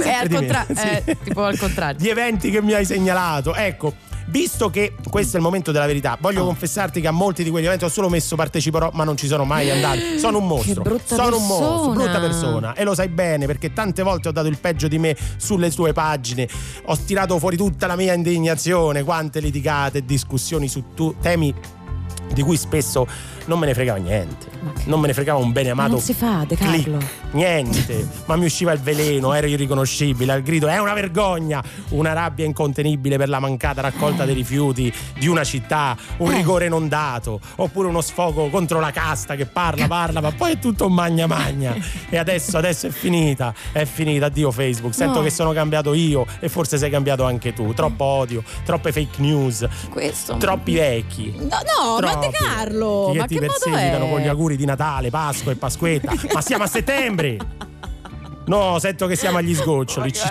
È 0.03 0.11
al 0.11 0.29
contra- 0.29 0.67
sì. 0.75 0.87
eh, 1.05 1.17
tipo 1.25 1.43
al 1.45 1.57
contrario. 1.57 1.97
Di 1.99 2.09
eventi 2.11 2.51
che 2.51 2.61
mi 2.61 2.75
hai 2.75 2.85
segnalato. 2.85 3.55
Ecco, 3.55 3.95
visto 4.27 4.71
che 4.71 4.95
questo 5.11 5.37
è 5.37 5.39
il 5.39 5.45
momento 5.45 5.71
della 5.73 5.87
verità, 5.87 6.17
voglio 6.21 6.43
Oh. 6.43 6.47
confessarti 6.47 7.01
che 7.01 7.07
a 7.07 7.11
molti 7.13 7.43
di 7.45 7.51
quegli 7.51 7.67
eventi 7.67 7.85
ho 7.85 7.89
solo 7.89 8.09
messo 8.09 8.37
parteciperò, 8.37 8.91
ma 8.95 9.05
non 9.05 9.17
ci 9.17 9.27
sono 9.27 9.45
mai 9.45 9.71
andato. 9.71 9.99
Sono 10.19 10.39
un 10.39 10.47
mostro. 10.47 10.83
brutta 10.83 11.15
sono 11.15 11.37
un 11.37 11.47
mostro, 11.47 11.69
persona. 11.69 11.95
brutta 11.95 12.21
persona. 12.21 12.75
E 12.75 12.85
lo 12.85 12.95
sai 12.95 13.09
bene 13.09 13.47
perché 13.47 13.73
tante 13.73 14.03
volte 14.03 14.29
ho 14.29 14.33
dato 14.33 14.49
il 14.49 14.59
peggio 14.59 14.89
di 14.89 14.99
me 14.99 15.17
sulle 15.37 15.71
tue 15.71 15.93
pagine. 15.93 16.49
Ho 16.87 16.97
tirato 16.97 17.39
fuori 17.39 17.57
tutta 17.57 17.87
la 17.87 17.97
mia 17.97 18.13
indignazione, 18.15 19.03
quante 19.05 19.41
litigate 19.41 19.99
e 19.99 20.05
discussioni 20.05 20.69
su 20.69 20.95
tu- 20.95 21.15
temi 21.21 21.55
di 22.33 22.43
cui 22.43 22.57
spesso 22.57 23.07
non 23.47 23.59
me 23.59 23.67
ne 23.67 23.75
fregava 23.75 23.99
niente. 23.99 24.47
Non 24.85 25.01
me 25.01 25.07
ne 25.09 25.15
fregava 25.15 25.39
un 25.39 25.53
bene 25.53 25.69
Ma 25.73 25.83
amato 25.85 25.93
non 25.97 26.01
si 26.01 26.15
fa, 26.15 26.45
De 26.47 26.57
Carlo. 26.57 26.99
Niente, 27.33 28.07
ma 28.27 28.37
mi 28.37 28.45
usciva 28.47 28.73
il 28.73 28.79
veleno, 28.81 29.33
ero 29.35 29.47
irriconoscibile. 29.47 30.33
Al 30.33 30.43
grido 30.43 30.69
è 30.69 30.79
una 30.79 30.95
vergogna, 30.95 31.63
una 31.91 32.13
rabbia 32.13 32.45
incontenibile 32.45 33.17
per 33.17 33.29
la 33.29 33.41
mancata 33.41 33.81
raccolta 33.81 34.25
dei 34.25 34.35
rifiuti 34.35 34.93
di 35.19 35.27
una 35.27 35.43
città, 35.45 35.97
un 36.19 36.33
Eh. 36.33 36.37
rigore 36.37 36.69
non 36.69 36.89
dato, 36.89 37.41
oppure 37.57 37.89
uno 37.89 38.01
sfogo 38.01 38.49
contro 38.51 38.79
la 38.81 38.91
casta 38.93 39.35
che 39.35 39.47
parla, 39.47 39.87
parla, 39.87 40.21
ma 40.21 40.31
poi 40.33 40.53
è 40.53 40.59
tutto 40.59 40.87
un 40.87 40.95
magna 40.95 41.27
magna. 41.27 41.75
E 42.09 42.17
adesso, 42.17 42.57
adesso 42.57 42.87
è 42.87 42.91
finita, 42.91 43.53
è 43.73 43.85
finita. 43.85 44.27
Addio 44.27 44.51
Facebook. 44.51 44.95
Sento 44.95 45.19
No. 45.19 45.25
che 45.25 45.31
sono 45.31 45.53
cambiato 45.53 45.93
io 45.93 46.25
e 46.41 46.49
forse 46.49 46.79
sei 46.79 46.89
cambiato 46.91 47.25
anche 47.25 47.53
tu. 47.53 47.73
Troppo 47.75 48.05
odio, 48.05 48.43
troppe 48.65 48.93
fake 48.93 49.21
news, 49.21 49.67
Questo. 49.91 50.37
troppi 50.37 50.75
vecchi. 50.75 51.35
No, 51.37 51.45
no, 51.49 51.99
ma 52.01 52.15
De 52.15 52.29
Troppi. 52.31 52.33
Carlo, 52.45 53.13
ma 53.15 53.27
che 53.27 53.34
perseguitano 53.39 54.07
è? 54.07 54.11
con 54.11 54.21
gli 54.21 54.29
auguri 54.29 54.57
di 54.57 54.65
Natale, 54.65 55.11
Pasqua 55.11 55.53
e 55.53 55.57
Pasquetta. 55.57 56.13
ma 56.33 56.41
siamo 56.41 56.65
a 56.65 56.69
settembre! 56.69 57.39
No, 58.47 58.79
sento 58.79 59.07
che 59.07 59.17
siamo 59.17 59.39
agli 59.39 59.55
sgoccioli. 59.55 60.13
Ci, 60.13 60.23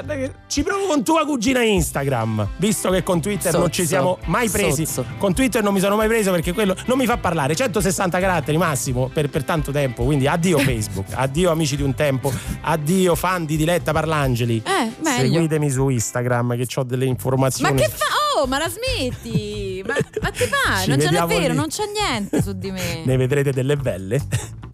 ci 0.47 0.63
provo 0.63 0.85
con 0.85 1.03
tua 1.03 1.25
cugina 1.25 1.63
Instagram, 1.63 2.47
visto 2.57 2.91
che 2.91 3.01
con 3.01 3.19
Twitter 3.21 3.53
non 3.57 3.71
ci 3.71 3.81
Sozzo. 3.81 3.87
siamo 3.87 4.17
mai 4.25 4.49
presi. 4.49 4.85
Sozzo. 4.85 5.05
Con 5.17 5.33
Twitter 5.33 5.63
non 5.63 5.73
mi 5.73 5.79
sono 5.79 5.95
mai 5.95 6.07
preso 6.07 6.29
perché 6.31 6.53
quello 6.53 6.75
non 6.85 6.97
mi 6.97 7.05
fa 7.05 7.17
parlare. 7.17 7.55
160 7.55 8.19
caratteri 8.19 8.57
massimo 8.57 9.09
per, 9.11 9.29
per 9.29 9.43
tanto 9.43 9.71
tempo. 9.71 10.03
Quindi 10.03 10.27
addio 10.27 10.59
Facebook, 10.63 11.07
addio 11.13 11.49
amici 11.49 11.75
di 11.75 11.81
un 11.81 11.95
tempo, 11.95 12.31
addio 12.61 13.15
fan 13.15 13.45
di 13.45 13.57
Diletta 13.57 13.91
Parlangeli. 13.91 14.61
Eh, 14.63 14.91
meglio. 15.01 15.33
Seguitemi 15.33 15.69
su 15.71 15.89
Instagram 15.89 16.55
che 16.55 16.67
ho 16.75 16.83
delle 16.83 17.05
informazioni. 17.05 17.73
Ma 17.73 17.79
che 17.79 17.89
fa? 17.89 18.05
Oh, 18.35 18.45
ma 18.45 18.57
la 18.59 18.69
smetti! 18.69 19.62
Ma, 19.85 19.95
ma 20.21 20.29
ti 20.31 20.47
pare? 20.47 20.83
Ci 20.83 20.89
Non 20.89 20.99
ce 20.99 21.05
n'è 21.05 21.09
vediamo 21.09 21.27
vero, 21.27 21.51
lì. 21.53 21.55
non 21.55 21.67
c'è 21.67 21.83
niente 21.91 22.41
su 22.41 22.53
di 22.53 22.71
me. 22.71 23.01
Ne 23.05 23.17
vedrete 23.17 23.51
delle 23.51 23.75
belle. 23.75 24.21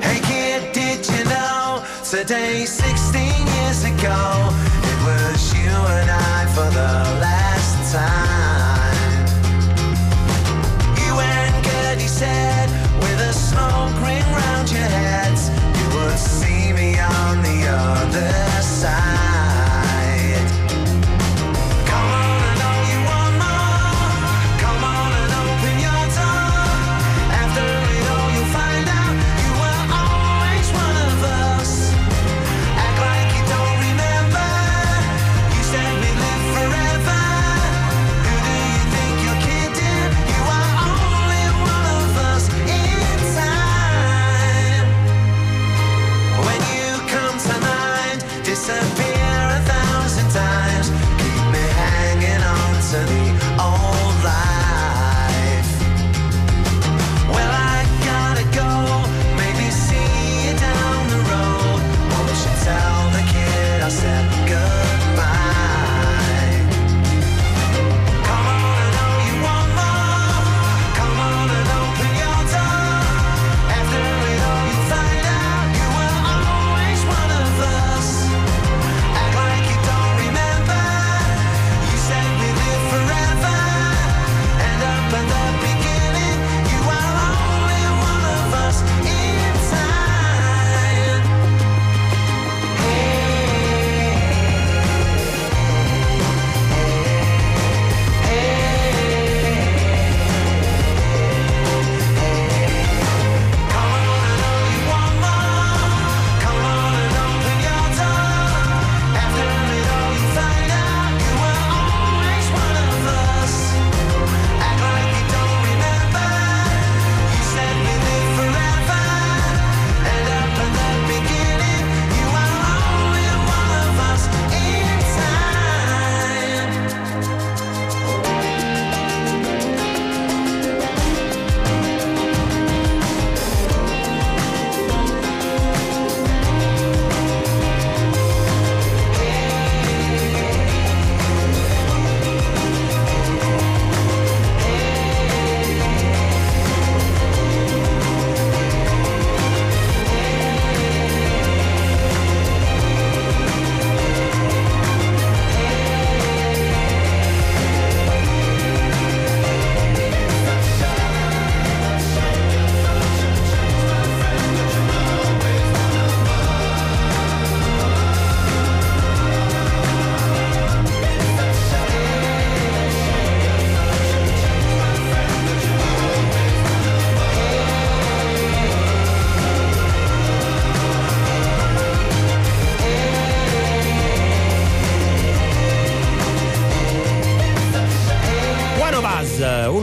Hey 0.02 0.20
kid, 0.22 0.72
did 0.72 1.06
you 1.10 1.24
know 1.26 1.82
today, 2.10 2.66
16 2.66 3.20
years 3.22 3.84
ago, 3.84 4.54
it 4.84 4.98
was 5.06 5.54
you 5.54 5.76
and 6.00 6.10
I 6.10 6.46
for 6.54 6.70
the 6.72 7.20
last 7.20 7.92
time? 7.92 9.26
You 11.06 11.20
and 11.20 11.64
Gertie 11.64 12.08
said, 12.08 12.70
with 13.02 13.20
a 13.20 13.34
smoke 13.34 13.94
ring 14.06 14.24
round 14.34 14.70
your 14.72 14.88
heads, 14.88 15.50
you 15.50 16.00
would 16.00 16.18
see 16.18 16.72
me 16.74 16.98
on 17.00 17.42
the 17.44 17.68
other 17.68 18.32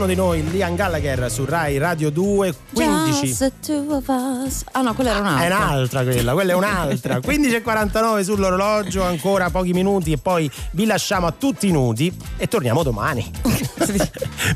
di 0.07 0.15
noi, 0.15 0.41
Liam 0.57 0.73
Gallagher 0.75 1.29
su 1.29 1.45
Rai 1.45 1.77
Radio 1.77 2.09
2, 2.09 2.53
15. 2.73 3.27
Just 3.27 3.37
the 3.37 3.51
two 3.63 3.93
of 3.93 4.07
us. 4.07 4.63
Ah 4.71 4.81
no, 4.81 4.95
quella 4.95 5.11
era 5.11 5.19
un'altra. 5.19 5.43
È 5.43 5.47
un'altra 5.47 6.03
quella, 6.03 6.33
quella 6.33 6.51
è 6.53 6.55
un'altra. 6.55 7.17
15.49 7.23 8.23
sull'orologio, 8.23 9.03
ancora 9.03 9.51
pochi 9.51 9.73
minuti 9.73 10.11
e 10.13 10.17
poi 10.17 10.49
vi 10.71 10.85
lasciamo 10.87 11.27
a 11.27 11.31
tutti 11.31 11.69
nudi 11.71 12.11
e 12.37 12.47
torniamo 12.47 12.81
domani. 12.81 13.29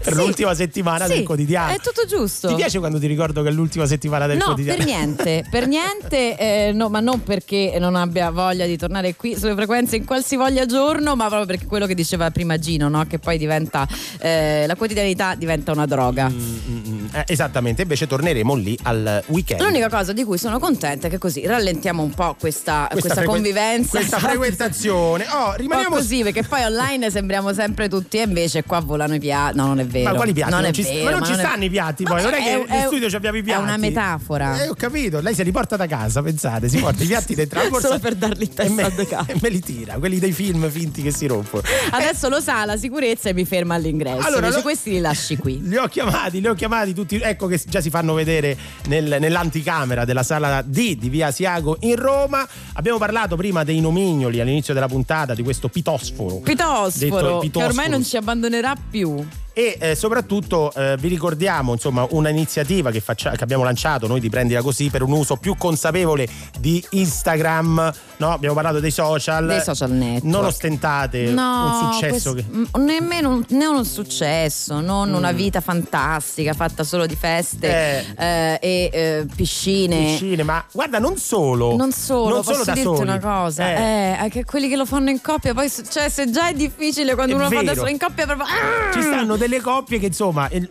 per 0.02 0.14
Sì. 0.14 0.16
l'ultima 0.16 0.56
settimana 0.56 1.06
del 1.08 1.18
Sì, 1.18 1.24
quotidiano. 1.24 1.74
È 1.74 1.78
tutto 1.78 2.06
giusto. 2.08 2.48
Ti 2.48 2.56
piace 2.56 2.80
quando 2.80 2.98
ti 3.00 3.06
ricordo 3.06 3.44
che 3.44 3.50
è 3.50 3.52
l'ultima 3.52 3.86
settimana 3.86 4.26
del 4.26 4.38
no, 4.38 4.46
quotidiano? 4.46 4.78
per 4.78 4.86
niente, 4.88 5.46
per 5.50 5.68
niente, 5.68 6.38
eh, 6.38 6.72
no, 6.74 6.90
ma 6.90 7.00
non 7.00 7.22
perché 7.24 7.78
non 7.80 7.96
abbia 7.96 8.32
voglia 8.32 8.66
di 8.66 8.76
tornare 8.76 9.16
qui 9.16 9.38
sulle 9.38 9.54
frequenze 9.54 9.98
in 9.98 10.06
qualsivoglia 10.06 10.66
giorno, 10.66 11.16
ma 11.16 11.28
proprio 11.28 11.46
perché 11.46 11.66
quello 11.68 11.86
che 11.86 11.94
diceva 11.94 12.32
prima 12.32 12.58
Gino, 12.58 12.90
no? 12.90 13.06
che 13.06 13.20
poi 13.20 13.38
diventa 13.38 13.88
eh, 14.20 14.66
la 14.66 14.76
quotidianità 14.76 15.36
diventa 15.36 15.72
una 15.72 15.86
droga. 15.92 16.30
Mm, 16.30 17.06
eh, 17.14 17.24
esattamente, 17.28 17.82
invece 17.82 18.08
torneremo 18.08 18.56
lì 18.56 18.78
al 18.84 19.22
weekend. 19.28 19.62
L'unica 19.62 19.90
cosa 19.90 20.14
di 20.14 20.24
cui 20.24 20.38
sono 20.38 20.58
contenta 20.60 21.08
è 21.08 21.10
che 21.10 21.18
così 21.18 21.46
rallentiamo 21.46 22.02
un 22.02 22.12
po' 22.12 22.36
questa, 22.40 22.88
questa, 22.90 23.10
frequen- 23.16 23.34
convivenza. 23.36 23.98
questa 23.98 24.20
frequentazione. 24.20 25.26
Oh, 25.42 25.54
rimaniamo 25.56 25.96
così 25.96 26.22
perché 26.24 26.44
poi 26.44 26.64
online 26.64 27.10
sembriamo 27.10 27.54
sempre 27.54 27.88
tutti 27.90 28.18
e 28.18 28.24
invece 28.24 28.64
qua 28.64 28.80
volano 28.80 29.16
i 29.16 29.20
piatti. 29.20 29.56
No, 29.58 29.68
non 29.68 29.80
è 29.80 29.86
vero. 29.86 30.10
Ma 30.12 30.16
quali 30.16 30.34
piatti? 30.34 30.52
Non, 30.52 30.62
Non 30.62 30.70
è 30.70 30.74
ci- 30.74 30.84
vero, 30.84 31.04
ma 31.04 31.12
non 31.12 31.24
ci 31.26 31.32
è- 31.32 31.38
stanno 31.38 31.64
i 31.64 31.70
piatti 31.70 32.04
poi, 32.04 32.16
Ma 32.16 32.22
non 32.22 32.34
è 32.34 32.44
che 32.44 32.50
è- 32.52 32.58
in 32.58 32.66
è- 32.68 32.86
studio 32.86 33.10
ci 33.10 33.16
abbiamo 33.16 33.38
i 33.38 33.40
È 33.40 33.44
piatti. 33.44 33.64
una 33.64 33.78
metafora. 33.78 34.62
Eh, 34.64 34.70
ho 34.70 34.74
capito, 34.76 35.20
lei 35.22 35.34
se 35.34 35.44
li 35.44 35.52
porta 35.52 35.76
da 35.78 35.88
casa, 35.88 36.22
pensate, 36.22 36.70
si 36.70 36.78
porta 36.80 37.04
i 37.04 37.08
piatti 37.08 37.34
dentro 37.36 37.62
la 37.64 37.70
borsa 37.70 37.88
Solo 37.88 38.00
per 38.00 38.16
darli 38.16 38.44
in 38.44 38.54
testa 38.54 38.74
me, 38.74 38.94
e 39.28 39.36
me 39.42 39.50
li 39.50 39.60
tira, 39.62 39.96
quelli 39.96 40.20
dei 40.20 40.32
film 40.32 40.70
finti 40.70 41.02
che 41.02 41.12
si 41.12 41.26
rompono. 41.28 41.64
Adesso 41.92 42.30
lo 42.30 42.40
sa 42.40 42.66
la 42.66 42.78
sicurezza 42.78 43.30
e 43.30 43.34
mi 43.34 43.46
ferma 43.46 43.76
all'ingresso. 43.76 44.26
Allora, 44.28 44.48
Dice, 44.48 44.58
lo- 44.58 44.62
questi 44.64 44.92
li 44.92 45.00
lasci 45.00 45.38
qui. 45.38 45.60
Li 45.68 45.78
ho 45.78 45.81
chiamati, 45.88 46.42
li 46.42 46.48
ho 46.48 46.54
chiamati 46.54 46.94
tutti, 46.94 47.18
ecco 47.18 47.48
che 47.48 47.62
già 47.68 47.82
si 47.82 47.90
fanno 47.90 48.14
vedere 48.14 48.58
nel- 48.88 49.18
nell'anticamera 49.20 50.06
della 50.06 50.24
sala 50.24 50.62
D 50.62 50.96
di 50.98 51.10
Via 51.10 51.28
Asiago 51.28 51.78
in 51.82 51.96
Roma. 51.96 52.48
Abbiamo 52.74 52.98
parlato 52.98 53.36
prima 53.36 53.64
dei 53.64 53.80
nomignoli 53.82 54.40
all'inizio 54.40 54.74
della 54.74 54.88
puntata 54.88 55.34
di 55.34 55.44
questo 55.44 55.68
pitosforo. 55.68 56.42
Detto 56.44 56.52
Pitosforo, 56.52 57.40
che 57.40 57.64
ormai 57.64 57.90
non 57.90 58.04
ci 58.04 58.18
abbandonerà 58.18 58.76
più. 58.90 59.26
E 59.62 59.78
eh, 59.80 59.96
soprattutto 59.96 60.74
eh, 60.74 60.96
vi 60.98 61.08
ricordiamo 61.08 61.74
insomma 61.74 62.06
una 62.12 62.30
iniziativa 62.30 62.90
che, 62.90 63.00
faccia- 63.00 63.32
che 63.32 63.44
abbiamo 63.44 63.64
lanciato 63.64 64.08
noi 64.08 64.20
di 64.20 64.28
Prendila 64.30 64.62
Così 64.64 64.90
per 64.90 65.04
un 65.04 65.12
uso 65.12 65.36
più 65.36 65.56
consapevole 65.56 66.28
di 66.60 66.84
Instagram. 66.92 67.94
No? 68.18 68.32
Abbiamo 68.32 68.56
parlato 68.56 68.80
dei 68.80 68.90
social. 68.92 69.46
Dei 69.46 69.62
social 69.62 69.92
network. 69.92 70.24
Non 70.24 70.46
ostentate 70.46 71.26
No, 71.30 71.66
un 71.66 71.92
successo 71.94 72.32
questo- 72.34 72.34
che. 72.72 72.80
nemmeno 72.80 73.30
un, 73.30 73.44
né 73.50 73.66
un 73.68 73.86
successo, 73.86 74.80
non 74.80 75.10
Mm. 75.12 75.16
una 75.16 75.32
vita 75.32 75.62
fantastica 75.62 76.54
fatta 76.54 76.84
solo 76.84 77.06
di 77.06 77.16
feste 77.16 78.06
eh, 78.18 78.58
e 78.62 78.90
eh, 78.92 79.26
piscine. 79.36 79.98
Piscine, 79.98 80.44
ma 80.44 80.64
guarda, 80.72 80.98
non 81.00 81.18
solo. 81.18 81.76
Non 81.76 81.92
solo, 81.92 82.36
Non 82.36 82.44
solo 82.44 82.64
da 82.64 82.74
dirti 82.74 82.82
soli. 82.90 83.02
una 83.02 83.20
cosa, 83.20 83.68
Eh. 83.70 84.18
eh, 84.26 84.30
che 84.30 84.44
quelli 84.46 84.68
che 84.70 84.76
lo 84.76 84.86
fanno 84.86 85.10
in 85.10 85.22
coppia, 85.22 85.54
poi 85.54 85.70
cioè, 85.70 86.10
se 86.10 86.30
già 86.32 86.50
è 86.50 86.54
difficile 86.54 87.14
quando 87.14 87.34
È 87.34 87.38
uno 87.38 87.50
fa 87.50 87.62
da 87.62 87.74
solo 87.76 87.90
in 87.90 87.98
coppia, 88.00 88.26
proprio. 88.26 88.46
ah! 88.48 88.94
Ci 88.94 89.02
stanno 89.02 89.36
delle 89.38 89.51
coppie 89.60 90.00
che 90.00 90.06
insomma. 90.06 90.48
eh, 90.50 90.68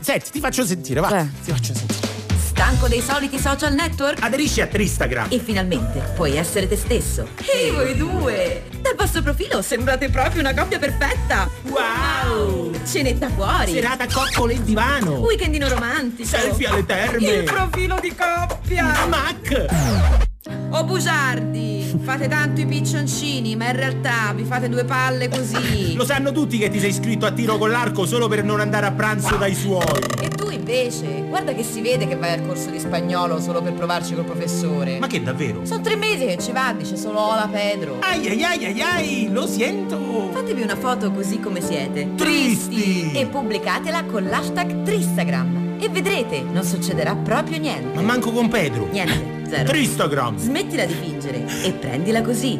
senti, 0.00 0.30
ti 0.30 0.40
faccio 0.40 0.64
sentire, 0.64 1.00
va. 1.00 1.08
Cioè. 1.08 1.26
Ti 1.44 1.50
faccio 1.50 1.74
sentire. 1.74 2.10
Stanco 2.38 2.86
dei 2.86 3.00
soliti 3.00 3.38
social 3.38 3.72
network? 3.74 4.22
Aderisci 4.22 4.60
a 4.60 4.66
Tristagram. 4.66 5.26
E 5.30 5.38
finalmente 5.38 6.00
puoi 6.14 6.36
essere 6.36 6.68
te 6.68 6.76
stesso. 6.76 7.26
Ehi 7.52 7.70
voi 7.70 7.96
due! 7.96 8.62
Dal 8.80 8.94
vostro 8.94 9.22
profilo 9.22 9.62
sembrate 9.62 10.08
proprio 10.10 10.40
una 10.40 10.54
coppia 10.54 10.78
perfetta! 10.78 11.50
Wow! 11.62 12.70
Cenetta 12.84 13.30
fuori! 13.30 13.72
Serata 13.72 14.06
coccole 14.06 14.52
in 14.54 14.64
divano. 14.64 15.18
Weekendino 15.20 15.68
romantico! 15.68 16.28
Selfie 16.28 16.66
alle 16.66 16.86
terme. 16.86 17.26
Il 17.26 17.44
profilo 17.44 17.98
di 18.00 18.14
coppia! 18.14 19.06
Mac! 19.06 20.30
Oh 20.70 20.82
bugiardi, 20.82 22.00
fate 22.02 22.26
tanto 22.26 22.62
i 22.62 22.66
piccioncini, 22.66 23.54
ma 23.54 23.66
in 23.66 23.76
realtà 23.76 24.32
vi 24.34 24.42
fate 24.42 24.68
due 24.68 24.84
palle 24.84 25.28
così. 25.28 25.94
Lo 25.94 26.04
sanno 26.04 26.32
tutti 26.32 26.58
che 26.58 26.68
ti 26.68 26.80
sei 26.80 26.90
iscritto 26.90 27.26
a 27.26 27.30
tiro 27.30 27.58
con 27.58 27.70
l'arco 27.70 28.04
solo 28.06 28.26
per 28.26 28.42
non 28.42 28.58
andare 28.58 28.86
a 28.86 28.90
pranzo 28.90 29.36
dai 29.36 29.54
suoi. 29.54 29.84
E 30.20 30.28
tu 30.30 30.50
invece, 30.50 31.26
guarda 31.28 31.54
che 31.54 31.62
si 31.62 31.80
vede 31.80 32.08
che 32.08 32.16
vai 32.16 32.32
al 32.32 32.44
corso 32.44 32.70
di 32.70 32.80
spagnolo 32.80 33.40
solo 33.40 33.62
per 33.62 33.74
provarci 33.74 34.14
col 34.14 34.24
professore. 34.24 34.98
Ma 34.98 35.06
che 35.06 35.22
davvero? 35.22 35.64
Sono 35.64 35.80
tre 35.80 35.94
mesi 35.94 36.26
che 36.26 36.38
ci 36.38 36.50
va, 36.50 36.74
dice 36.76 36.96
solo 36.96 37.20
Ola 37.20 37.48
Pedro. 37.48 37.98
Ai 38.00 38.26
ai 38.28 38.42
ai 38.42 38.64
ai 38.64 38.80
ai, 38.80 39.28
lo 39.30 39.46
sento. 39.46 40.30
Fatevi 40.32 40.62
una 40.62 40.76
foto 40.76 41.12
così 41.12 41.38
come 41.38 41.60
siete. 41.60 42.16
Tristi. 42.16 43.12
E 43.12 43.26
pubblicatela 43.26 44.02
con 44.06 44.24
l'hashtag 44.24 44.82
Tristagram. 44.82 45.76
E 45.78 45.88
vedrete, 45.88 46.42
non 46.42 46.64
succederà 46.64 47.14
proprio 47.14 47.58
niente. 47.58 47.94
Ma 47.94 48.02
manco 48.02 48.32
con 48.32 48.48
Pedro. 48.48 48.88
Niente, 48.90 49.41
zero. 49.52 49.68
Tristagram. 49.68 50.36
Smettila 50.38 50.84
di 50.86 50.94
fingere 50.94 51.44
e 51.62 51.72
prendila 51.72 52.22
così. 52.22 52.54
È 52.54 52.58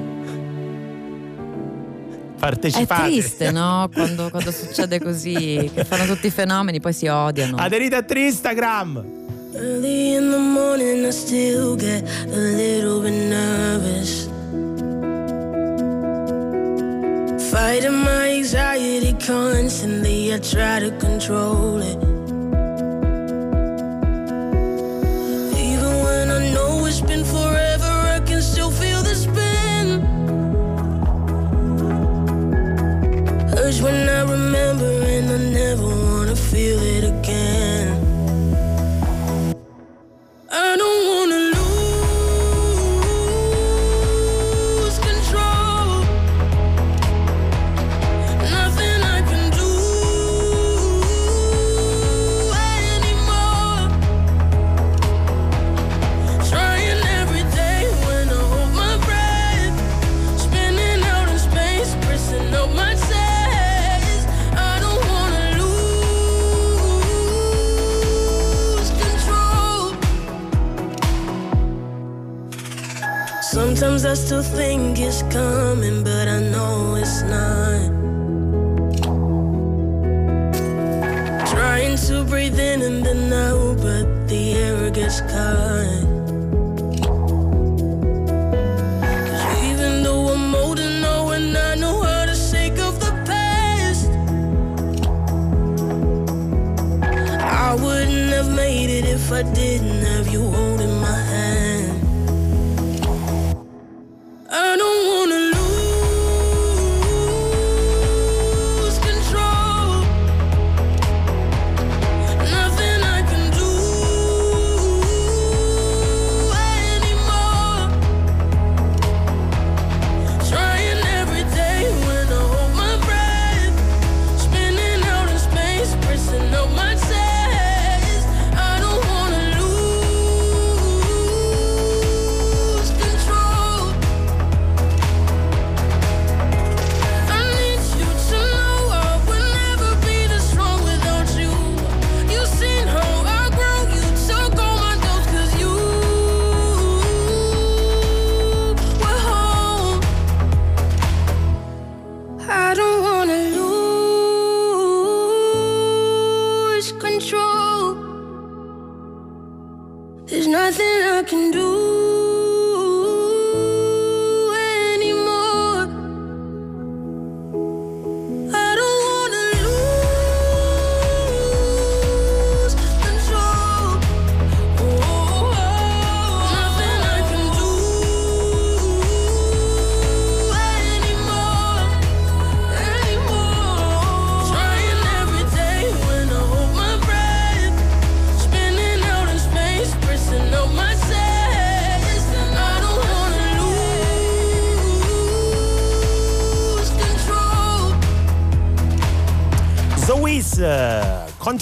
Partecipate. 2.39 3.11
triste, 3.11 3.51
no? 3.51 3.89
Quando, 3.93 4.29
quando 4.31 4.51
succede 4.51 5.01
così, 5.01 5.71
che 5.73 5.85
fanno 5.85 6.05
tutti 6.07 6.27
i 6.27 6.31
fenomeni, 6.31 6.81
poi 6.81 6.93
si 6.93 7.07
odiano. 7.07 7.57
Aderite 7.57 7.97
a 7.97 8.03
Tristagram. 8.03 9.21
Early 9.55 10.17
in 10.17 10.31
the 10.31 10.39
morning, 10.39 11.07
I 11.07 11.13
still 11.13 11.77
get 11.77 12.03
a 12.27 12.37
little 12.37 13.01
bit 13.01 13.13
nervous. 13.13 14.29
Fighting 17.51 18.03
my 18.03 18.39
anxiety 18.39 19.15
constantly, 19.25 20.33
I 20.33 20.39
try 20.41 20.81
to 20.81 20.91
control 20.97 21.81
it. 21.81 21.99
It's 26.93 27.01
been 27.01 27.25
forever, 27.25 27.91
I 28.17 28.21
can 28.21 28.43
still 28.43 28.71
feel 28.71 29.03
the 29.03 29.15
spin. 29.15 29.87
Urge 33.57 33.81
when 33.81 34.09
I 34.11 34.21
remember, 34.31 34.93
and 35.15 35.31
I 35.31 35.39
never 35.39 35.87
wanna 35.87 36.37
feel 36.37 36.79
it 36.97 37.05
again. 37.05 37.89
I 40.51 40.77
don't 40.77 41.03
wanna 41.13 41.52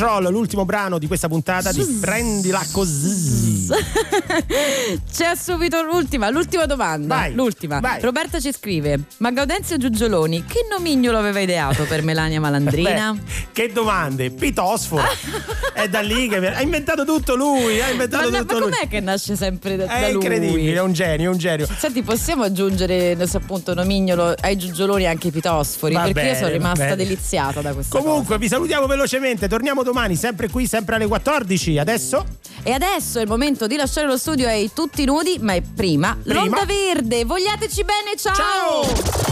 Control, 0.00 0.32
l'ultimo 0.32 0.64
brano 0.64 0.98
di 0.98 1.06
questa 1.06 1.28
puntata 1.28 1.72
di 1.72 1.84
Prendila 2.00 2.64
così. 2.72 3.68
C'è 5.12 5.34
subito 5.36 5.82
l'ultima, 5.82 6.30
l'ultima 6.30 6.64
domanda. 6.64 7.16
Vai, 7.16 7.34
l'ultima. 7.34 7.80
vai. 7.80 8.00
Roberta 8.00 8.40
ci 8.40 8.50
scrive: 8.50 9.00
Ma 9.18 9.30
Gaudenzio 9.30 9.76
Giugioloni, 9.76 10.46
che 10.46 10.66
nomignolo 10.70 11.18
aveva 11.18 11.40
ideato 11.40 11.84
per 11.84 12.02
Melania 12.02 12.40
Malandrina? 12.40 13.12
Beh, 13.12 13.20
che 13.52 13.70
domande, 13.72 14.30
Pitosforo. 14.30 15.04
è 15.82 15.88
da 15.88 16.00
lì 16.00 16.28
che 16.28 16.36
ha 16.36 16.60
inventato 16.60 17.04
tutto 17.04 17.34
lui, 17.34 17.80
ha 17.80 17.86
ma, 17.86 17.90
inventato 17.92 18.30
no, 18.30 18.38
tutto 18.38 18.54
ma 18.54 18.60
lui. 18.60 18.70
com'è 18.70 18.88
che 18.88 19.00
nasce 19.00 19.36
sempre 19.36 19.76
da, 19.76 19.86
da 19.86 19.92
È 19.96 20.12
lui? 20.12 20.22
incredibile, 20.22 20.74
è 20.76 20.80
un 20.80 20.92
genio, 20.92 21.30
è 21.30 21.32
un 21.32 21.38
genio. 21.38 21.68
Senti, 21.78 22.02
possiamo 22.02 22.44
aggiungere 22.44 23.16
so, 23.26 23.36
appunto 23.38 23.74
nomignolo 23.74 24.34
ai 24.40 24.56
giugioloni 24.56 25.06
anche 25.06 25.28
i 25.28 25.30
pitosfori? 25.30 25.94
Va 25.94 26.02
perché 26.02 26.20
io 26.28 26.34
sono 26.34 26.46
bene, 26.46 26.52
rimasta 26.58 26.84
bene. 26.84 26.96
deliziata 26.96 27.60
da 27.60 27.72
questa 27.72 27.98
Comunque, 27.98 28.38
vi 28.38 28.48
salutiamo 28.48 28.86
velocemente. 28.86 29.48
Torniamo 29.48 29.82
domani, 29.82 30.16
sempre 30.16 30.48
qui, 30.48 30.66
sempre 30.66 30.96
alle 30.96 31.06
14. 31.06 31.78
Adesso? 31.78 32.24
E 32.62 32.72
adesso 32.72 33.18
è 33.18 33.22
il 33.22 33.28
momento 33.28 33.66
di 33.66 33.76
lasciare 33.76 34.06
lo 34.06 34.18
studio 34.18 34.46
ai 34.46 34.70
tutti 34.74 35.04
nudi, 35.04 35.38
ma 35.40 35.54
è 35.54 35.62
prima, 35.62 36.16
Prima? 36.22 36.40
l'onda 36.40 36.64
verde. 36.66 37.24
Vogliateci 37.24 37.84
bene, 37.84 38.16
ciao! 38.16 38.34
Ciao! 38.34 39.29